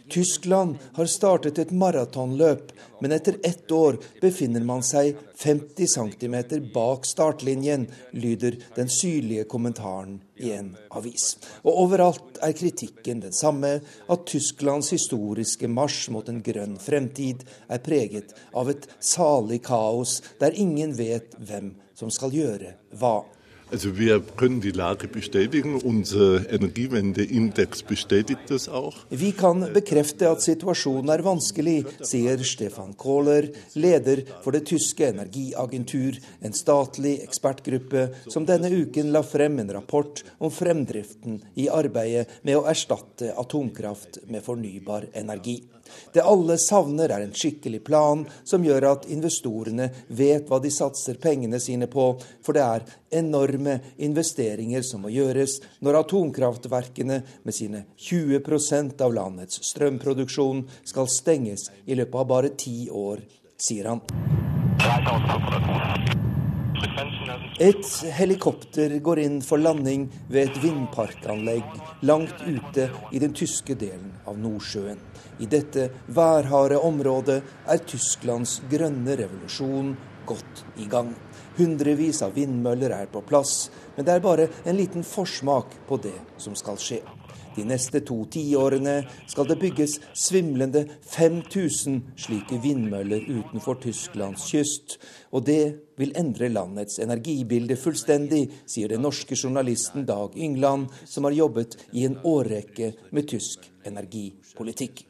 [0.09, 6.37] Tyskland har startet et maratonløp, men etter ett år befinner man seg 50 cm
[6.75, 11.35] bak startlinjen, lyder den syrlige kommentaren i en avis.
[11.63, 17.83] Og overalt er kritikken den samme, at Tysklands historiske marsj mot en grønn fremtid er
[17.85, 23.23] preget av et salig kaos der ingen vet hvem som skal gjøre hva.
[23.71, 25.81] Also wir können die Lage bestätigen.
[25.81, 28.95] Unser Energiewendeindex bestätigt das auch.
[29.09, 36.19] Vi kan bekrefte at situasjonen er vanskelig, sier Stefan Kohler, leder for det tyske energiagentur,
[36.41, 42.59] en statlig ekspertgruppe som denne uken la frem en rapport om fremdriften i arbeidet med
[42.59, 45.63] å erstatte atomkraft med fornybar energi.
[46.13, 51.19] Det alle savner, er en skikkelig plan som gjør at investorene vet hva de satser
[51.21, 52.07] pengene sine på,
[52.45, 52.85] for det er
[53.19, 61.69] enorme investeringer som må gjøres når atomkraftverkene med sine 20% av landets strømproduksjon skal stenges
[61.85, 63.23] i løpet av bare ti år,
[63.57, 64.03] sier han.
[67.59, 67.87] Et
[68.17, 74.37] helikopter går inn for landing ved et vindparkanlegg langt ute i den tyske delen av
[74.39, 74.99] Nordsjøen.
[75.39, 77.41] I dette værharde området
[77.71, 79.95] er Tysklands grønne revolusjon
[80.27, 81.13] godt i gang.
[81.57, 86.17] Hundrevis av vindmøller er på plass, men det er bare en liten forsmak på det
[86.41, 87.01] som skal skje.
[87.55, 94.97] De neste to tiårene skal det bygges svimlende 5000 slike vindmøller utenfor Tysklands kyst.
[95.31, 95.63] Og det
[95.99, 102.05] vil endre landets energibilde fullstendig, sier den norske journalisten Dag Yngland, som har jobbet i
[102.07, 105.05] en årrekke med tysk energipolitikk.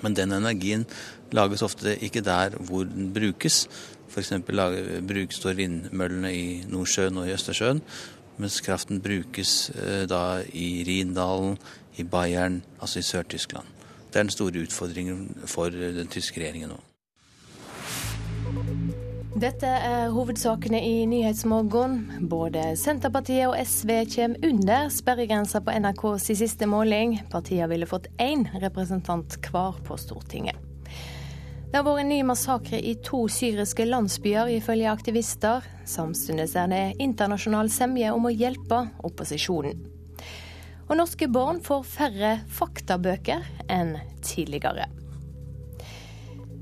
[0.00, 0.86] Men den energien
[1.34, 3.66] lages ofte ikke der hvor den brukes.
[4.10, 4.32] F.eks.
[5.36, 7.82] står vindmøllene i Nordsjøen og i Østersjøen,
[8.40, 11.58] mens kraften brukes eh, da i Rindalen,
[11.96, 13.66] i Bayern, altså i Sør-Tyskland.
[14.10, 16.80] Det er den store utfordringen for den tyske regjeringen nå.
[19.40, 22.26] Dette er hovedsakene i Nyhetsmorgen.
[22.28, 27.14] Både Senterpartiet og SV kommer under sperregrensa på NRKs siste måling.
[27.30, 30.58] Partiene ville fått én representant hver på Stortinget.
[31.70, 35.62] Det har vært en ny massakre i to syriske landsbyer, ifølge aktivister.
[35.86, 39.99] Samtidig er det internasjonal semje om å hjelpe opposisjonen.
[40.90, 43.94] Og norske barn får færre faktabøker enn
[44.26, 44.88] tidligere.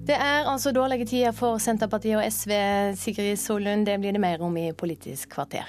[0.08, 2.52] Det er altså dårlige tider for Senterpartiet og SV,
[2.96, 3.86] Sigrid Solund.
[3.88, 5.64] Det blir det mer om i Politisk kvarter.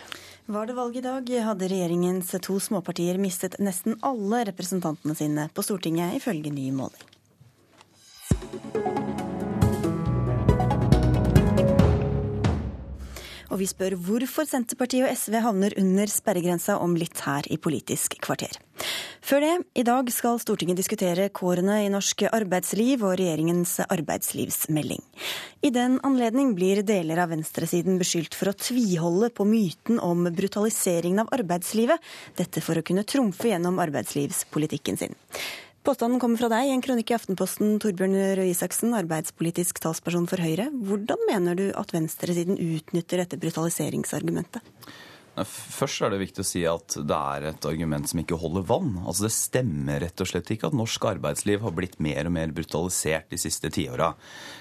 [0.50, 5.64] Var det valg i dag, hadde regjeringens to småpartier mistet nesten alle representantene sine på
[5.64, 7.08] Stortinget, ifølge ny måling.
[13.50, 18.20] Og vi spør hvorfor Senterpartiet og SV havner under sperregrensa om litt her i Politisk
[18.22, 18.60] kvarter.
[19.26, 25.02] Før det, i dag skal Stortinget diskutere kårene i norsk arbeidsliv og regjeringens arbeidslivsmelding.
[25.66, 31.26] I den anledning blir deler av venstresiden beskyldt for å tviholde på myten om brutaliseringen
[31.26, 31.98] av arbeidslivet,
[32.38, 35.18] dette for å kunne trumfe gjennom arbeidslivspolitikken sin.
[35.84, 40.44] Påstanden kommer fra deg i en kronikk i Aftenposten, Torbjørn Røe Isaksen, arbeidspolitisk talsperson for
[40.44, 40.68] Høyre.
[40.76, 44.60] Hvordan mener du at venstresiden utnytter dette brutaliseringsargumentet?
[45.48, 48.98] Først er det viktig å si at det er et argument som ikke holder vann.
[49.06, 52.52] Altså Det stemmer rett og slett ikke at norsk arbeidsliv har blitt mer og mer
[52.56, 54.12] brutalisert de siste tiåra.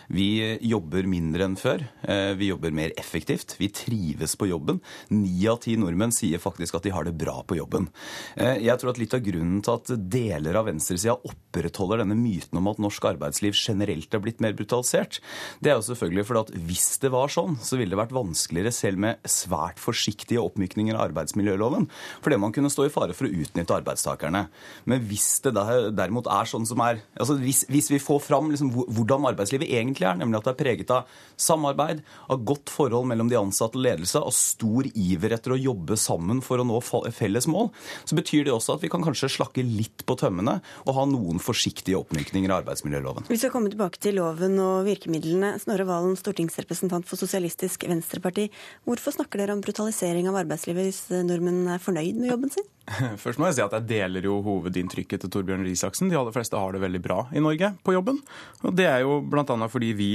[0.08, 1.82] Vi jobber mindre enn før.
[2.08, 3.54] Eh, vi jobber mer effektivt.
[3.60, 4.80] Vi trives på jobben.
[5.12, 7.90] Ni av ti nordmenn sier faktisk at de har det bra på jobben.
[8.36, 12.60] Eh, jeg tror at litt av grunnen til at deler av venstresida opprettholder denne myten
[12.60, 15.20] om at norsk arbeidsliv generelt er blitt mer brutalisert,
[15.60, 18.72] det er jo selvfølgelig fordi at hvis det var sånn, så ville det vært vanskeligere
[18.72, 21.88] selv med svært forsiktige oppmykninger av arbeidsmiljøloven,
[22.24, 24.46] fordi man kunne stå i fare for å utnytte arbeidstakerne.
[24.88, 28.72] Men hvis det derimot er sånn som er altså hvis, hvis vi får fram liksom
[28.72, 33.08] hvordan arbeidslivet egentlig egentlig er, nemlig at det er preget av samarbeid, av godt forhold
[33.10, 36.78] mellom de ansatte og ledelse, av stor iver etter å jobbe sammen for å nå
[37.14, 37.70] felles mål,
[38.04, 41.42] så betyr det også at vi kan kanskje slakke litt på tømmene og ha noen
[41.42, 43.28] forsiktige oppmykninger av arbeidsmiljøloven.
[43.28, 45.56] Vi skal komme tilbake til loven og virkemidlene.
[45.62, 48.48] Snorre Valen, stortingsrepresentant for Sosialistisk Venstreparti.
[48.88, 52.66] Hvorfor snakker dere om brutalisering av arbeidslivet hvis nordmenn er fornøyd med jobben sin?
[53.22, 56.10] Først må jeg si at jeg deler jo hovedinntrykket til Torbjørn Risaksen.
[56.10, 58.20] De aller fleste har det veldig bra i Norge på jobben.
[58.64, 59.44] Og det er jo bl.a.
[59.70, 60.10] fordi vi,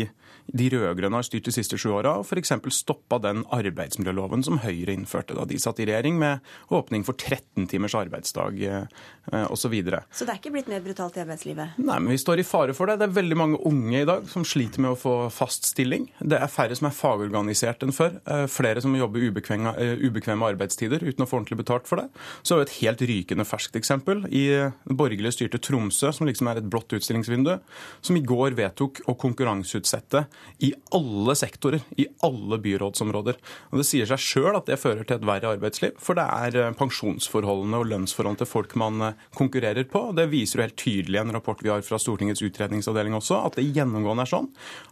[0.48, 2.54] de rød-grønne, har styrt de siste sju åra og f.eks.
[2.76, 6.44] stoppa den arbeidsmiljøloven som Høyre innførte da de satt i regjering, med
[6.74, 8.88] åpning for 13 timers arbeidsdag eh,
[9.50, 9.64] osv.
[9.64, 10.02] Så, videre.
[10.12, 11.78] så det er ikke blitt mer brutalt i arbeidslivet?
[11.80, 12.98] Nei, men vi står i fare for det.
[13.00, 16.10] Det er veldig mange unge i dag som sliter med å få fast stilling.
[16.20, 18.18] Det er færre som er fagorganisert enn før.
[18.28, 22.10] Eh, flere som jobber ubekvemme, eh, ubekvemme arbeidstider uten å få ordentlig betalt for det.
[22.44, 24.26] Så et helt rykende ferskt eksempel.
[24.28, 24.44] I
[24.84, 27.56] borgerlig styrte Tromsø, som liksom er et blått utstillingsvindu,
[28.04, 30.26] som i går vedtok å konkurranseutsette
[30.64, 33.40] i alle sektorer, i alle byrådsområder.
[33.72, 36.60] Og Det sier seg sjøl at det fører til et verre arbeidsliv, for det er
[36.60, 40.06] eh, pensjonsforholdene og lønnsforholdene til folk man eh, konkurrerer på.
[40.18, 43.68] Det viser jo helt tydelig en rapport vi har fra Stortingets utredningsavdeling også, at det
[43.70, 44.50] gjennomgående er sånn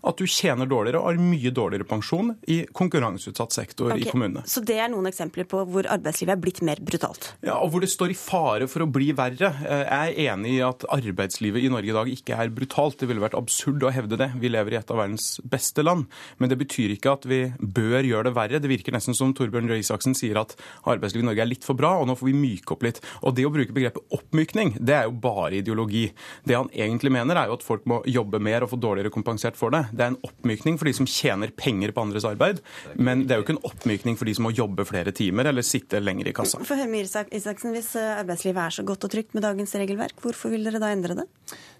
[0.07, 4.05] at du tjener dårligere og har mye dårligere pensjon i konkurranseutsatt sektor okay.
[4.05, 4.43] i kommunene.
[4.49, 7.31] Så det er noen eksempler på hvor arbeidslivet er blitt mer brutalt?
[7.45, 9.53] Ja, og hvor det står i fare for å bli verre.
[9.61, 12.99] Eh, jeg er enig i at arbeidslivet i Norge i dag ikke er brutalt.
[13.01, 14.31] Det ville vært absurd å hevde det.
[14.41, 16.08] Vi lever i et av verdens beste land.
[16.38, 18.62] Men det betyr ikke at vi bør gjøre det verre.
[18.62, 21.78] Det virker nesten som Torbjørn Røe Isaksen sier at arbeidslivet i Norge er litt for
[21.80, 23.02] bra, og nå får vi myke opp litt.
[23.22, 26.08] Og det å bruke begrepet oppmykning, det er jo bare ideologi.
[26.48, 29.60] Det han egentlig mener, er jo at folk må jobbe mer og få dårligere kompensert
[29.60, 29.86] for det.
[29.91, 32.62] Det er en oppmykning for de som tjener penger på andres arbeid,
[32.98, 35.66] men det er jo ikke en oppmykning for de som må jobbe flere timer eller
[35.66, 36.62] sitte lenger i kassa.
[36.66, 36.90] For høre
[37.32, 40.91] Isaksen, Hvis arbeidslivet er så godt og trygt med dagens regelverk, hvorfor vil dere da
[40.94, 41.28] endre det?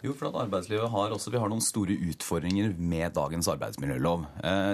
[0.02, 4.26] Jo, for at arbeidslivet har også, Vi har noen store utfordringer med dagens arbeidsmiljølov.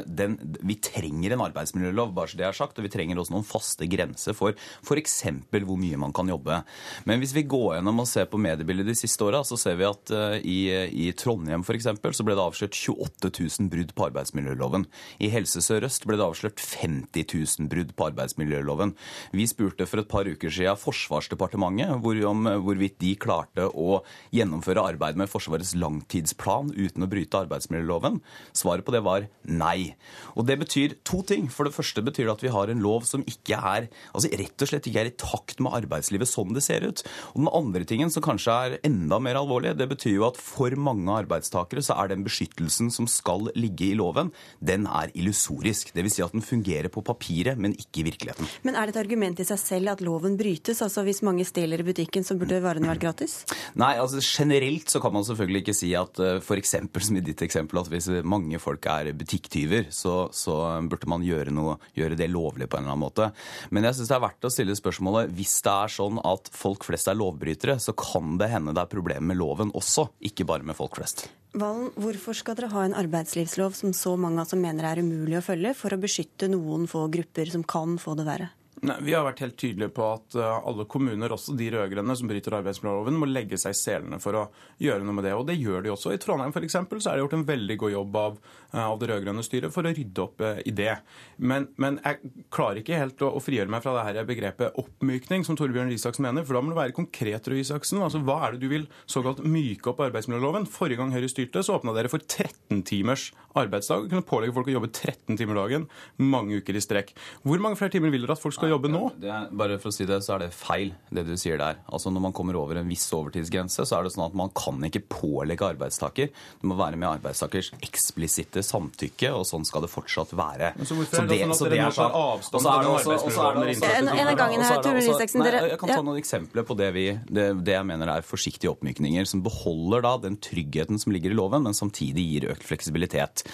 [0.08, 3.48] Den, vi trenger en arbeidsmiljølov, bare så det er sagt, og vi trenger også noen
[3.48, 5.18] faste grenser for f.eks.
[5.52, 6.62] hvor mye man kan jobbe.
[7.10, 9.88] Men hvis vi går gjennom og ser på mediebildet de siste åra, så ser vi
[9.88, 10.60] at i,
[11.08, 11.88] i Trondheim f.eks.
[11.88, 13.32] så ble det avslørt 28
[13.62, 14.88] 000 brudd på arbeidsmiljøloven.
[15.24, 17.28] I Helse Sør-Øst ble det avslørt 50
[17.60, 18.96] 000 brudd på arbeidsmiljøloven.
[19.38, 24.02] Vi spurte for et par uker siden Forsvarsdepartementet hvor, om hvorvidt de klarte å
[24.36, 28.22] gjennomføre arbeid med Forsvarets langtidsplan uten å bryte arbeidsmiljøloven.
[28.58, 29.94] Svaret på det var nei.
[30.36, 31.50] Og Det betyr to ting.
[31.52, 34.64] For det første betyr det at vi har en lov som ikke er, altså rett
[34.64, 37.04] og slett ikke er i takt med arbeidslivet sånn det ser ut.
[37.34, 40.74] Og Den andre tingen, som kanskje er enda mer alvorlig, det betyr jo at for
[40.80, 44.32] mange arbeidstakere så er den beskyttelsen som skal ligge i loven,
[44.64, 45.94] den er illusorisk.
[45.96, 46.18] Dvs.
[46.18, 48.50] Si at den fungerer på papiret, men ikke i virkeligheten.
[48.66, 50.82] Men er det et argument i seg selv at loven brytes?
[50.86, 53.40] Altså Hvis mange stjeler i butikken, så burde varene vært gratis?
[53.78, 56.76] Nei, altså generelt så kan man selvfølgelig ikke si at eh, f.eks.
[57.08, 60.56] som i ditt eksempel, at hvis mange folk er butikktyver, så, så
[60.88, 63.30] burde man gjøre, noe, gjøre, det lovlig på en eller annen måte.
[63.76, 66.88] Men jeg syns det er verdt å stille spørsmålet hvis det er sånn at folk
[66.88, 70.68] flest er lovbrytere, så kan det hende det er problemer med loven også, ikke bare
[70.68, 71.28] med folk flest.
[71.58, 75.46] Valen, hvorfor skal dere ha en arbeidslivslov som så mange som mener er umulig å
[75.46, 78.52] følge, for å beskytte noen få grupper som kan få det verre?
[78.86, 82.30] Nei, vi har vært helt tydelige på at eh, alle kommuner, også de rød-grønne som
[82.30, 84.44] bryter arbeidsmiljøloven, må legge seg i selene for å
[84.84, 85.34] gjøre noe med det.
[85.34, 86.14] Og det gjør de også.
[86.14, 88.38] I Trondheim eksempel, så er det gjort en veldig god jobb av,
[88.76, 90.98] av det rød-grønne styret for å rydde opp eh, i det.
[91.38, 95.46] Men, men, jeg klarer ikke helt å, å frigjøre meg fra det her begrepet oppmykning,
[95.48, 96.46] som Torbjørn Risaksen mener.
[96.48, 98.02] For da må det være konkret, Røe Isaksen.
[98.04, 100.68] Altså, hva er det du vil såkalt myke opp arbeidsmiljøloven?
[100.72, 104.10] Forrige gang Høyre styrte, så åpna dere for 13 timers arbeidsdag.
[104.12, 105.88] Kunne pålegge folk å jobbe 13 timer dagen
[106.22, 107.14] mange uker i strekk.
[107.48, 109.04] Hvor mange flere timer vil dere at folk skal jobbe nå?
[109.24, 111.82] Er, bare for å si det, så er det feil, det du sier der.
[111.88, 114.82] Altså Når man kommer over en viss overtidsgrense, så er det sånn at man kan
[114.88, 116.32] ikke pålegge arbeidstaker.
[116.32, 120.72] Det må være med arbeidstakers eksplisitte samtykke, og sånn skal det fortsatt være.
[120.78, 124.38] Men så hvorfor er det, sånn at dere må ta avstand fra arbeidsmiljøloven En av
[124.40, 125.46] gangene her, Tor Risaksen.
[125.48, 129.28] Jeg kan ta noen eksempler på det, vi, det, det jeg mener er forsiktige oppmykninger,
[129.30, 133.46] som beholder da den tryggheten som ligger i loven, men samtidig gir økt fleksibilitet.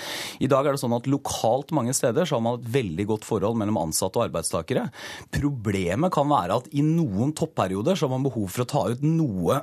[0.44, 3.28] I dag er det sånn at lokalt mange steder så har man et veldig godt
[3.28, 4.88] forhold mellom ansatte og arbeidstakere.
[5.34, 9.06] Problemet kan være at i noen topperioder så har man behov for å ta ut
[9.06, 9.62] noe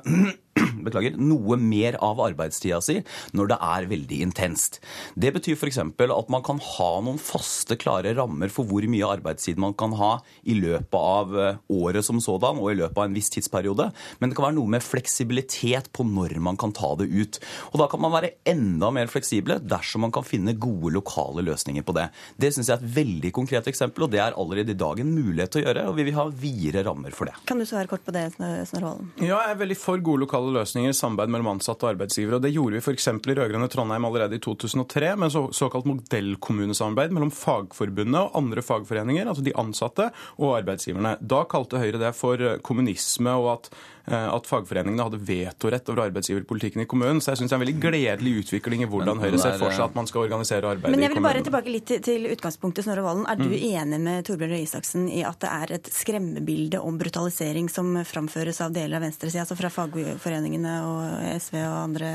[0.85, 2.99] beklager, noe mer av arbeidstida si
[3.37, 4.79] når det er veldig intenst.
[5.15, 5.79] Det betyr f.eks.
[5.81, 10.11] at man kan ha noen faste, klare rammer for hvor mye arbeidstid man kan ha
[10.43, 13.89] i løpet av eh, året som sådan og i løpet av en viss tidsperiode.
[14.19, 17.39] Men det kan være noe med fleksibilitet på når man kan ta det ut.
[17.71, 21.85] Og da kan man være enda mer fleksible dersom man kan finne gode lokale løsninger
[21.85, 22.07] på det.
[22.41, 25.13] Det syns jeg er et veldig konkret eksempel, og det er allerede i dag en
[25.13, 27.35] mulighet til å gjøre, og vi vil ha videre rammer for det.
[27.49, 30.70] Kan du svare kort på det, Snorre Ja, jeg er veldig for gode lokale løsninger
[30.79, 32.39] i samarbeid mellom ansatte og arbeidsgivere.
[32.39, 33.07] og Det gjorde vi f.eks.
[33.11, 39.27] i rød-grønne Trondheim allerede i 2003 med så, såkalt modellkommunesamarbeid mellom Fagforbundet og andre fagforeninger,
[39.27, 41.17] altså de ansatte og arbeidsgiverne.
[41.21, 43.71] Da kalte Høyre det for kommunisme og at
[44.07, 47.21] at fagforeningene hadde vetorett over arbeidsgiverpolitikken i kommunen.
[47.21, 49.85] Så jeg syns det er en veldig gledelig utvikling i hvordan Høyre ser for seg
[49.85, 50.99] at man skal organisere arbeidet i kommunen.
[50.99, 53.27] Men jeg vil bare tilbake litt til utgangspunktet, Snorre Valen.
[53.29, 53.57] Er du mm.
[53.69, 58.61] enig med Torbjørn Røe Isaksen i at det er et skremmebilde om brutalisering som framføres
[58.65, 61.01] av deler av venstresida, altså fra fagforeningene og
[61.37, 62.11] SV og andre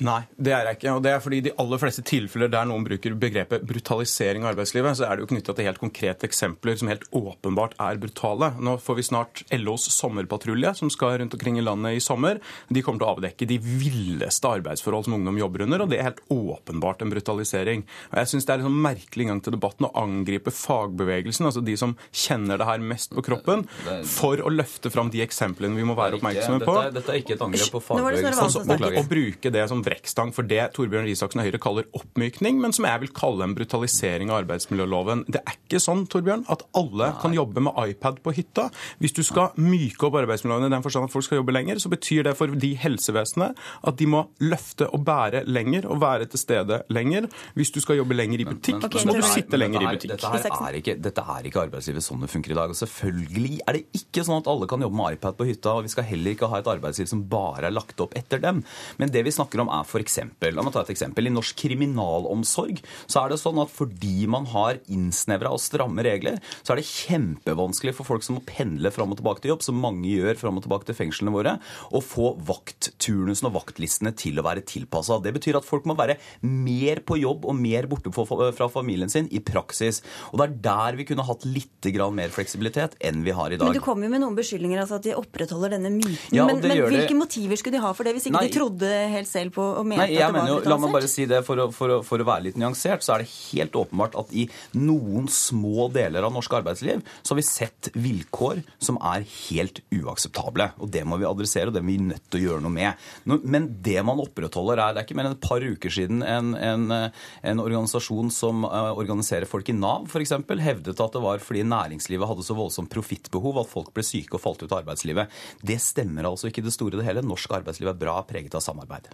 [0.00, 0.92] Nei, det er jeg ikke.
[0.96, 4.96] Og det er fordi de aller fleste tilfeller der noen bruker begrepet brutalisering av arbeidslivet,
[4.96, 8.52] så er det jo knytta til helt konkrete eksempler som helt åpenbart er brutale.
[8.64, 12.40] Nå får vi snart LOs sommerpatrulje, som skal rundt omkring i landet i sommer.
[12.72, 16.08] De kommer til å avdekke de villeste arbeidsforhold som ungdom jobber under, og det er
[16.08, 17.84] helt åpenbart en brutalisering.
[18.12, 21.64] Og jeg syns det er en sånn merkelig gang til debatten å angripe fagbevegelsen, altså
[21.66, 23.66] de som kjenner det her mest på kroppen,
[24.08, 26.78] for å løfte fram de eksemplene vi må være oppmerksomme på.
[26.80, 28.42] Dette, dette er ikke et angrep på fagbevegelsen.
[28.48, 32.60] Altså, og, og bruke det som brekkstang for det Torbjørn Risaksen og Høyre kaller oppmykning,
[32.62, 35.26] men som jeg vil kalle en brutalisering av arbeidsmiljøloven.
[35.30, 37.18] Det er ikke sånn Torbjørn, at alle Nei.
[37.22, 38.68] kan jobbe med iPad på hytta.
[39.02, 41.92] Hvis du skal myke opp arbeidsmiljøloven i den forstand at folk skal jobbe lenger, så
[41.92, 43.58] betyr det for de helsevesenet
[43.90, 47.28] at de må løfte og bære lenger og være til stede lenger.
[47.58, 50.14] Hvis du skal jobbe lenger i butikk, okay, så må du sitte lenger i butikk.
[50.14, 52.72] Dette, er ikke, dette er ikke arbeidslivet sånn det funker i dag.
[52.72, 55.86] Og selvfølgelig er det ikke sånn at alle kan jobbe med iPad på hytta, og
[55.86, 58.62] vi skal heller ikke ha et arbeidsliv som bare er lagt opp etter dem.
[59.00, 60.18] Men det vi snakker om er f.eks.
[60.50, 61.28] La meg ta et eksempel.
[61.28, 66.40] I norsk kriminalomsorg så er det sånn at fordi man har innsnevra og stramme regler,
[66.62, 69.80] så er det kjempevanskelig for folk som må pendle fram og tilbake til jobb, som
[69.80, 71.56] mange gjør fram og tilbake til fengslene våre,
[71.90, 75.20] å få vaktturnusen og vaktlistene til å være tilpassa.
[75.22, 79.28] Det betyr at folk må være mer på jobb og mer borte fra familien sin
[79.30, 80.02] i praksis.
[80.30, 81.68] Og det er der vi kunne hatt litt
[82.10, 83.70] mer fleksibilitet enn vi har i dag.
[83.70, 86.34] Men du kommer jo med noen beskyldninger, altså at de opprettholder denne myten.
[86.36, 87.18] Ja, men, men hvilke det...
[87.18, 88.48] motiver skulle de ha for det, hvis ikke Nei.
[88.48, 90.94] de trodde helt selv på og mente Nei, jeg at det var jo, La meg
[90.94, 93.30] bare si det, for å, for, å, for å, være litt nyansert, så er det
[93.30, 94.46] helt åpenbart at i
[94.78, 100.70] noen små deler av norsk arbeidsliv så har vi sett vilkår som er helt uakseptable.
[100.82, 103.08] Og det må vi adressere, og det er vi nødt til å gjøre noe med.
[103.26, 106.52] Men det man opprettholder, er Det er ikke mer enn et par uker siden en,
[106.56, 111.64] en, en organisasjon som uh, organiserer folk i Nav, f.eks., hevdet at det var fordi
[111.66, 115.32] næringslivet hadde så voldsomt profittbehov at folk ble syke og falt ut av arbeidslivet.
[115.64, 117.26] Det stemmer altså ikke i det store og det hele.
[117.26, 119.10] Norsk arbeidsliv er bra preget av samarbeid.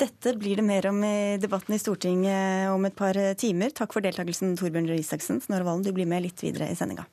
[0.00, 3.74] Dette blir det mer om i debatten i Stortinget om et par timer.
[3.76, 5.42] Takk for deltakelsen, Torbjørn Røe Isaksen.
[5.44, 7.06] Snorre Valen, du blir med litt videre i sendinga.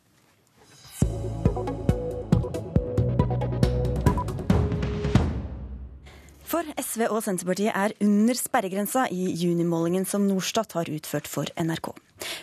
[6.50, 11.92] For SV og Senterpartiet er under sperregrensa i junimålingen som Norstat har utført for NRK.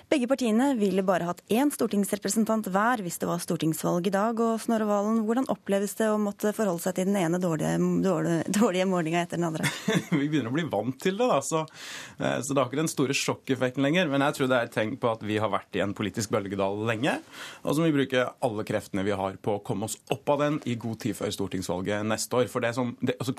[0.09, 4.39] Begge partiene ville bare hatt én stortingsrepresentant hver hvis det var stortingsvalg i dag.
[4.41, 8.47] Og Snorre Valen, hvordan oppleves det å måtte forholde seg til den ene dårlige, dårlige,
[8.57, 9.69] dårlige målinga etter den andre?
[10.21, 11.41] vi begynner å bli vant til det, da.
[11.45, 11.65] Så,
[12.21, 14.11] eh, så, det har ikke den store sjokkeffekten lenger.
[14.13, 16.33] Men jeg tror det er et tegn på at vi har vært i en politisk
[16.35, 17.19] bølgedal lenge.
[17.65, 20.45] Og så må vi bruke alle kreftene vi har på å komme oss opp av
[20.45, 22.49] den i god tid før stortingsvalget neste år.
[22.53, 23.37] For det som, det, altså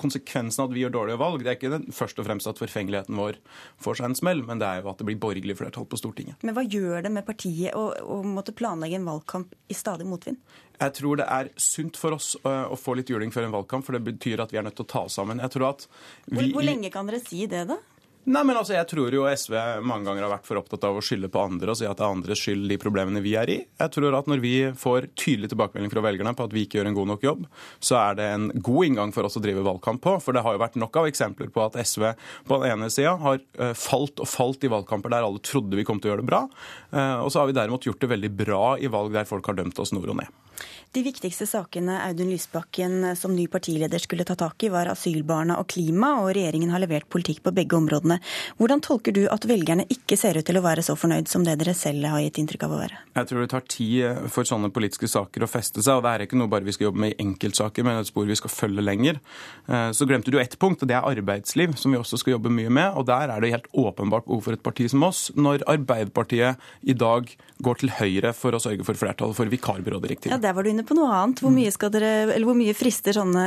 [0.62, 3.18] av at vi gjør dårlige valg, det er ikke den, først og fremst at forfengeligheten
[3.18, 3.40] vår
[3.82, 5.98] får seg en smell, men det er jo at det blir borgerlig flertall på.
[5.98, 6.38] Stortinget.
[6.46, 10.38] Men hva gjør det med partiet å, å måtte planlegge en valgkamp i stadig motvind?
[10.78, 13.98] Jeg tror det er sunt for oss å få litt juling før en valgkamp, for
[13.98, 15.42] det betyr at vi er nødt til å ta oss sammen.
[15.42, 16.36] Jeg tror at vi...
[16.36, 17.80] hvor, hvor lenge kan dere si det, da?
[18.28, 19.54] Nei, men altså, Jeg tror jo SV
[19.88, 22.04] mange ganger har vært for opptatt av å skylde på andre og si at det
[22.04, 23.56] er andres skyld de problemene vi er i.
[23.64, 26.90] Jeg tror at Når vi får tydelig tilbakemelding fra velgerne på at vi ikke gjør
[26.90, 27.46] en god nok jobb,
[27.80, 30.18] så er det en god inngang for oss å drive valgkamp på.
[30.20, 32.04] For det har jo vært nok av eksempler på at SV
[32.50, 35.86] på den ene sida har eh, falt og falt i valgkamper der alle trodde vi
[35.88, 36.42] kom til å gjøre det bra.
[36.92, 39.56] Eh, og så har vi derimot gjort det veldig bra i valg der folk har
[39.56, 40.36] dømt oss nord og ned.
[40.92, 45.68] De viktigste sakene Audun Lysbakken som ny partileder skulle ta tak i, var asylbarna og
[45.70, 48.16] klima, og regjeringen har levert politikk på begge områdene.
[48.58, 51.58] Hvordan tolker du at velgerne ikke ser ut til å være så fornøyd som det
[51.60, 53.02] dere selv har gitt inntrykk av å være?
[53.18, 56.26] Jeg tror det tar tid for sånne politiske saker å feste seg, og det er
[56.26, 58.84] ikke noe bare vi skal jobbe med i enkeltsaker, men et spor vi skal følge
[58.84, 59.20] lenger.
[59.68, 62.52] Eh, så glemte du ett punkt, og det er arbeidsliv, som vi også skal jobbe
[62.54, 62.96] mye med.
[62.98, 66.58] Og der er det helt åpenbart behov for et parti som oss, når Arbeiderpartiet
[66.88, 67.28] i dag
[67.64, 70.32] går til høyre for å sørge for flertall for vikarbyrådirektivet.
[70.32, 71.42] Ja, der var du inne på noe annet.
[71.44, 72.12] Hvor mye, dere,
[72.46, 73.44] hvor mye frister sånne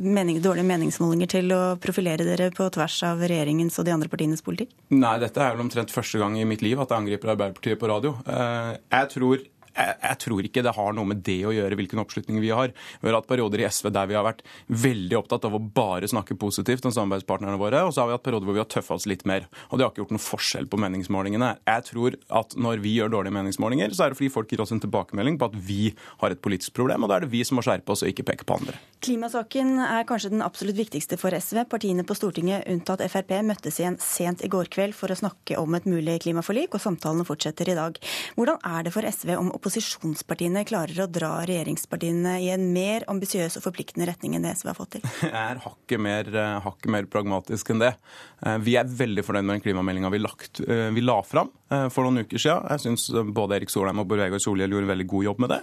[0.00, 4.44] mening, dårlige meningsmålinger til å profilere dere på tvers av regjeringens og de andre partienes
[4.44, 4.72] politikk?
[4.94, 7.90] Nei, dette er vel omtrent første gang i mitt liv at jeg angriper Arbeiderpartiet på
[7.92, 8.14] radio.
[8.24, 12.02] Eh, jeg tror jeg, jeg, tror ikke det har noe med det å gjøre hvilken
[12.02, 12.74] oppslutning vi har.
[13.00, 16.08] Vi har hatt perioder i SV der vi har vært veldig opptatt av å bare
[16.10, 18.96] snakke positivt om samarbeidspartnerne våre, og så har vi hatt perioder hvor vi har tøffa
[18.98, 19.46] oss litt mer.
[19.70, 21.52] Og det har ikke gjort noen forskjell på meningsmålingene.
[21.70, 24.74] Jeg tror at når vi gjør dårlige meningsmålinger, så er det fordi folk gir oss
[24.74, 25.80] en tilbakemelding på at vi
[26.22, 28.26] har et politisk problem, og da er det vi som må skjerpe oss og ikke
[28.32, 28.78] peke på andre.
[29.00, 31.62] Klimasaken er kanskje den absolutt viktigste for SV.
[31.70, 35.76] Partiene på Stortinget, unntatt Frp, møttes igjen sent i går kveld for å snakke om
[35.78, 37.96] et mulig klimaforlik, og samtalene fortsetter i dag.
[38.36, 43.58] Hvordan er det for SV om opposisjonspartiene klarer å dra regjeringspartiene i en mer ambisiøs
[43.60, 45.06] og forpliktende retning enn det SV har fått til?
[45.20, 47.94] Jeg er hakket mer, eh, hakket mer pragmatisk enn det.
[48.40, 51.52] Eh, vi er veldig fornøyd med den klimameldinga vi, eh, vi, la fram
[51.94, 52.64] for noen uker siden.
[52.66, 55.52] Jeg syns både Erik Solheim og Bård Vegar Solhjell gjorde en veldig god jobb med
[55.52, 55.58] det.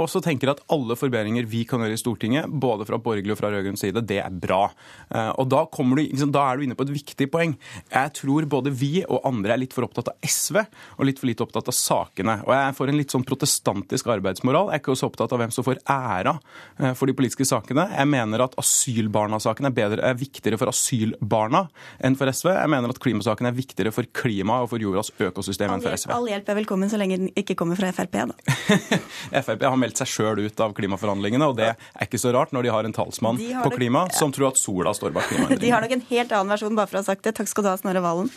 [0.00, 3.34] Og så tenker jeg at alle forbedringer vi kan gjøre i Stortinget, både fra borgerlig
[3.34, 4.62] og fra rød-grønn side, det er bra.
[5.36, 7.52] Og da, du, liksom, da, er du inne på et viktig poeng.
[7.92, 11.28] Jeg tror både vi og andre er litt for opptatt av SV og litt for
[11.28, 12.38] lite opptatt av sakene.
[12.48, 14.70] Og jeg får en litt sånn protestantisk arbeidsmoral.
[14.70, 16.36] Jeg er ikke så opptatt av hvem som får æra
[16.78, 17.86] eh, for de politiske sakene.
[17.94, 21.66] Jeg mener at asylbarna-saken er, er, viktigere for asylbarna
[22.04, 22.52] enn for SV.
[22.54, 26.12] Jeg mener at klimasaken er viktigere for klimaet og for jordas økosystem enn for SV.
[26.14, 28.36] All hjelp er velkommen så lenge den ikke kommer fra Frp, da.
[29.46, 32.66] Frp har meldt seg sjøl ut av klimaforhandlingene, og det er ikke så rart når
[32.66, 35.62] de har en talsmann har på klima som tror at sola står bak klimaendringene.
[35.64, 37.34] De har nok en helt annen versjon, bare for å ha sagt det.
[37.38, 38.30] Takk skal du ha, Snorre Valen.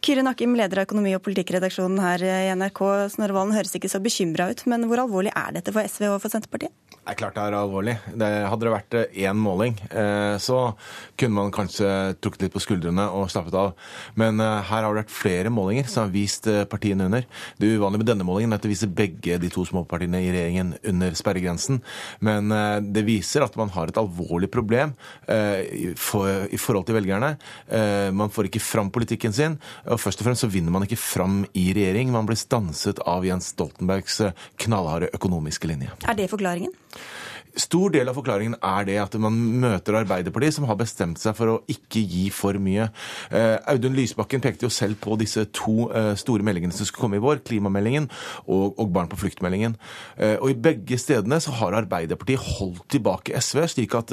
[0.00, 2.82] Kyrre Nakkim, leder av økonomi- og politikkredaksjonen her i NRK.
[3.12, 6.20] Snorre Valen høres ikke så bekymra ut, men hvor alvorlig er dette for SV og
[6.22, 6.74] for Senterpartiet?
[7.00, 7.94] Det er klart det er alvorlig.
[8.20, 10.76] Det, hadde det vært én måling, eh, så
[11.18, 11.88] kunne man kanskje
[12.20, 13.72] trukket litt på skuldrene og slappet av.
[14.20, 17.24] Men eh, her har det vært flere målinger som har vist eh, partiene under.
[17.58, 20.74] Det uvanlige med denne målingen er at det viser begge de to småpartiene i regjeringen
[20.92, 21.80] under sperregrensen.
[22.20, 22.52] Men
[22.92, 24.92] det viser at man har et alvorlig problem
[25.30, 27.32] i forhold til velgerne.
[28.16, 29.56] Man får ikke fram politikken sin,
[29.86, 32.12] og først og fremst så vinner man ikke fram i regjering.
[32.12, 33.50] Man blir stanset av Jens
[33.90, 34.20] Stoltenbergs
[34.60, 35.90] knallharde økonomiske linje.
[36.06, 36.72] Er det forklaringen?
[37.58, 41.54] Stor del av forklaringen er det at man møter Arbeiderpartiet, som har bestemt seg for
[41.54, 42.88] å ikke gi for mye.
[43.34, 47.18] Eh, Audun Lysbakken pekte jo selv på disse to eh, store meldingene som skulle komme
[47.18, 48.08] i vår, klimameldingen
[48.50, 49.76] og, Barn på flukt-meldingen.
[50.18, 54.12] Eh, og I begge stedene så har Arbeiderpartiet holdt tilbake SV, slik at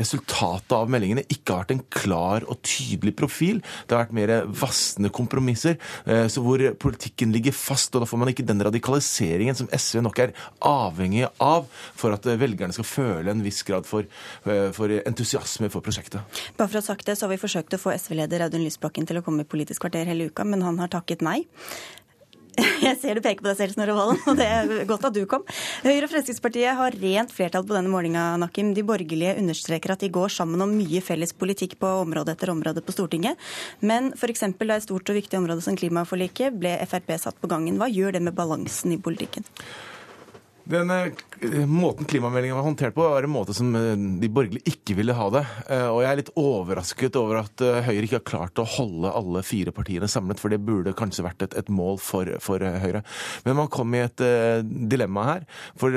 [0.00, 3.60] resultatet av meldingene ikke har vært en klar og tydelig profil.
[3.86, 7.94] Det har vært mer vassende kompromisser, så hvor politikken ligger fast.
[7.94, 10.34] og Da får man ikke den radikaliseringen som SV nok er
[10.66, 14.06] avhengig av for at velgerne skal føle en viss grad for,
[14.46, 16.20] eh, for entusiasme for prosjektet.
[16.56, 19.06] Bare for å ha sagt det, så har vi forsøkt å få SV-leder Audun Lysbakken
[19.06, 21.46] til å komme i Politisk kvarter hele uka, men han har takket nei.
[22.86, 25.22] Jeg ser du peker på deg selv, Snorre Valen, og det er godt at du
[25.28, 25.44] kom.
[25.84, 28.72] Høyre og Fremskrittspartiet har rent flertall på denne målinga, Nakim.
[28.76, 32.84] De borgerlige understreker at de går sammen om mye felles politikk på område etter område
[32.84, 33.40] på Stortinget.
[33.84, 34.46] Men f.eks.
[34.56, 37.76] da et stort og viktig område som klimaforliket ble Frp satt på gangen.
[37.80, 39.44] Hva gjør det med balansen i politikken?
[40.66, 44.96] Den eh, Måten klimameldingen var håndtert på, var en måte som eh, de borgerlige ikke
[44.98, 45.44] ville ha det.
[45.70, 49.44] Eh, og jeg er litt overrasket over at Høyre ikke har klart å holde alle
[49.46, 53.04] fire partiene samlet, for det burde kanskje vært et, et mål for, for, Høyre.
[53.46, 54.24] Men man kom i et
[54.90, 55.46] dilemma her.
[55.78, 55.94] For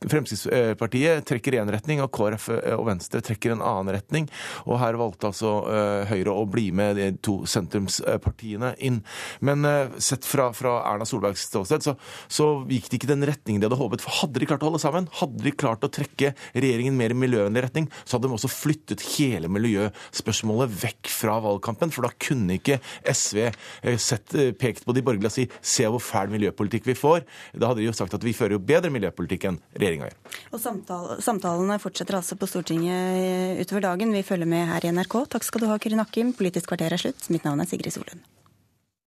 [0.00, 2.46] Fremskrittspartiet trekker i én retning, og KrF
[2.78, 4.28] og Venstre trekker en annen retning.
[4.64, 9.02] Og her valgte altså eh, Høyre å bli med de to sentrumspartiene inn.
[9.44, 11.94] Men eh, sett fra, fra Erna Solbergs ståsted, så,
[12.32, 14.04] så, gikk det ikke den retningen de hadde håpet.
[14.04, 17.18] For hadde de klart å holde sammen, hadde de klart å trekke regjeringen mer i
[17.20, 21.92] miljøvennlig retning, så hadde de også flyttet hele miljøspørsmålet vekk fra valgkampen.
[21.92, 26.00] For da kunne ikke SV eh, sett, pekt på de borgerlige og si se hvor
[26.00, 27.28] fæl miljøpolitikk vi får.
[27.52, 30.40] Da hadde de jo sagt at vi fører jo bedre miljøpolitikk enn regjeringen regjeringa gjør.
[30.50, 34.14] Og samtale, Samtalene fortsetter altså på Stortinget utover dagen.
[34.16, 35.22] Vi følger med her i NRK.
[35.34, 36.34] Takk skal du ha, Kyrin Akim.
[36.36, 37.28] Politisk kvarter er slutt.
[37.34, 38.24] Mitt navn er Sigrid Solund.